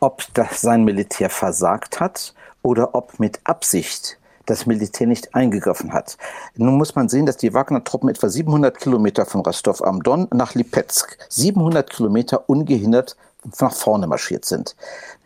ob 0.00 0.22
das 0.34 0.60
sein 0.60 0.84
Militär 0.84 1.30
versagt 1.30 2.00
hat 2.00 2.34
oder 2.62 2.94
ob 2.94 3.18
mit 3.18 3.40
Absicht 3.44 4.18
das 4.46 4.66
Militär 4.66 5.06
nicht 5.06 5.34
eingegriffen 5.34 5.92
hat. 5.92 6.16
Nun 6.56 6.76
muss 6.76 6.94
man 6.94 7.08
sehen, 7.08 7.26
dass 7.26 7.36
die 7.36 7.52
Wagner-Truppen 7.52 8.08
etwa 8.08 8.28
700 8.28 8.78
Kilometer 8.78 9.26
von 9.26 9.42
Rostov 9.42 9.82
am 9.82 10.02
Don 10.02 10.28
nach 10.32 10.54
Lipetsk, 10.54 11.18
700 11.28 11.90
Kilometer 11.90 12.48
ungehindert 12.48 13.16
nach 13.60 13.74
vorne 13.74 14.06
marschiert 14.06 14.44
sind. 14.44 14.76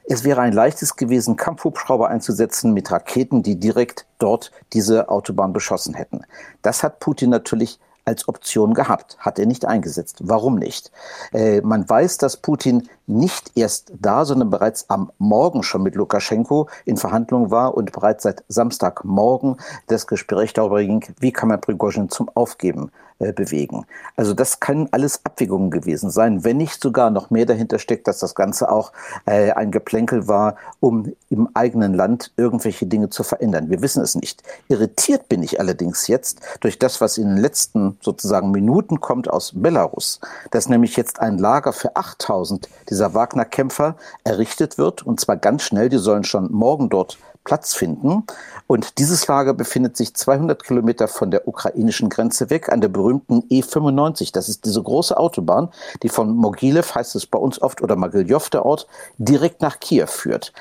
Es 0.05 0.25
wäre 0.25 0.41
ein 0.41 0.53
leichtes 0.53 0.97
gewesen, 0.97 1.37
Kampfhubschrauber 1.37 2.09
einzusetzen 2.09 2.73
mit 2.75 2.91
Raketen, 2.91 3.45
die 3.45 3.61
direkt 3.61 4.07
dort 4.19 4.51
diese 4.73 5.09
Autobahn 5.09 5.53
beschossen 5.53 5.95
hätten. 5.95 6.23
Das 6.63 6.83
hat 6.83 6.99
Putin 6.99 7.31
natürlich 7.31 7.79
als 8.05 8.29
Option 8.29 8.75
gehabt, 8.75 9.17
hat 9.19 9.39
er 9.39 9.47
nicht 9.47 9.65
eingesetzt. 9.67 10.19
Warum 10.21 10.57
nicht? 10.57 10.91
Äh, 11.33 11.61
man 11.61 11.89
weiß, 11.89 12.19
dass 12.19 12.37
Putin 12.37 12.89
nicht 13.07 13.53
erst 13.55 13.93
da, 13.99 14.25
sondern 14.25 14.51
bereits 14.51 14.89
am 14.89 15.11
Morgen 15.19 15.63
schon 15.63 15.83
mit 15.83 15.95
Lukaschenko 15.95 16.69
in 16.85 16.97
Verhandlungen 16.97 17.51
war 17.51 17.75
und 17.75 17.93
bereits 17.93 18.23
seit 18.23 18.45
Samstagmorgen 18.49 19.57
das 19.89 20.07
Gespräch 20.07 20.53
darüber 20.53 20.83
ging, 20.83 21.05
wie 21.19 21.33
kann 21.33 21.49
man 21.49 21.61
Prigozhin 21.61 22.09
zum 22.09 22.29
Aufgeben 22.35 22.91
äh, 23.21 23.33
bewegen. 23.33 23.85
Also 24.17 24.33
das 24.33 24.61
können 24.61 24.89
alles 24.93 25.21
Abwägungen 25.25 25.71
gewesen 25.71 26.11
sein, 26.11 26.43
wenn 26.43 26.57
nicht 26.57 26.83
sogar 26.83 27.11
noch 27.11 27.31
mehr 27.31 27.45
dahinter 27.45 27.79
steckt, 27.79 28.09
dass 28.09 28.19
das 28.19 28.35
Ganze 28.35 28.71
auch 28.71 28.93
äh, 29.27 29.53
ein 29.53 29.71
Geplänkel 29.71 30.27
war, 30.27 30.57
um 30.81 31.13
im 31.29 31.49
eigenen 31.55 31.93
Land 31.93 32.33
irgendwelche 32.39 32.87
Dinge 32.87 33.11
zu 33.11 33.23
verändern. 33.23 33.69
Wir 33.69 33.83
wissen 33.83 34.03
es 34.03 34.15
nicht. 34.15 34.43
Irritiert 34.69 35.29
bin 35.29 35.43
ich 35.43 35.61
allerdings 35.61 36.07
jetzt 36.07 36.41
durch 36.61 36.79
das, 36.79 37.03
was 37.03 37.19
in 37.19 37.29
den 37.29 37.37
letzten 37.37 37.99
sozusagen 38.01 38.51
Minuten 38.51 39.01
kommt 39.01 39.29
aus 39.29 39.53
Belarus, 39.55 40.21
dass 40.51 40.71
nämlich 40.71 40.97
jetzt 40.97 41.21
ein 41.21 41.37
Lager 41.37 41.75
für 41.75 41.97
8000 41.97 42.69
dieser 42.89 43.13
Wagner-Kämpfer 43.13 43.97
errichtet 44.25 44.79
wird 44.79 45.07
und 45.07 45.21
zwar 45.21 45.37
ganz 45.37 45.63
schnell. 45.63 45.91
Die 45.91 45.99
sollen 45.99 46.25
schon 46.25 46.51
morgen 46.51 46.89
dort 46.89 47.19
Platz 47.45 47.75
finden. 47.75 48.25
Und 48.67 48.99
dieses 48.99 49.27
Lager 49.27 49.55
befindet 49.55 49.97
sich 49.97 50.15
200 50.15 50.63
Kilometer 50.63 51.09
von 51.09 51.31
der 51.31 51.49
ukrainischen 51.49 52.09
Grenze 52.09 52.51
weg 52.51 52.71
an 52.71 52.81
der 52.81 52.89
berühmten 52.89 53.43
E95. 53.51 54.33
Das 54.33 54.49
ist 54.49 54.65
diese 54.65 54.83
große 54.83 55.17
Autobahn, 55.17 55.71
die 56.03 56.09
von 56.09 56.37
Mogilev, 56.37 56.95
heißt 56.95 57.15
es 57.17 57.27
bei 57.27 57.39
uns 57.39 57.61
oft, 57.61 57.83
oder 57.83 57.97
Mogiljow, 57.97 58.49
der 58.51 58.65
Ort, 58.65 58.87
direkt 59.19 59.63
nach 59.63 59.81
Kiew 59.81 60.07
führt. 60.07 60.53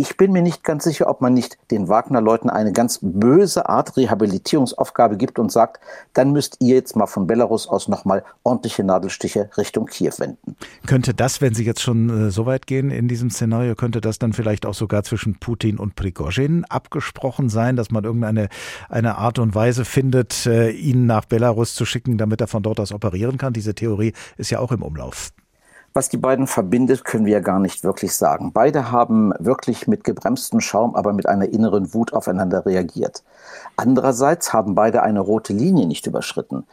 Ich 0.00 0.16
bin 0.16 0.30
mir 0.30 0.42
nicht 0.42 0.62
ganz 0.62 0.84
sicher, 0.84 1.08
ob 1.08 1.20
man 1.20 1.34
nicht 1.34 1.58
den 1.72 1.88
Wagner-Leuten 1.88 2.50
eine 2.50 2.72
ganz 2.72 3.00
böse 3.02 3.68
Art 3.68 3.96
Rehabilitierungsaufgabe 3.96 5.16
gibt 5.16 5.40
und 5.40 5.50
sagt, 5.50 5.80
dann 6.12 6.30
müsst 6.30 6.58
ihr 6.60 6.76
jetzt 6.76 6.94
mal 6.94 7.08
von 7.08 7.26
Belarus 7.26 7.66
aus 7.66 7.88
nochmal 7.88 8.22
ordentliche 8.44 8.84
Nadelstiche 8.84 9.50
Richtung 9.56 9.86
Kiew 9.86 10.12
wenden. 10.18 10.54
Könnte 10.86 11.14
das, 11.14 11.40
wenn 11.40 11.52
Sie 11.52 11.64
jetzt 11.64 11.82
schon 11.82 12.28
äh, 12.28 12.30
so 12.30 12.46
weit 12.46 12.68
gehen 12.68 12.92
in 12.92 13.08
diesem 13.08 13.28
Szenario, 13.28 13.74
könnte 13.74 14.00
das 14.00 14.20
dann 14.20 14.32
vielleicht 14.32 14.66
auch 14.66 14.74
sogar 14.74 15.02
zwischen 15.02 15.40
Putin 15.40 15.78
und 15.78 15.96
Prigozhin 15.96 16.64
abgesprochen 16.66 17.48
sein, 17.48 17.74
dass 17.74 17.90
man 17.90 18.04
irgendeine 18.04 18.50
eine 18.88 19.18
Art 19.18 19.40
und 19.40 19.56
Weise 19.56 19.84
findet, 19.84 20.46
äh, 20.46 20.70
ihn 20.70 21.06
nach 21.06 21.24
Belarus 21.24 21.74
zu 21.74 21.84
schicken, 21.84 22.18
damit 22.18 22.40
er 22.40 22.46
von 22.46 22.62
dort 22.62 22.78
aus 22.78 22.92
operieren 22.92 23.36
kann? 23.36 23.52
Diese 23.52 23.74
Theorie 23.74 24.12
ist 24.36 24.50
ja 24.50 24.60
auch 24.60 24.70
im 24.70 24.84
Umlauf. 24.84 25.32
Was 25.94 26.08
die 26.08 26.16
beiden 26.16 26.46
verbindet, 26.46 27.04
können 27.04 27.24
wir 27.24 27.32
ja 27.32 27.40
gar 27.40 27.58
nicht 27.58 27.82
wirklich 27.82 28.14
sagen. 28.14 28.52
Beide 28.52 28.92
haben 28.92 29.32
wirklich 29.38 29.88
mit 29.88 30.04
gebremstem 30.04 30.60
Schaum, 30.60 30.94
aber 30.94 31.12
mit 31.12 31.28
einer 31.28 31.48
inneren 31.48 31.92
Wut 31.94 32.12
aufeinander 32.12 32.66
reagiert. 32.66 33.24
Andererseits 33.76 34.52
haben 34.52 34.74
beide 34.74 35.02
eine 35.02 35.20
rote 35.20 35.52
Linie 35.52 35.86
nicht 35.86 36.06
überschritten. 36.06 36.64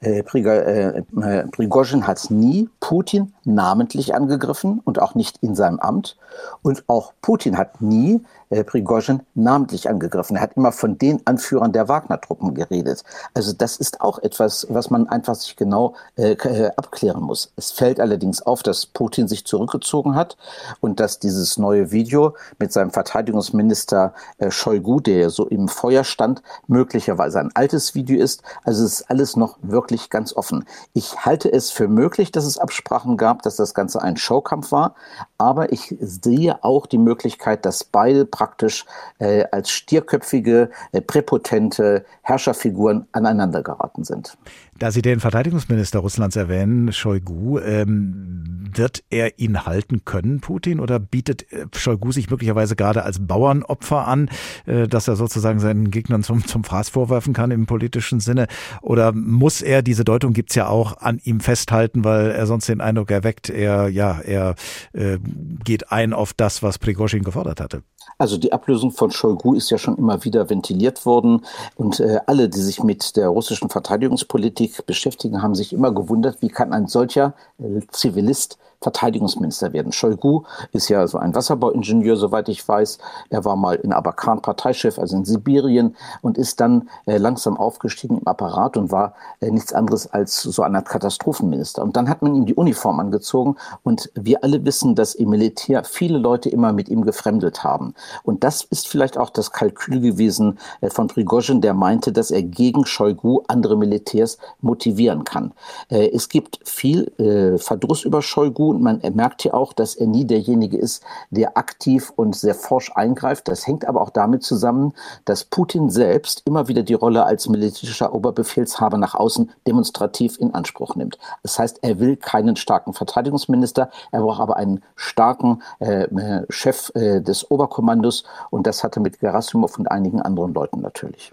Äh, 0.00 0.20
äh, 0.20 0.98
äh, 0.98 1.46
Prigozhin 1.48 2.06
hat 2.06 2.30
nie 2.30 2.68
Putin 2.80 3.32
namentlich 3.44 4.14
angegriffen 4.14 4.80
und 4.84 5.00
auch 5.00 5.14
nicht 5.14 5.38
in 5.38 5.54
seinem 5.54 5.78
Amt. 5.78 6.16
Und 6.62 6.84
auch 6.86 7.12
Putin 7.20 7.58
hat 7.58 7.80
nie 7.80 8.22
äh, 8.50 8.62
Prigozhin 8.62 9.20
namentlich 9.34 9.88
angegriffen. 9.88 10.36
Er 10.36 10.42
hat 10.42 10.56
immer 10.56 10.72
von 10.72 10.96
den 10.98 11.20
Anführern 11.26 11.72
der 11.72 11.88
Wagner-Truppen 11.88 12.54
geredet. 12.54 13.02
Also 13.34 13.52
das 13.52 13.76
ist 13.76 14.00
auch 14.00 14.18
etwas, 14.20 14.66
was 14.70 14.90
man 14.90 15.08
einfach 15.08 15.34
sich 15.34 15.56
genau 15.56 15.94
äh, 16.16 16.32
äh, 16.32 16.70
abklären 16.76 17.22
muss. 17.22 17.52
Es 17.56 17.72
fällt 17.72 18.00
allerdings 18.00 18.42
auf, 18.42 18.62
dass 18.62 18.86
Putin 18.86 19.28
sich 19.28 19.44
zurückgezogen 19.44 20.14
hat 20.14 20.36
und 20.80 21.00
dass 21.00 21.18
dieses 21.18 21.56
neue 21.56 21.90
Video 21.90 22.34
mit 22.58 22.72
seinem 22.72 22.90
Verteidigungsminister 22.90 24.14
äh, 24.38 24.50
Shoigu, 24.50 25.00
der 25.00 25.30
so 25.30 25.46
im 25.46 25.68
Feuer 25.68 26.04
stand, 26.04 26.42
möglicherweise 26.66 27.40
ein 27.40 27.50
altes 27.54 27.94
Video 27.94 28.22
ist. 28.22 28.42
Also 28.62 28.84
es 28.84 29.00
ist 29.00 29.10
alles 29.10 29.36
noch 29.36 29.58
wirklich 29.62 30.10
ganz 30.10 30.34
offen. 30.36 30.64
Ich 30.92 31.24
halte 31.24 31.52
es 31.52 31.70
für 31.70 31.88
möglich, 31.88 32.30
dass 32.30 32.44
es 32.44 32.58
Absprachen 32.58 33.16
gab, 33.16 33.42
dass 33.42 33.56
das 33.56 33.74
Ganze 33.74 34.00
ein 34.00 34.16
Showkampf 34.16 34.70
war, 34.70 34.94
aber 35.38 35.72
ich 35.72 35.96
sehe 36.24 36.64
auch 36.64 36.86
die 36.86 36.98
Möglichkeit, 36.98 37.64
dass 37.64 37.84
beide 37.84 38.24
praktisch 38.24 38.84
äh, 39.18 39.44
als 39.52 39.70
stierköpfige, 39.70 40.70
äh, 40.92 41.00
präpotente 41.00 42.04
Herrscherfiguren 42.22 43.06
aneinander 43.12 43.62
geraten 43.62 44.02
sind. 44.04 44.36
Da 44.78 44.90
Sie 44.90 45.02
den 45.02 45.20
Verteidigungsminister 45.20 46.00
Russlands 46.00 46.36
erwähnen, 46.36 46.92
Shoigu, 46.92 47.58
ähm, 47.60 48.70
wird 48.76 49.04
er 49.10 49.38
ihn 49.38 49.66
halten 49.66 50.04
können, 50.04 50.40
Putin, 50.40 50.80
oder 50.80 50.98
bietet 50.98 51.50
äh, 51.52 51.66
Shoigu 51.76 52.10
sich 52.12 52.28
möglicherweise 52.30 52.74
gerade 52.74 53.04
als 53.04 53.24
Bauernopfer 53.24 54.06
an, 54.08 54.28
äh, 54.66 54.88
dass 54.88 55.06
er 55.06 55.16
sozusagen 55.16 55.60
seinen 55.60 55.90
Gegnern 55.90 56.22
zum, 56.22 56.44
zum 56.44 56.64
Fraß 56.64 56.88
vorwerfen 56.88 57.34
kann 57.34 57.50
im 57.50 57.66
politischen 57.66 58.20
Sinne? 58.20 58.46
Oder 58.82 59.12
muss 59.12 59.62
er, 59.62 59.82
diese 59.82 60.04
Deutung 60.04 60.32
gibt's 60.32 60.56
ja 60.56 60.66
auch, 60.66 60.98
an 60.98 61.20
ihm 61.22 61.40
festhalten, 61.40 62.04
weil 62.04 62.32
er 62.32 62.46
sonst 62.46 62.68
den 62.68 62.80
Eindruck 62.80 63.10
erweckt, 63.10 63.50
er, 63.50 63.88
ja, 63.88 64.20
er 64.20 64.54
äh, 64.92 65.18
geht 65.64 65.92
ein 65.92 66.12
auf 66.12 66.32
das, 66.32 66.62
was 66.62 66.78
Prigozhin 66.78 67.22
gefordert 67.22 67.60
hatte? 67.60 67.82
Also 68.18 68.36
die 68.36 68.52
Ablösung 68.52 68.90
von 68.90 69.10
Shoigu 69.10 69.54
ist 69.54 69.70
ja 69.70 69.78
schon 69.78 69.96
immer 69.96 70.24
wieder 70.24 70.48
ventiliert 70.50 71.04
worden. 71.06 71.44
Und 71.76 72.00
äh, 72.00 72.20
alle, 72.26 72.48
die 72.48 72.60
sich 72.60 72.82
mit 72.82 73.16
der 73.16 73.28
russischen 73.28 73.70
Verteidigungspolitik 73.70 74.86
beschäftigen, 74.86 75.42
haben 75.42 75.54
sich 75.54 75.72
immer 75.72 75.92
gewundert, 75.92 76.40
wie 76.40 76.48
kann 76.48 76.72
ein 76.72 76.86
solcher 76.86 77.34
äh, 77.58 77.80
Zivilist 77.90 78.58
Verteidigungsminister 78.84 79.72
werden. 79.72 79.92
Shoigu 79.92 80.42
ist 80.72 80.88
ja 80.88 81.06
so 81.06 81.18
ein 81.18 81.34
Wasserbauingenieur, 81.34 82.16
soweit 82.16 82.48
ich 82.48 82.66
weiß. 82.66 82.98
Er 83.30 83.44
war 83.44 83.56
mal 83.56 83.76
in 83.76 83.92
Abakan 83.92 84.42
Parteichef, 84.42 84.98
also 84.98 85.16
in 85.16 85.24
Sibirien, 85.24 85.96
und 86.20 86.38
ist 86.38 86.60
dann 86.60 86.88
äh, 87.06 87.16
langsam 87.16 87.56
aufgestiegen 87.56 88.18
im 88.18 88.28
Apparat 88.28 88.76
und 88.76 88.92
war 88.92 89.14
äh, 89.40 89.50
nichts 89.50 89.72
anderes 89.72 90.12
als 90.12 90.42
so 90.42 90.62
eine 90.62 90.78
Art 90.78 90.88
Katastrophenminister. 90.88 91.82
Und 91.82 91.96
dann 91.96 92.08
hat 92.08 92.20
man 92.20 92.34
ihm 92.34 92.44
die 92.44 92.54
Uniform 92.54 93.00
angezogen 93.00 93.56
und 93.82 94.10
wir 94.14 94.44
alle 94.44 94.64
wissen, 94.64 94.94
dass 94.94 95.14
im 95.14 95.30
Militär 95.30 95.82
viele 95.84 96.18
Leute 96.18 96.50
immer 96.50 96.72
mit 96.72 96.90
ihm 96.90 97.04
gefremdet 97.04 97.64
haben. 97.64 97.94
Und 98.22 98.44
das 98.44 98.62
ist 98.64 98.86
vielleicht 98.86 99.16
auch 99.16 99.30
das 99.30 99.50
Kalkül 99.50 100.00
gewesen 100.00 100.58
äh, 100.82 100.90
von 100.90 101.08
Prigozhin, 101.08 101.62
der 101.62 101.72
meinte, 101.72 102.12
dass 102.12 102.30
er 102.30 102.42
gegen 102.42 102.84
Shoigu 102.84 103.42
andere 103.48 103.78
Militärs 103.78 104.36
motivieren 104.60 105.24
kann. 105.24 105.52
Äh, 105.88 106.10
es 106.12 106.28
gibt 106.28 106.60
viel 106.64 107.10
äh, 107.18 107.56
Verdruss 107.56 108.04
über 108.04 108.20
Shoigu 108.20 108.73
und 108.74 108.82
man 108.82 109.00
merkt 109.14 109.42
hier 109.42 109.54
auch, 109.54 109.72
dass 109.72 109.94
er 109.94 110.06
nie 110.06 110.24
derjenige 110.24 110.76
ist, 110.76 111.02
der 111.30 111.56
aktiv 111.56 112.12
und 112.16 112.34
sehr 112.34 112.54
forsch 112.54 112.92
eingreift. 112.94 113.48
Das 113.48 113.66
hängt 113.66 113.86
aber 113.86 114.00
auch 114.00 114.10
damit 114.10 114.42
zusammen, 114.42 114.92
dass 115.24 115.44
Putin 115.44 115.90
selbst 115.90 116.42
immer 116.44 116.68
wieder 116.68 116.82
die 116.82 116.94
Rolle 116.94 117.24
als 117.24 117.48
militärischer 117.48 118.14
Oberbefehlshaber 118.14 118.98
nach 118.98 119.14
außen 119.14 119.50
demonstrativ 119.66 120.38
in 120.38 120.54
Anspruch 120.54 120.96
nimmt. 120.96 121.18
Das 121.42 121.58
heißt, 121.58 121.78
er 121.82 122.00
will 122.00 122.16
keinen 122.16 122.56
starken 122.56 122.92
Verteidigungsminister, 122.92 123.90
er 124.12 124.20
braucht 124.20 124.40
aber 124.40 124.56
einen 124.56 124.82
starken 124.96 125.62
äh, 125.80 126.04
äh 126.04 126.44
Chef 126.50 126.90
äh, 126.94 127.20
des 127.20 127.50
Oberkommandos 127.50 128.24
und 128.50 128.66
das 128.66 128.84
hatte 128.84 129.00
mit 129.00 129.20
Gerasimov 129.20 129.78
und 129.78 129.90
einigen 129.90 130.20
anderen 130.20 130.52
Leuten 130.54 130.80
natürlich. 130.80 131.32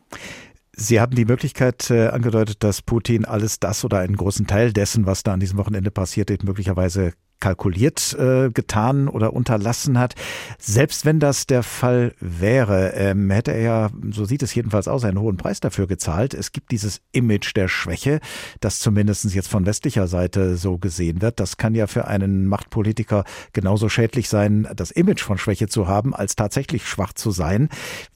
Sie 0.74 1.02
hatten 1.02 1.16
die 1.16 1.26
Möglichkeit 1.26 1.90
äh, 1.92 2.08
angedeutet, 2.08 2.64
dass 2.64 2.82
Putin 2.82 3.26
alles 3.26 3.60
das 3.60 3.84
oder 3.84 4.00
einen 4.00 4.16
großen 4.16 4.48
Teil 4.48 4.72
dessen, 4.72 5.06
was 5.06 5.24
da 5.24 5.34
an 5.34 5.40
diesem 5.40 5.58
Wochenende 5.58 5.92
passiert 5.92 6.32
ist, 6.32 6.44
möglicherweise 6.44 7.14
kalkuliert 7.42 8.14
äh, 8.14 8.50
getan 8.50 9.10
oder 9.10 9.34
unterlassen 9.34 10.00
hat. 10.00 10.16
Selbst 10.58 11.06
wenn 11.06 11.20
das 11.20 11.48
der 11.48 11.64
Fall 11.64 12.14
wäre, 12.22 12.94
ähm, 12.94 13.30
hätte 13.30 13.52
er 13.52 13.62
ja, 13.62 13.90
so 14.12 14.24
sieht 14.24 14.44
es 14.44 14.56
jedenfalls 14.56 14.88
aus, 14.88 15.04
einen 15.04 15.20
hohen 15.20 15.36
Preis 15.36 15.60
dafür 15.60 15.88
gezahlt. 15.88 16.34
Es 16.34 16.54
gibt 16.54 16.72
dieses 16.72 17.02
Image 17.12 17.54
der 17.56 17.68
Schwäche, 17.68 18.22
das 18.62 18.80
zumindest 18.80 19.26
jetzt 19.34 19.50
von 19.50 19.66
westlicher 19.66 20.08
Seite 20.08 20.56
so 20.56 20.78
gesehen 20.78 21.22
wird. 21.22 21.42
Das 21.42 21.58
kann 21.58 21.76
ja 21.76 21.88
für 21.88 22.08
einen 22.08 22.46
Machtpolitiker 22.46 23.26
genauso 23.52 23.90
schädlich 23.90 24.30
sein, 24.30 24.68
das 24.76 24.92
Image 24.92 25.22
von 25.22 25.38
Schwäche 25.38 25.68
zu 25.68 25.88
haben, 25.88 26.16
als 26.16 26.36
tatsächlich 26.36 26.88
schwach 26.88 27.14
zu 27.14 27.32
sein. 27.32 27.68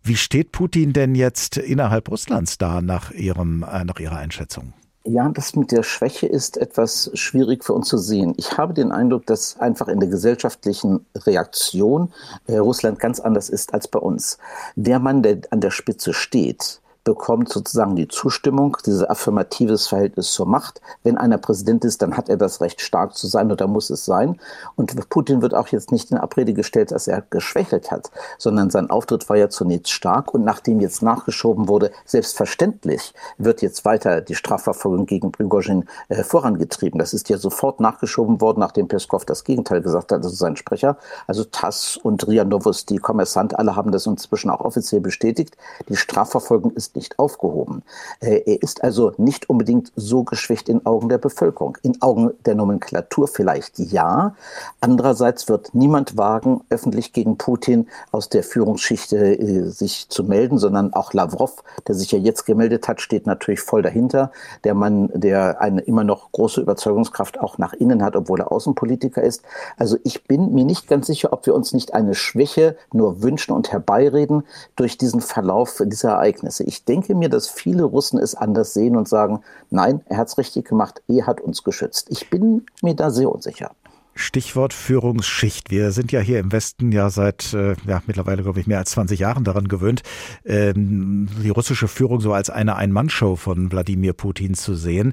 Wie 0.03 0.15
steht 0.15 0.51
Putin 0.51 0.93
denn 0.93 1.15
jetzt 1.15 1.57
innerhalb 1.57 2.09
Russlands 2.09 2.57
da 2.57 2.81
nach 2.81 3.11
ihrem, 3.11 3.63
äh, 3.63 3.83
nach 3.83 3.99
Ihrer 3.99 4.17
Einschätzung? 4.17 4.73
Ja, 5.07 5.29
das 5.29 5.55
mit 5.55 5.71
der 5.71 5.83
Schwäche 5.83 6.25
ist 6.25 6.57
etwas 6.57 7.11
schwierig 7.13 7.63
für 7.63 7.73
uns 7.73 7.87
zu 7.87 7.97
sehen. 7.99 8.33
Ich 8.37 8.57
habe 8.57 8.73
den 8.73 8.91
Eindruck, 8.91 9.27
dass 9.27 9.59
einfach 9.59 9.87
in 9.87 9.99
der 9.99 10.09
gesellschaftlichen 10.09 11.05
Reaktion 11.15 12.11
äh, 12.47 12.57
Russland 12.57 12.97
ganz 12.97 13.19
anders 13.19 13.49
ist 13.49 13.71
als 13.71 13.87
bei 13.87 13.99
uns. 13.99 14.39
Der 14.75 14.97
Mann, 14.97 15.21
der 15.21 15.41
an 15.51 15.61
der 15.61 15.69
Spitze 15.69 16.11
steht, 16.11 16.81
bekommt 17.05 17.49
sozusagen 17.49 17.95
die 17.95 18.07
Zustimmung, 18.07 18.77
dieses 18.85 19.03
affirmatives 19.03 19.87
Verhältnis 19.87 20.31
zur 20.33 20.47
Macht. 20.47 20.81
Wenn 21.03 21.17
einer 21.17 21.37
Präsident 21.37 21.85
ist, 21.85 22.01
dann 22.01 22.17
hat 22.17 22.29
er 22.29 22.35
das 22.35 22.61
Recht, 22.61 22.81
stark 22.81 23.15
zu 23.15 23.27
sein 23.27 23.51
oder 23.51 23.67
muss 23.67 23.91
es 23.91 24.05
sein. 24.05 24.41
Und 24.75 25.09
Putin 25.09 25.41
wird 25.41 25.53
auch 25.53 25.67
jetzt 25.67 25.91
nicht 25.91 26.11
in 26.11 26.17
Abrede 26.17 26.53
gestellt, 26.53 26.91
dass 26.91 27.07
er 27.07 27.21
geschwächelt 27.29 27.91
hat, 27.91 28.09
sondern 28.39 28.71
sein 28.71 28.89
Auftritt 28.89 29.29
war 29.29 29.37
ja 29.37 29.49
zunächst 29.49 29.91
stark. 29.91 30.33
Und 30.33 30.43
nachdem 30.43 30.79
jetzt 30.79 31.03
nachgeschoben 31.03 31.67
wurde, 31.67 31.91
selbstverständlich 32.05 33.13
wird 33.37 33.61
jetzt 33.61 33.85
weiter 33.85 34.21
die 34.21 34.35
Strafverfolgung 34.35 35.05
gegen 35.05 35.31
Prigozhin 35.31 35.85
äh, 36.09 36.23
vorangetrieben. 36.23 36.97
Das 36.97 37.13
ist 37.13 37.29
ja 37.29 37.37
sofort 37.37 37.79
nachgeschoben 37.79 38.41
worden, 38.41 38.59
nachdem 38.59 38.87
Peskov 38.87 39.25
das 39.25 39.43
Gegenteil 39.43 39.81
gesagt 39.81 40.11
hat, 40.11 40.23
also 40.23 40.35
sein 40.35 40.55
Sprecher. 40.55 40.97
Also 41.27 41.43
TASS 41.43 41.97
und 41.97 42.27
RIA 42.27 42.45
Novosti, 42.45 42.97
Kommersant, 42.97 43.59
alle 43.59 43.75
haben 43.75 43.91
das 43.91 44.07
inzwischen 44.07 44.49
auch 44.49 44.61
offiziell 44.61 45.01
bestätigt. 45.01 45.55
Die 45.87 45.95
Strafverfolgung 45.95 46.71
ist 46.71 46.94
nicht 46.95 47.19
aufgehoben. 47.19 47.83
Äh, 48.19 48.41
er 48.45 48.61
ist 48.61 48.83
also 48.83 49.13
nicht 49.17 49.49
unbedingt 49.49 49.91
so 49.95 50.23
geschwächt 50.23 50.69
in 50.69 50.85
Augen 50.85 51.09
der 51.09 51.17
Bevölkerung. 51.17 51.77
In 51.81 52.01
Augen 52.01 52.31
der 52.45 52.55
Nomenklatur 52.55 53.27
vielleicht 53.27 53.79
ja. 53.79 54.35
Andererseits 54.81 55.49
wird 55.49 55.73
niemand 55.73 56.17
wagen, 56.17 56.61
öffentlich 56.69 57.13
gegen 57.13 57.37
Putin 57.37 57.87
aus 58.11 58.29
der 58.29 58.43
Führungsschicht 58.43 59.13
äh, 59.13 59.69
sich 59.69 60.09
zu 60.09 60.23
melden, 60.23 60.57
sondern 60.57 60.93
auch 60.93 61.13
Lavrov, 61.13 61.63
der 61.87 61.95
sich 61.95 62.11
ja 62.11 62.19
jetzt 62.19 62.45
gemeldet 62.45 62.87
hat, 62.87 63.01
steht 63.01 63.25
natürlich 63.25 63.61
voll 63.61 63.81
dahinter. 63.81 64.31
Der 64.63 64.73
Mann, 64.73 65.09
der 65.13 65.61
eine 65.61 65.81
immer 65.81 66.03
noch 66.03 66.31
große 66.31 66.61
Überzeugungskraft 66.61 67.39
auch 67.39 67.57
nach 67.57 67.73
innen 67.73 68.03
hat, 68.03 68.15
obwohl 68.15 68.41
er 68.41 68.51
Außenpolitiker 68.51 69.21
ist. 69.21 69.43
Also 69.77 69.97
ich 70.03 70.23
bin 70.25 70.53
mir 70.53 70.65
nicht 70.65 70.87
ganz 70.87 71.07
sicher, 71.07 71.33
ob 71.33 71.45
wir 71.45 71.55
uns 71.55 71.73
nicht 71.73 71.93
eine 71.93 72.15
Schwäche 72.15 72.77
nur 72.91 73.21
wünschen 73.21 73.53
und 73.53 73.71
herbeireden 73.71 74.43
durch 74.75 74.97
diesen 74.97 75.21
Verlauf 75.21 75.81
dieser 75.85 76.11
Ereignisse. 76.11 76.63
Ich 76.63 76.84
denke 76.85 77.15
mir, 77.15 77.29
dass 77.29 77.49
viele 77.49 77.83
Russen 77.83 78.19
es 78.19 78.35
anders 78.35 78.73
sehen 78.73 78.95
und 78.95 79.07
sagen, 79.07 79.41
nein, 79.69 80.01
er 80.07 80.17
hat 80.17 80.27
es 80.27 80.37
richtig 80.37 80.67
gemacht, 80.67 81.01
er 81.07 81.27
hat 81.27 81.41
uns 81.41 81.63
geschützt. 81.63 82.07
Ich 82.09 82.29
bin 82.29 82.65
mir 82.81 82.95
da 82.95 83.09
sehr 83.09 83.31
unsicher. 83.31 83.71
Stichwort 84.15 84.73
Führungsschicht. 84.73 85.71
Wir 85.71 85.91
sind 85.91 86.13
ja 86.13 86.21
hier 86.21 86.39
im 86.39 86.53
Westen 86.53 86.93
ja 86.93 87.09
seit 87.09 87.53
äh, 87.53 87.75
ja, 87.85 88.01
mittlerweile, 88.07 88.43
glaube 88.43 88.61
ich, 88.61 88.67
mehr 88.67 88.79
als 88.79 88.91
20 88.91 89.19
Jahren 89.19 89.43
daran 89.43 89.67
gewöhnt, 89.67 90.03
ähm, 90.45 91.27
die 91.43 91.49
russische 91.49 91.89
Führung 91.89 92.21
so 92.21 92.31
als 92.31 92.49
eine 92.49 92.77
Ein-Mann-Show 92.77 93.35
von 93.35 93.71
Wladimir 93.71 94.13
Putin 94.13 94.53
zu 94.53 94.75
sehen. 94.75 95.11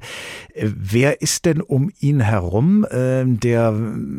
Äh, 0.54 0.68
wer 0.74 1.20
ist 1.20 1.46
denn 1.46 1.60
um 1.60 1.90
ihn 1.98 2.20
herum, 2.20 2.84
äh, 2.84 3.24
der 3.26 3.74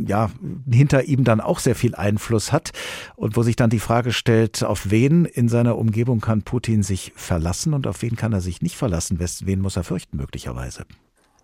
ja 0.05 0.29
hinter 0.69 1.05
ihm 1.05 1.23
dann 1.23 1.39
auch 1.39 1.59
sehr 1.59 1.75
viel 1.75 1.95
Einfluss 1.95 2.51
hat 2.51 2.71
und 3.15 3.37
wo 3.37 3.43
sich 3.43 3.55
dann 3.55 3.69
die 3.69 3.79
Frage 3.79 4.11
stellt, 4.11 4.63
auf 4.63 4.91
wen 4.91 5.23
in 5.23 5.47
seiner 5.47 5.77
Umgebung 5.77 6.19
kann 6.19 6.43
Putin 6.43 6.83
sich 6.83 7.13
verlassen 7.15 7.73
und 7.73 7.87
auf 7.87 8.01
wen 8.01 8.17
kann 8.17 8.33
er 8.33 8.41
sich 8.41 8.61
nicht 8.61 8.75
verlassen? 8.75 9.17
Wen 9.19 9.61
muss 9.61 9.77
er 9.77 9.85
fürchten 9.85 10.17
möglicherweise? 10.17 10.85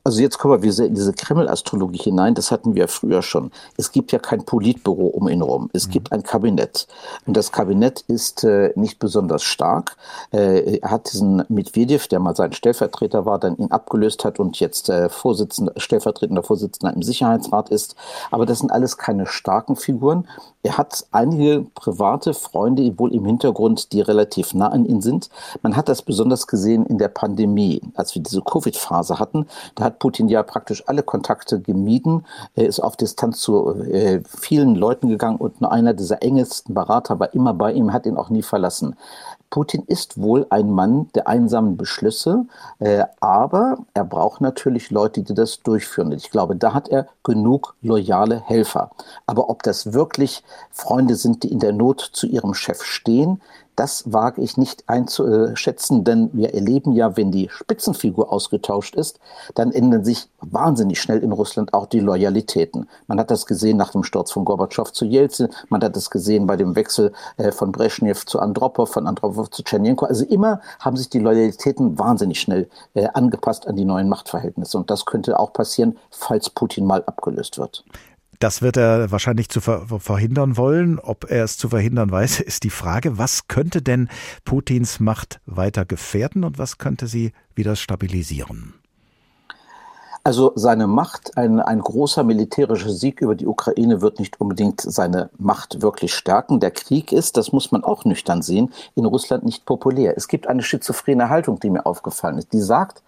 Also 0.03 0.21
jetzt 0.21 0.37
kommen 0.37 0.61
wir 0.61 0.85
in 0.85 0.95
diese 0.95 1.13
Kreml-Astrologie 1.13 1.99
hinein, 2.03 2.35
das 2.35 2.51
hatten 2.51 2.75
wir 2.75 2.87
früher 2.87 3.21
schon. 3.21 3.51
Es 3.77 3.91
gibt 3.91 4.11
ja 4.11 4.19
kein 4.19 4.45
Politbüro 4.45 5.07
um 5.07 5.27
ihn 5.27 5.43
herum, 5.43 5.69
es 5.73 5.87
mhm. 5.87 5.91
gibt 5.91 6.11
ein 6.11 6.23
Kabinett. 6.23 6.87
Und 7.25 7.35
das 7.35 7.51
Kabinett 7.51 8.01
ist 8.07 8.43
äh, 8.43 8.71
nicht 8.75 8.99
besonders 8.99 9.43
stark. 9.43 9.97
Äh, 10.31 10.79
er 10.79 10.91
hat 10.91 11.11
diesen 11.11 11.43
Medvedev, 11.49 12.07
der 12.07 12.19
mal 12.19 12.35
sein 12.35 12.53
Stellvertreter 12.53 13.25
war, 13.25 13.39
dann 13.39 13.57
ihn 13.57 13.71
abgelöst 13.71 14.25
hat 14.25 14.39
und 14.39 14.59
jetzt 14.59 14.89
äh, 14.89 15.09
Vorsitzender, 15.09 15.73
stellvertretender 15.77 16.43
Vorsitzender 16.43 16.93
im 16.93 17.03
Sicherheitsrat 17.03 17.69
ist. 17.69 17.95
Aber 18.31 18.45
das 18.45 18.59
sind 18.59 18.71
alles 18.71 18.97
keine 18.97 19.25
starken 19.25 19.75
Figuren. 19.75 20.27
Er 20.61 20.77
hat 20.77 21.05
einige 21.11 21.65
private 21.73 22.33
Freunde 22.33 22.99
wohl 22.99 23.13
im 23.13 23.25
Hintergrund, 23.25 23.93
die 23.93 24.01
relativ 24.01 24.53
nah 24.53 24.67
an 24.67 24.85
ihn 24.85 25.01
sind. 25.01 25.29
Man 25.61 25.75
hat 25.75 25.87
das 25.87 26.01
besonders 26.01 26.47
gesehen 26.47 26.85
in 26.85 26.97
der 26.97 27.07
Pandemie, 27.07 27.81
als 27.95 28.13
wir 28.13 28.21
diese 28.21 28.41
Covid-Phase 28.41 29.19
hatten. 29.19 29.47
Da 29.75 29.85
hat 29.85 29.98
Putin 29.99 30.29
ja 30.29 30.43
praktisch 30.43 30.83
alle 30.87 31.03
Kontakte 31.03 31.59
gemieden. 31.59 32.25
Er 32.55 32.67
ist 32.67 32.79
auf 32.79 32.97
Distanz 32.97 33.39
zu 33.39 33.73
äh, 33.83 34.21
vielen 34.25 34.75
Leuten 34.75 35.09
gegangen 35.09 35.37
und 35.37 35.61
nur 35.61 35.71
einer 35.71 35.93
dieser 35.93 36.23
engesten 36.23 36.73
Berater 36.73 37.19
war 37.19 37.33
immer 37.33 37.53
bei 37.53 37.73
ihm, 37.73 37.93
hat 37.93 38.05
ihn 38.05 38.17
auch 38.17 38.29
nie 38.29 38.41
verlassen. 38.41 38.95
Putin 39.49 39.83
ist 39.87 40.21
wohl 40.21 40.45
ein 40.49 40.71
Mann 40.71 41.09
der 41.15 41.27
einsamen 41.27 41.75
Beschlüsse, 41.75 42.45
äh, 42.79 43.03
aber 43.19 43.79
er 43.93 44.05
braucht 44.05 44.41
natürlich 44.41 44.91
Leute, 44.91 45.23
die 45.23 45.33
das 45.33 45.61
durchführen. 45.61 46.11
Ich 46.11 46.29
glaube, 46.29 46.55
da 46.55 46.73
hat 46.73 46.87
er 46.89 47.07
genug 47.23 47.75
loyale 47.81 48.41
Helfer. 48.41 48.91
Aber 49.25 49.49
ob 49.49 49.63
das 49.63 49.93
wirklich 49.93 50.43
Freunde 50.71 51.15
sind, 51.15 51.43
die 51.43 51.51
in 51.51 51.59
der 51.59 51.73
Not 51.73 52.01
zu 52.13 52.27
ihrem 52.27 52.53
Chef 52.53 52.83
stehen, 52.83 53.41
das 53.79 54.11
wage 54.11 54.41
ich 54.41 54.57
nicht 54.57 54.83
einzuschätzen, 54.87 56.03
denn 56.03 56.29
wir 56.33 56.53
erleben 56.53 56.91
ja, 56.91 57.15
wenn 57.15 57.31
die 57.31 57.47
Spitzenfigur 57.49 58.29
ausgetauscht 58.29 58.93
ist, 58.93 59.21
dann 59.55 59.71
ändern 59.71 60.03
sich 60.03 60.27
wahnsinnig 60.41 60.99
schnell 60.99 61.19
in 61.19 61.31
Russland 61.31 61.73
auch 61.73 61.85
die 61.85 62.01
Loyalitäten. 62.01 62.89
Man 63.07 63.21
hat 63.21 63.31
das 63.31 63.45
gesehen 63.45 63.77
nach 63.77 63.93
dem 63.93 64.03
Sturz 64.03 64.33
von 64.33 64.43
Gorbatschow 64.43 64.91
zu 64.91 65.05
Jelzin, 65.05 65.47
man 65.69 65.81
hat 65.81 65.95
das 65.95 66.09
gesehen 66.09 66.45
bei 66.45 66.57
dem 66.57 66.75
Wechsel 66.75 67.13
äh, 67.37 67.53
von 67.53 67.71
Brezhnev 67.71 68.25
zu 68.25 68.39
Andropov, 68.39 68.91
von 68.91 69.07
Andropov 69.07 69.49
zu 69.49 69.63
Tschernenko. 69.63 70.05
Also 70.05 70.25
immer 70.25 70.59
haben 70.81 70.97
sich 70.97 71.09
die 71.09 71.19
Loyalitäten 71.19 71.97
wahnsinnig 71.97 72.41
schnell 72.41 72.67
äh, 72.95 73.07
angepasst 73.13 73.65
an 73.65 73.77
die 73.77 73.85
neuen 73.85 74.09
Machtverhältnisse. 74.09 74.77
Und 74.77 74.91
das 74.91 75.05
könnte 75.05 75.39
auch 75.39 75.53
passieren, 75.53 75.97
falls 76.09 76.49
Putin 76.49 76.85
mal 76.85 77.01
abgelöst 77.05 77.57
wird. 77.57 77.85
Das 78.39 78.61
wird 78.61 78.77
er 78.77 79.11
wahrscheinlich 79.11 79.49
zu 79.49 79.59
verhindern 79.59 80.55
wollen. 80.55 80.97
Ob 80.97 81.29
er 81.29 81.43
es 81.43 81.57
zu 81.57 81.69
verhindern 81.69 82.09
weiß, 82.09 82.39
ist 82.39 82.63
die 82.63 82.69
Frage. 82.69 83.17
Was 83.17 83.47
könnte 83.47 83.81
denn 83.81 84.09
Putins 84.45 85.01
Macht 85.01 85.41
weiter 85.45 85.85
gefährden 85.85 86.45
und 86.45 86.57
was 86.57 86.77
könnte 86.77 87.07
sie 87.07 87.33
wieder 87.53 87.75
stabilisieren? 87.75 88.78
Also 90.29 90.51
seine 90.53 90.85
Macht, 90.85 91.37
ein, 91.39 91.59
ein 91.59 91.79
großer 91.79 92.23
militärischer 92.23 92.91
Sieg 92.91 93.19
über 93.19 93.33
die 93.33 93.47
Ukraine 93.47 93.99
wird 94.03 94.19
nicht 94.19 94.39
unbedingt 94.39 94.79
seine 94.79 95.31
Macht 95.39 95.81
wirklich 95.81 96.13
stärken. 96.13 96.59
Der 96.59 96.69
Krieg 96.69 97.11
ist, 97.11 97.35
das 97.35 97.51
muss 97.51 97.71
man 97.71 97.83
auch 97.83 98.05
nüchtern 98.05 98.43
sehen, 98.43 98.71
in 98.93 99.05
Russland 99.05 99.43
nicht 99.43 99.65
populär. 99.65 100.13
Es 100.15 100.27
gibt 100.27 100.45
eine 100.45 100.61
schizophrene 100.61 101.29
Haltung, 101.29 101.59
die 101.59 101.71
mir 101.71 101.87
aufgefallen 101.87 102.37
ist. 102.37 102.53
Die 102.53 102.61
sagt, 102.61 103.01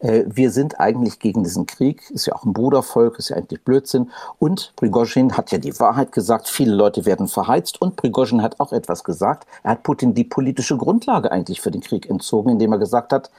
äh, 0.00 0.24
wir 0.26 0.50
sind 0.50 0.78
eigentlich 0.78 1.18
gegen 1.18 1.44
diesen 1.44 1.64
Krieg, 1.64 2.10
ist 2.10 2.26
ja 2.26 2.34
auch 2.34 2.44
ein 2.44 2.52
Brudervolk, 2.52 3.18
ist 3.18 3.30
ja 3.30 3.36
eigentlich 3.36 3.64
Blödsinn. 3.64 4.10
Und 4.38 4.74
Prigozhin 4.76 5.34
hat 5.34 5.52
ja 5.52 5.58
die 5.58 5.80
Wahrheit 5.80 6.12
gesagt, 6.12 6.46
viele 6.46 6.74
Leute 6.74 7.06
werden 7.06 7.26
verheizt. 7.26 7.80
Und 7.80 7.96
Prigozhin 7.96 8.42
hat 8.42 8.60
auch 8.60 8.72
etwas 8.72 9.02
gesagt. 9.02 9.46
Er 9.62 9.72
hat 9.72 9.82
Putin 9.82 10.12
die 10.12 10.24
politische 10.24 10.76
Grundlage 10.76 11.32
eigentlich 11.32 11.62
für 11.62 11.70
den 11.70 11.80
Krieg 11.80 12.10
entzogen, 12.10 12.50
indem 12.50 12.72
er 12.72 12.78
gesagt 12.78 13.14
hat, 13.14 13.30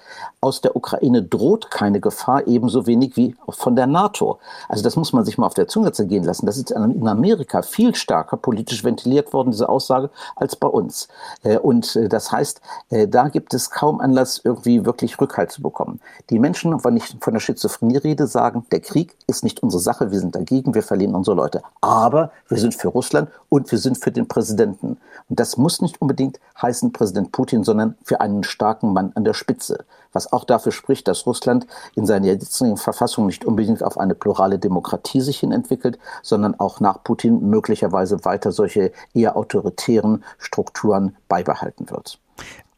aus 0.41 0.61
der 0.61 0.75
Ukraine 0.75 1.21
droht 1.21 1.69
keine 1.69 1.99
Gefahr, 1.99 2.47
ebenso 2.47 2.87
wenig 2.87 3.15
wie 3.15 3.26
von 3.49 3.75
der 3.75 3.87
NATO. 3.87 4.39
Also 4.69 4.83
das 4.83 4.95
muss 4.95 5.13
man 5.13 5.25
sich 5.25 5.37
mal 5.37 5.45
auf 5.45 5.53
der 5.53 5.67
Zunge 5.67 5.91
zergehen 5.91 6.23
lassen. 6.23 6.45
Das 6.45 6.57
ist 6.57 6.71
in 6.71 7.07
Amerika 7.07 7.61
viel 7.61 7.95
stärker 7.95 8.37
politisch 8.37 8.83
ventiliert 8.83 9.33
worden, 9.33 9.51
diese 9.51 9.69
Aussage, 9.69 10.09
als 10.35 10.55
bei 10.55 10.67
uns. 10.67 11.07
Äh, 11.43 11.57
und 11.57 11.95
äh, 11.95 12.09
das 12.09 12.31
heißt, 12.31 12.61
da 13.09 13.27
gibt 13.27 13.53
es 13.53 13.69
kaum 13.69 13.99
Anlass, 13.99 14.41
irgendwie 14.43 14.85
wirklich 14.85 15.19
Rückhalt 15.19 15.51
zu 15.51 15.61
bekommen. 15.61 15.99
Die 16.29 16.39
Menschen, 16.39 16.83
wenn 16.83 16.97
ich 16.97 17.15
von 17.19 17.33
der 17.33 17.39
Schizophrenie 17.39 17.97
rede, 17.97 18.27
sagen, 18.27 18.65
der 18.71 18.79
Krieg 18.79 19.15
ist 19.27 19.43
nicht 19.43 19.61
unsere 19.61 19.81
Sache, 19.81 20.11
wir 20.11 20.19
sind 20.19 20.35
dagegen, 20.35 20.73
wir 20.73 20.83
verlieren 20.83 21.15
unsere 21.15 21.35
Leute. 21.35 21.61
Aber 21.81 22.31
wir 22.47 22.57
sind 22.57 22.75
für 22.75 22.87
Russland 22.89 23.29
und 23.49 23.71
wir 23.71 23.79
sind 23.79 23.97
für 23.97 24.11
den 24.11 24.27
Präsidenten. 24.27 24.97
Und 25.29 25.39
das 25.39 25.57
muss 25.57 25.81
nicht 25.81 26.01
unbedingt 26.01 26.39
heißen 26.61 26.91
Präsident 26.93 27.31
Putin, 27.31 27.63
sondern 27.63 27.95
für 28.03 28.21
einen 28.21 28.43
starken 28.43 28.93
Mann 28.93 29.11
an 29.15 29.23
der 29.23 29.33
Spitze. 29.33 29.85
Was 30.17 30.33
auch 30.33 30.45
dafür 30.45 30.71
spricht, 30.71 31.07
dass 31.07 31.27
Russland 31.27 31.67
in 31.93 32.07
seiner 32.07 32.25
jetzigen 32.25 32.75
Verfassung 32.75 33.27
nicht 33.27 33.45
unbedingt 33.45 33.83
auf 33.83 33.99
eine 33.99 34.15
plurale 34.15 34.57
Demokratie 34.57 35.21
sich 35.21 35.41
hin 35.41 35.51
entwickelt, 35.51 35.99
sondern 36.23 36.59
auch 36.59 36.79
nach 36.79 37.03
Putin 37.03 37.51
möglicherweise 37.51 38.25
weiter 38.25 38.51
solche 38.51 38.91
eher 39.13 39.37
autoritären 39.37 40.23
Strukturen 40.39 41.15
beibehalten 41.27 41.91
wird. 41.91 42.19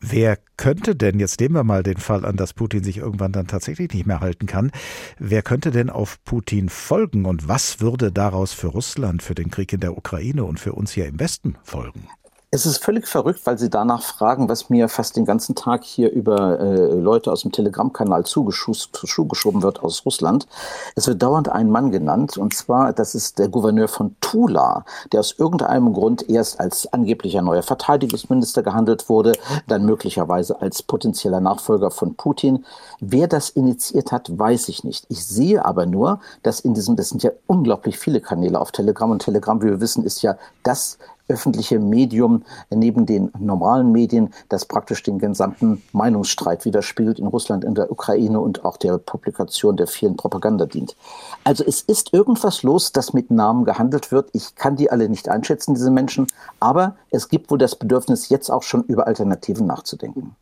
Wer 0.01 0.37
könnte 0.57 0.97
denn, 0.97 1.17
jetzt 1.17 1.39
nehmen 1.39 1.55
wir 1.55 1.63
mal 1.63 1.81
den 1.81 1.95
Fall 1.95 2.25
an, 2.25 2.35
dass 2.35 2.51
Putin 2.51 2.83
sich 2.83 2.97
irgendwann 2.97 3.31
dann 3.31 3.47
tatsächlich 3.47 3.93
nicht 3.93 4.05
mehr 4.05 4.19
halten 4.19 4.45
kann, 4.45 4.71
wer 5.17 5.41
könnte 5.41 5.71
denn 5.71 5.89
auf 5.89 6.21
Putin 6.25 6.67
folgen 6.67 7.23
und 7.23 7.47
was 7.47 7.79
würde 7.79 8.11
daraus 8.11 8.51
für 8.51 8.67
Russland, 8.67 9.23
für 9.23 9.35
den 9.35 9.49
Krieg 9.49 9.71
in 9.71 9.79
der 9.79 9.97
Ukraine 9.97 10.43
und 10.43 10.59
für 10.59 10.73
uns 10.73 10.91
hier 10.91 11.05
im 11.05 11.21
Westen 11.21 11.55
folgen? 11.63 12.09
Es 12.51 12.65
ist 12.65 12.83
völlig 12.83 13.07
verrückt, 13.07 13.41
weil 13.43 13.59
Sie 13.59 13.69
danach 13.69 14.01
fragen, 14.01 14.49
was 14.49 14.71
mir 14.71 14.89
fast 14.89 15.15
den 15.15 15.25
ganzen 15.25 15.53
Tag 15.53 15.83
hier 15.83 16.11
über 16.11 16.59
äh, 16.59 16.95
Leute 16.95 17.31
aus 17.31 17.43
dem 17.43 17.51
Telegram-Kanal 17.51 18.23
zugeschoben 18.25 19.61
wird 19.61 19.83
aus 19.83 20.03
Russland. 20.03 20.47
Es 20.95 21.05
wird 21.05 21.21
dauernd 21.21 21.49
ein 21.49 21.69
Mann 21.69 21.91
genannt, 21.91 22.39
und 22.39 22.55
zwar, 22.55 22.91
das 22.91 23.13
ist 23.13 23.37
der 23.37 23.49
Gouverneur 23.49 23.87
von 23.87 24.15
Tula, 24.19 24.83
der 25.11 25.19
aus 25.19 25.35
irgendeinem 25.37 25.93
Grund 25.93 26.27
erst 26.27 26.59
als 26.59 26.91
angeblicher 26.91 27.43
neuer 27.43 27.61
Verteidigungsminister 27.61 28.63
gehandelt 28.63 29.09
wurde, 29.09 29.33
dann 29.67 29.85
möglicherweise 29.85 30.59
als 30.59 30.81
potenzieller 30.81 31.41
Nachfolger 31.41 31.91
von 31.91 32.15
Putin. 32.15 32.65
Wer 32.99 33.27
das 33.27 33.51
initiiert 33.51 34.11
hat, 34.11 34.39
weiß 34.39 34.69
ich 34.69 34.83
nicht. 34.83 35.05
Ich 35.09 35.23
sehe 35.23 35.63
aber 35.63 35.85
nur, 35.85 36.19
dass 36.41 36.61
in 36.61 36.73
diesem, 36.73 36.95
das 36.95 37.09
sind 37.09 37.21
ja 37.21 37.29
unglaublich 37.45 37.99
viele 37.99 38.21
Kanäle 38.21 38.59
auf 38.59 38.71
Telegram, 38.71 39.11
und 39.11 39.21
Telegram, 39.21 39.61
wie 39.61 39.67
wir 39.67 39.81
wissen, 39.81 40.03
ist 40.03 40.23
ja 40.23 40.35
das 40.63 40.97
öffentliche 41.29 41.79
Medium 41.79 42.43
neben 42.69 43.05
den 43.05 43.31
normalen 43.39 43.91
Medien, 43.91 44.33
das 44.49 44.65
praktisch 44.65 45.03
den 45.03 45.19
gesamten 45.19 45.81
Meinungsstreit 45.93 46.65
widerspiegelt 46.65 47.19
in 47.19 47.27
Russland, 47.27 47.63
in 47.63 47.75
der 47.75 47.91
Ukraine 47.91 48.39
und 48.39 48.65
auch 48.65 48.77
der 48.77 48.97
Publikation 48.97 49.77
der 49.77 49.87
vielen 49.87 50.17
Propaganda 50.17 50.65
dient. 50.65 50.95
Also 51.43 51.63
es 51.63 51.81
ist 51.81 52.13
irgendwas 52.13 52.63
los, 52.63 52.91
dass 52.91 53.13
mit 53.13 53.31
Namen 53.31 53.63
gehandelt 53.63 54.11
wird. 54.11 54.29
Ich 54.33 54.55
kann 54.55 54.75
die 54.75 54.91
alle 54.91 55.07
nicht 55.07 55.29
einschätzen, 55.29 55.75
diese 55.75 55.91
Menschen, 55.91 56.27
aber 56.59 56.95
es 57.11 57.29
gibt 57.29 57.51
wohl 57.51 57.57
das 57.57 57.75
Bedürfnis, 57.75 58.29
jetzt 58.29 58.49
auch 58.49 58.63
schon 58.63 58.83
über 58.83 59.07
Alternativen 59.07 59.67
nachzudenken. 59.67 60.35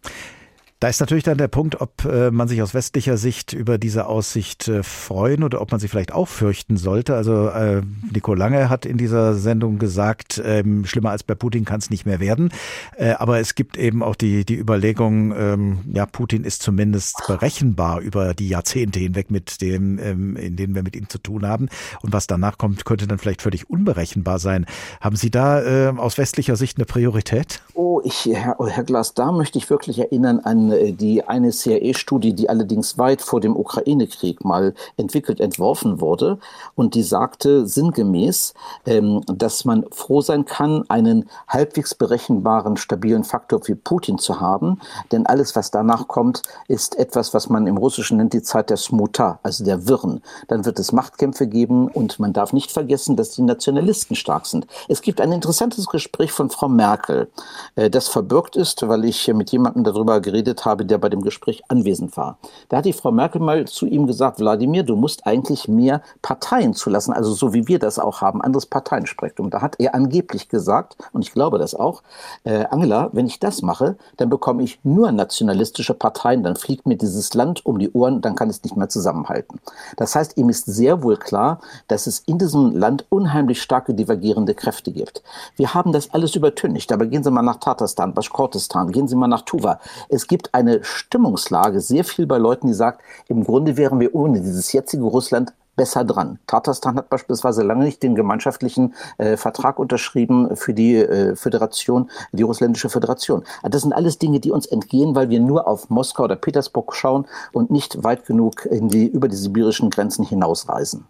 Da 0.79 0.89
ist 0.89 0.99
natürlich 0.99 1.23
dann 1.23 1.39
der 1.39 1.47
Punkt, 1.47 1.81
ob 1.81 2.05
äh, 2.05 2.29
man 2.29 2.47
sich 2.47 2.61
aus 2.61 2.75
westlicher 2.75 3.17
Sicht 3.17 3.51
über 3.51 3.79
diese 3.79 4.05
Aussicht 4.05 4.67
äh, 4.67 4.83
freuen 4.83 5.43
oder 5.43 5.59
ob 5.59 5.71
man 5.71 5.79
sie 5.79 5.87
vielleicht 5.87 6.13
auch 6.13 6.27
fürchten 6.27 6.77
sollte. 6.77 7.15
Also 7.15 7.47
äh, 7.47 7.81
Nico 8.13 8.35
Lange 8.35 8.69
hat 8.69 8.85
in 8.85 8.97
dieser 8.97 9.33
Sendung 9.33 9.79
gesagt, 9.79 10.39
ähm, 10.45 10.85
schlimmer 10.85 11.09
als 11.09 11.23
bei 11.23 11.33
Putin 11.33 11.65
kann 11.65 11.79
es 11.79 11.89
nicht 11.89 12.05
mehr 12.05 12.19
werden. 12.19 12.51
Äh, 12.95 13.13
aber 13.13 13.39
es 13.39 13.55
gibt 13.55 13.75
eben 13.75 14.03
auch 14.03 14.13
die, 14.13 14.45
die 14.45 14.55
Überlegung, 14.55 15.33
ähm, 15.35 15.79
ja, 15.91 16.05
Putin 16.05 16.43
ist 16.43 16.61
zumindest 16.61 17.23
berechenbar 17.25 17.99
über 18.01 18.35
die 18.35 18.49
Jahrzehnte 18.49 18.99
hinweg, 18.99 19.31
mit 19.31 19.61
dem, 19.61 19.97
ähm, 19.97 20.35
in 20.35 20.57
denen 20.57 20.75
wir 20.75 20.83
mit 20.83 20.95
ihm 20.95 21.09
zu 21.09 21.17
tun 21.17 21.47
haben. 21.47 21.69
Und 22.03 22.13
was 22.13 22.27
danach 22.27 22.59
kommt, 22.59 22.85
könnte 22.85 23.07
dann 23.07 23.17
vielleicht 23.17 23.41
völlig 23.41 23.67
unberechenbar 23.67 24.37
sein. 24.37 24.67
Haben 25.01 25.15
Sie 25.15 25.31
da 25.31 25.63
äh, 25.63 25.97
aus 25.97 26.19
westlicher 26.19 26.55
Sicht 26.55 26.77
eine 26.77 26.85
Priorität? 26.85 27.63
Oh, 27.73 27.99
ich, 28.03 28.29
Herr, 28.31 28.57
Herr 28.59 28.83
Glas, 28.83 29.15
da 29.15 29.31
möchte 29.31 29.57
ich 29.57 29.71
wirklich 29.71 29.97
erinnern 29.97 30.39
an 30.39 30.66
äh, 30.71 30.91
die 30.91 31.23
eine 31.23 31.51
CIA-Studie, 31.51 32.33
die 32.33 32.49
allerdings 32.49 32.97
weit 32.97 33.21
vor 33.21 33.39
dem 33.39 33.55
Ukraine-Krieg 33.55 34.43
mal 34.43 34.73
entwickelt, 34.97 35.39
entworfen 35.39 36.01
wurde. 36.01 36.39
Und 36.75 36.95
die 36.95 37.03
sagte 37.03 37.67
sinngemäß, 37.67 38.53
ähm, 38.85 39.21
dass 39.27 39.65
man 39.65 39.85
froh 39.91 40.21
sein 40.21 40.45
kann, 40.45 40.83
einen 40.89 41.29
halbwegs 41.47 41.95
berechenbaren, 41.95 42.77
stabilen 42.77 43.23
Faktor 43.23 43.61
wie 43.65 43.75
Putin 43.75 44.17
zu 44.17 44.39
haben. 44.39 44.79
Denn 45.11 45.25
alles, 45.25 45.55
was 45.55 45.71
danach 45.71 46.07
kommt, 46.07 46.41
ist 46.67 46.97
etwas, 46.97 47.33
was 47.33 47.49
man 47.49 47.67
im 47.67 47.77
Russischen 47.77 48.17
nennt 48.17 48.33
die 48.33 48.41
Zeit 48.41 48.69
der 48.69 48.77
Smuta, 48.77 49.39
also 49.43 49.63
der 49.63 49.87
Wirren. 49.87 50.21
Dann 50.47 50.65
wird 50.65 50.79
es 50.79 50.91
Machtkämpfe 50.91 51.47
geben 51.47 51.87
und 51.87 52.19
man 52.19 52.33
darf 52.33 52.53
nicht 52.53 52.71
vergessen, 52.71 53.15
dass 53.15 53.31
die 53.31 53.41
Nationalisten 53.41 54.15
stark 54.15 54.45
sind. 54.45 54.67
Es 54.87 55.01
gibt 55.01 55.21
ein 55.21 55.31
interessantes 55.31 55.87
Gespräch 55.87 56.31
von 56.31 56.49
Frau 56.49 56.67
Merkel, 56.67 57.29
äh, 57.75 57.89
das 57.89 58.07
verbürgt 58.07 58.55
ist, 58.55 58.87
weil 58.87 59.05
ich 59.05 59.27
mit 59.27 59.51
jemandem 59.51 59.83
darüber 59.83 60.19
geredet 60.19 60.56
geredet 60.57 60.65
habe, 60.65 60.85
der 60.85 60.97
bei 60.97 61.09
dem 61.09 61.21
Gespräch 61.21 61.63
anwesend 61.67 62.17
war. 62.17 62.37
Da 62.69 62.77
hat 62.77 62.85
die 62.85 62.93
Frau 62.93 63.11
Merkel 63.11 63.41
mal 63.41 63.65
zu 63.65 63.85
ihm 63.85 64.07
gesagt, 64.07 64.39
Wladimir, 64.39 64.83
du 64.83 64.95
musst 64.95 65.25
eigentlich 65.25 65.67
mehr 65.67 66.01
Parteien 66.21 66.73
zulassen, 66.73 67.13
also 67.13 67.33
so 67.33 67.53
wie 67.53 67.67
wir 67.67 67.79
das 67.79 67.99
auch 67.99 68.21
haben, 68.21 68.41
anderes 68.41 68.65
Parteienspektrum. 68.65 69.49
Da 69.49 69.61
hat 69.61 69.75
er 69.79 69.95
angeblich 69.95 70.49
gesagt, 70.49 70.97
und 71.13 71.21
ich 71.21 71.33
glaube 71.33 71.57
das 71.57 71.75
auch, 71.75 72.03
äh, 72.43 72.65
Angela, 72.69 73.09
wenn 73.13 73.27
ich 73.27 73.39
das 73.39 73.61
mache, 73.61 73.97
dann 74.17 74.29
bekomme 74.29 74.63
ich 74.63 74.79
nur 74.83 75.11
nationalistische 75.11 75.93
Parteien, 75.93 76.43
dann 76.43 76.55
fliegt 76.55 76.85
mir 76.85 76.97
dieses 76.97 77.33
Land 77.33 77.65
um 77.65 77.79
die 77.79 77.91
Ohren, 77.91 78.21
dann 78.21 78.35
kann 78.35 78.49
es 78.49 78.63
nicht 78.63 78.75
mehr 78.75 78.89
zusammenhalten. 78.89 79.59
Das 79.97 80.15
heißt, 80.15 80.37
ihm 80.37 80.49
ist 80.49 80.65
sehr 80.65 81.03
wohl 81.03 81.17
klar, 81.17 81.59
dass 81.87 82.07
es 82.07 82.19
in 82.19 82.37
diesem 82.37 82.75
Land 82.75 83.05
unheimlich 83.09 83.61
starke 83.61 83.93
divergierende 83.93 84.53
Kräfte 84.53 84.91
gibt. 84.91 85.23
Wir 85.55 85.73
haben 85.73 85.91
das 85.91 86.13
alles 86.13 86.35
übertüncht, 86.35 86.91
aber 86.91 87.05
gehen 87.05 87.23
Sie 87.23 87.31
mal 87.31 87.41
nach 87.41 87.57
Tatarstan, 87.57 88.13
Baschkortistan, 88.13 88.91
gehen 88.91 89.07
Sie 89.07 89.15
mal 89.15 89.27
nach 89.27 89.41
Tuva. 89.41 89.79
Es 90.09 90.27
gibt 90.27 90.46
eine 90.53 90.83
Stimmungslage 90.83 91.81
sehr 91.81 92.03
viel 92.03 92.27
bei 92.27 92.37
Leuten, 92.37 92.67
die 92.67 92.73
sagt, 92.73 93.01
im 93.27 93.43
Grunde 93.43 93.77
wären 93.77 93.99
wir 93.99 94.13
ohne 94.15 94.41
dieses 94.41 94.71
jetzige 94.71 95.03
Russland 95.03 95.53
besser 95.77 96.03
dran. 96.03 96.39
Tatarstan 96.47 96.97
hat 96.97 97.09
beispielsweise 97.09 97.63
lange 97.63 97.85
nicht 97.85 98.03
den 98.03 98.15
gemeinschaftlichen 98.15 98.95
äh, 99.17 99.37
Vertrag 99.37 99.79
unterschrieben 99.79 100.57
für 100.57 100.73
die 100.73 100.95
äh, 100.95 101.35
Föderation, 101.37 102.09
die 102.33 102.43
russländische 102.43 102.89
Föderation. 102.89 103.43
Das 103.63 103.83
sind 103.83 103.93
alles 103.93 104.17
Dinge, 104.17 104.41
die 104.41 104.51
uns 104.51 104.65
entgehen, 104.65 105.15
weil 105.15 105.29
wir 105.29 105.39
nur 105.39 105.67
auf 105.67 105.89
Moskau 105.89 106.23
oder 106.23 106.35
Petersburg 106.35 106.93
schauen 106.95 107.25
und 107.53 107.71
nicht 107.71 108.03
weit 108.03 108.25
genug 108.25 108.65
in 108.65 108.89
die, 108.89 109.07
über 109.07 109.29
die 109.29 109.37
sibirischen 109.37 109.89
Grenzen 109.89 110.25
hinausreisen. 110.25 111.05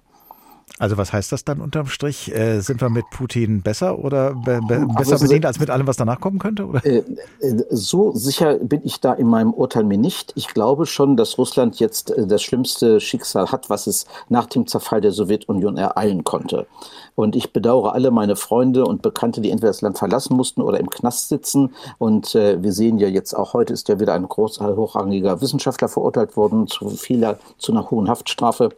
Also 0.80 0.98
was 0.98 1.12
heißt 1.12 1.32
das 1.32 1.44
dann 1.44 1.60
unterm 1.60 1.88
Strich? 1.88 2.34
Äh, 2.34 2.60
sind 2.60 2.82
wir 2.82 2.90
mit 2.90 3.06
Putin 3.10 3.62
besser 3.62 3.98
oder 3.98 4.34
be 4.36 4.60
be 4.68 4.86
besser 4.96 5.18
bedient 5.18 5.46
als 5.46 5.60
mit 5.60 5.70
allem, 5.70 5.88
was 5.88 5.98
danach 5.98 6.20
kommen 6.20 6.38
könnte? 6.38 6.66
Oder? 6.66 6.86
Äh, 6.86 7.04
äh, 7.42 7.64
so 7.70 8.12
sicher 8.14 8.56
bin 8.60 8.82
ich 8.84 9.00
da 9.00 9.14
in 9.14 9.28
meinem 9.28 9.54
Urteil 9.54 9.84
mir 9.84 9.98
nicht. 9.98 10.34
Ich 10.36 10.48
glaube 10.48 10.86
schon, 10.86 11.18
dass 11.18 11.38
Russland 11.38 11.80
jetzt 11.80 12.12
äh, 12.12 12.28
das 12.28 12.44
schlimmste 12.44 13.00
Schicksal 13.00 13.52
hat, 13.52 13.70
was 13.70 13.88
es 13.88 14.06
nach 14.30 14.46
dem 14.46 14.68
Zerfall 14.68 15.02
der 15.02 15.12
Sowjetunion 15.12 15.78
ereilen 15.78 16.24
konnte. 16.24 16.68
Und 17.16 17.36
ich 17.36 17.52
bedauere 17.52 17.94
alle 17.94 18.12
meine 18.12 18.36
Freunde 18.36 18.86
und 18.86 19.02
Bekannte, 19.02 19.42
die 19.42 19.50
entweder 19.50 19.72
das 19.72 19.82
Land 19.82 19.98
verlassen 19.98 20.38
mussten 20.38 20.62
oder 20.62 20.80
im 20.80 20.90
Knast 20.90 21.30
sitzen. 21.30 21.74
Und 21.98 22.36
äh, 22.36 22.62
wir 22.62 22.72
sehen 22.72 23.00
ja 23.00 23.08
jetzt 23.08 23.34
auch 23.34 23.54
heute 23.54 23.74
ist 23.74 23.90
ja 23.90 24.00
wieder 24.00 24.14
ein 24.14 24.28
groß 24.28 24.60
hochrangiger 24.60 25.42
Wissenschaftler 25.42 25.88
verurteilt 25.88 26.38
worden 26.38 26.68
zu 26.68 26.90
vieler 26.90 27.40
zu 27.58 27.72
einer 27.72 27.90
hohen 27.90 28.08
Haftstrafe. 28.08 28.70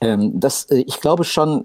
Ähm, 0.00 0.38
das, 0.38 0.64
äh, 0.66 0.84
ich 0.86 1.00
glaube 1.00 1.24
schon, 1.24 1.64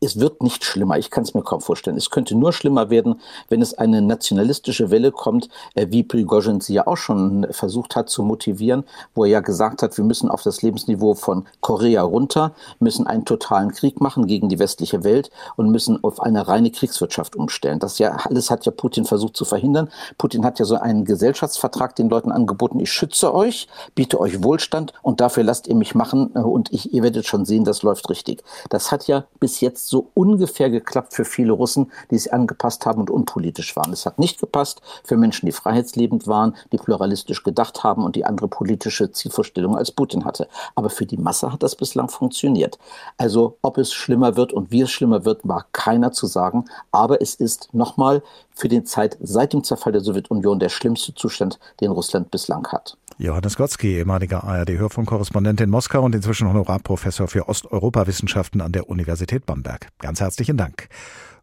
es 0.00 0.20
wird 0.20 0.42
nicht 0.42 0.64
schlimmer. 0.64 0.96
Ich 0.98 1.10
kann 1.10 1.24
es 1.24 1.34
mir 1.34 1.42
kaum 1.42 1.60
vorstellen. 1.60 1.96
Es 1.96 2.10
könnte 2.10 2.36
nur 2.36 2.52
schlimmer 2.52 2.90
werden, 2.90 3.20
wenn 3.48 3.60
es 3.60 3.74
eine 3.74 4.00
nationalistische 4.00 4.90
Welle 4.90 5.10
kommt, 5.10 5.48
äh, 5.74 5.88
wie 5.90 6.04
Prigozhin 6.04 6.60
sie 6.60 6.74
ja 6.74 6.86
auch 6.86 6.96
schon 6.96 7.46
versucht 7.50 7.96
hat 7.96 8.08
zu 8.08 8.22
motivieren, 8.22 8.84
wo 9.14 9.24
er 9.24 9.30
ja 9.30 9.40
gesagt 9.40 9.82
hat, 9.82 9.96
wir 9.96 10.04
müssen 10.04 10.30
auf 10.30 10.42
das 10.42 10.62
Lebensniveau 10.62 11.14
von 11.14 11.46
Korea 11.60 12.02
runter, 12.02 12.52
müssen 12.78 13.06
einen 13.06 13.24
totalen 13.24 13.72
Krieg 13.72 14.00
machen 14.00 14.26
gegen 14.26 14.48
die 14.48 14.58
westliche 14.58 15.02
Welt 15.02 15.30
und 15.56 15.70
müssen 15.70 16.02
auf 16.04 16.20
eine 16.20 16.46
reine 16.46 16.70
Kriegswirtschaft 16.70 17.34
umstellen. 17.34 17.80
Das 17.80 17.98
ja 17.98 18.16
alles 18.24 18.50
hat 18.50 18.64
ja 18.64 18.72
Putin 18.72 19.04
versucht 19.04 19.36
zu 19.36 19.44
verhindern. 19.44 19.88
Putin 20.16 20.44
hat 20.44 20.58
ja 20.60 20.64
so 20.64 20.76
einen 20.76 21.04
Gesellschaftsvertrag 21.04 21.96
den 21.96 22.08
Leuten 22.08 22.30
angeboten, 22.30 22.78
ich 22.78 22.92
schütze 22.92 23.34
euch, 23.34 23.66
biete 23.94 24.20
euch 24.20 24.44
Wohlstand 24.44 24.92
und 25.02 25.20
dafür 25.20 25.42
lasst 25.42 25.66
ihr 25.66 25.74
mich 25.74 25.94
machen 25.96 26.30
äh, 26.34 26.38
und 26.38 26.72
ich, 26.72 26.92
ihr 26.94 27.02
werdet 27.02 27.26
schon 27.26 27.44
sehen, 27.44 27.64
das 27.64 27.82
läuft 27.82 28.08
richtig. 28.10 28.44
Das 28.70 28.92
hat 28.92 29.08
ja 29.08 29.24
bis 29.40 29.60
jetzt 29.60 29.71
jetzt 29.72 29.88
so 29.88 30.10
ungefähr 30.14 30.68
geklappt 30.68 31.14
für 31.14 31.24
viele 31.24 31.52
Russen, 31.52 31.90
die 32.10 32.18
sich 32.18 32.32
angepasst 32.32 32.84
haben 32.84 33.00
und 33.00 33.10
unpolitisch 33.10 33.74
waren. 33.74 33.92
Es 33.92 34.04
hat 34.04 34.18
nicht 34.18 34.38
gepasst 34.38 34.82
für 35.02 35.16
Menschen, 35.16 35.46
die 35.46 35.52
freiheitsliebend 35.52 36.26
waren, 36.26 36.54
die 36.72 36.76
pluralistisch 36.76 37.42
gedacht 37.42 37.82
haben 37.82 38.04
und 38.04 38.14
die 38.14 38.26
andere 38.26 38.48
politische 38.48 39.10
Zielvorstellungen 39.10 39.78
als 39.78 39.90
Putin 39.90 40.24
hatte. 40.24 40.46
Aber 40.74 40.90
für 40.90 41.06
die 41.06 41.16
Masse 41.16 41.52
hat 41.52 41.62
das 41.62 41.74
bislang 41.74 42.08
funktioniert. 42.08 42.78
Also 43.16 43.56
ob 43.62 43.78
es 43.78 43.92
schlimmer 43.92 44.36
wird 44.36 44.52
und 44.52 44.70
wie 44.70 44.82
es 44.82 44.90
schlimmer 44.90 45.24
wird, 45.24 45.40
war 45.48 45.66
keiner 45.72 46.12
zu 46.12 46.26
sagen. 46.26 46.66
Aber 46.90 47.22
es 47.22 47.34
ist 47.34 47.72
nochmal 47.72 48.22
für 48.54 48.68
die 48.68 48.84
Zeit 48.84 49.16
seit 49.22 49.54
dem 49.54 49.64
Zerfall 49.64 49.92
der 49.92 50.02
Sowjetunion 50.02 50.58
der 50.58 50.68
schlimmste 50.68 51.14
Zustand, 51.14 51.58
den 51.80 51.90
Russland 51.90 52.30
bislang 52.30 52.66
hat. 52.68 52.98
Johannes 53.18 53.56
Gotzki, 53.56 53.96
ehemaliger 53.96 54.44
ARD-Hörfunkkorrespondent 54.44 55.60
in 55.60 55.70
Moskau 55.70 56.02
und 56.02 56.14
inzwischen 56.14 56.48
Honorarprofessor 56.48 57.28
für 57.28 57.48
Osteuropawissenschaften 57.48 58.60
an 58.60 58.72
der 58.72 58.88
Universität 58.88 59.46
Bamberg. 59.46 59.88
Ganz 59.98 60.20
herzlichen 60.20 60.56
Dank. 60.56 60.88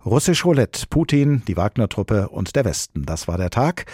Russisch 0.05 0.45
Roulette, 0.45 0.87
Putin, 0.89 1.43
die 1.47 1.57
Wagner-Truppe 1.57 2.29
und 2.29 2.55
der 2.55 2.65
Westen. 2.65 3.05
Das 3.05 3.27
war 3.27 3.37
der 3.37 3.49
Tag. 3.49 3.85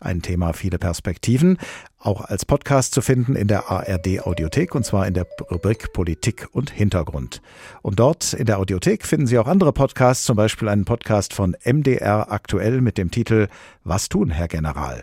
Ein 0.00 0.22
Thema, 0.22 0.54
viele 0.54 0.78
Perspektiven. 0.78 1.58
Auch 1.98 2.22
als 2.22 2.46
Podcast 2.46 2.94
zu 2.94 3.02
finden 3.02 3.36
in 3.36 3.48
der 3.48 3.70
ARD 3.70 4.20
Audiothek 4.26 4.74
und 4.74 4.86
zwar 4.86 5.06
in 5.06 5.12
der 5.12 5.26
Rubrik 5.50 5.92
Politik 5.92 6.48
und 6.52 6.70
Hintergrund. 6.70 7.42
Und 7.82 8.00
dort 8.00 8.32
in 8.32 8.46
der 8.46 8.58
Audiothek 8.58 9.06
finden 9.06 9.26
Sie 9.26 9.38
auch 9.38 9.46
andere 9.46 9.72
Podcasts, 9.74 10.24
zum 10.24 10.36
Beispiel 10.36 10.68
einen 10.68 10.86
Podcast 10.86 11.34
von 11.34 11.54
MDR 11.64 12.32
aktuell 12.32 12.80
mit 12.80 12.96
dem 12.96 13.10
Titel 13.10 13.48
Was 13.84 14.08
tun, 14.08 14.30
Herr 14.30 14.48
General? 14.48 15.02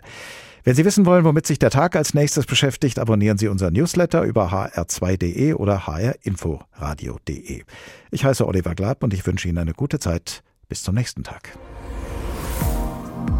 Wenn 0.68 0.74
Sie 0.74 0.84
wissen 0.84 1.06
wollen, 1.06 1.24
womit 1.24 1.46
sich 1.46 1.58
der 1.58 1.70
Tag 1.70 1.96
als 1.96 2.12
nächstes 2.12 2.44
beschäftigt, 2.44 2.98
abonnieren 2.98 3.38
Sie 3.38 3.48
unseren 3.48 3.72
Newsletter 3.72 4.24
über 4.24 4.52
hr2.de 4.52 5.54
oder 5.54 5.86
hrinforadio.de. 5.86 7.62
Ich 8.10 8.24
heiße 8.26 8.46
Oliver 8.46 8.74
Glab 8.74 9.02
und 9.02 9.14
ich 9.14 9.26
wünsche 9.26 9.48
Ihnen 9.48 9.56
eine 9.56 9.72
gute 9.72 9.98
Zeit. 9.98 10.42
Bis 10.68 10.82
zum 10.82 10.94
nächsten 10.94 11.22
Tag. 11.24 11.56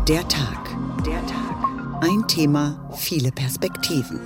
Der 0.08 0.26
Tag. 0.26 0.74
Der 1.04 1.20
Tag. 1.26 2.00
Ein 2.00 2.26
Thema, 2.28 2.88
viele 2.96 3.30
Perspektiven. 3.30 4.20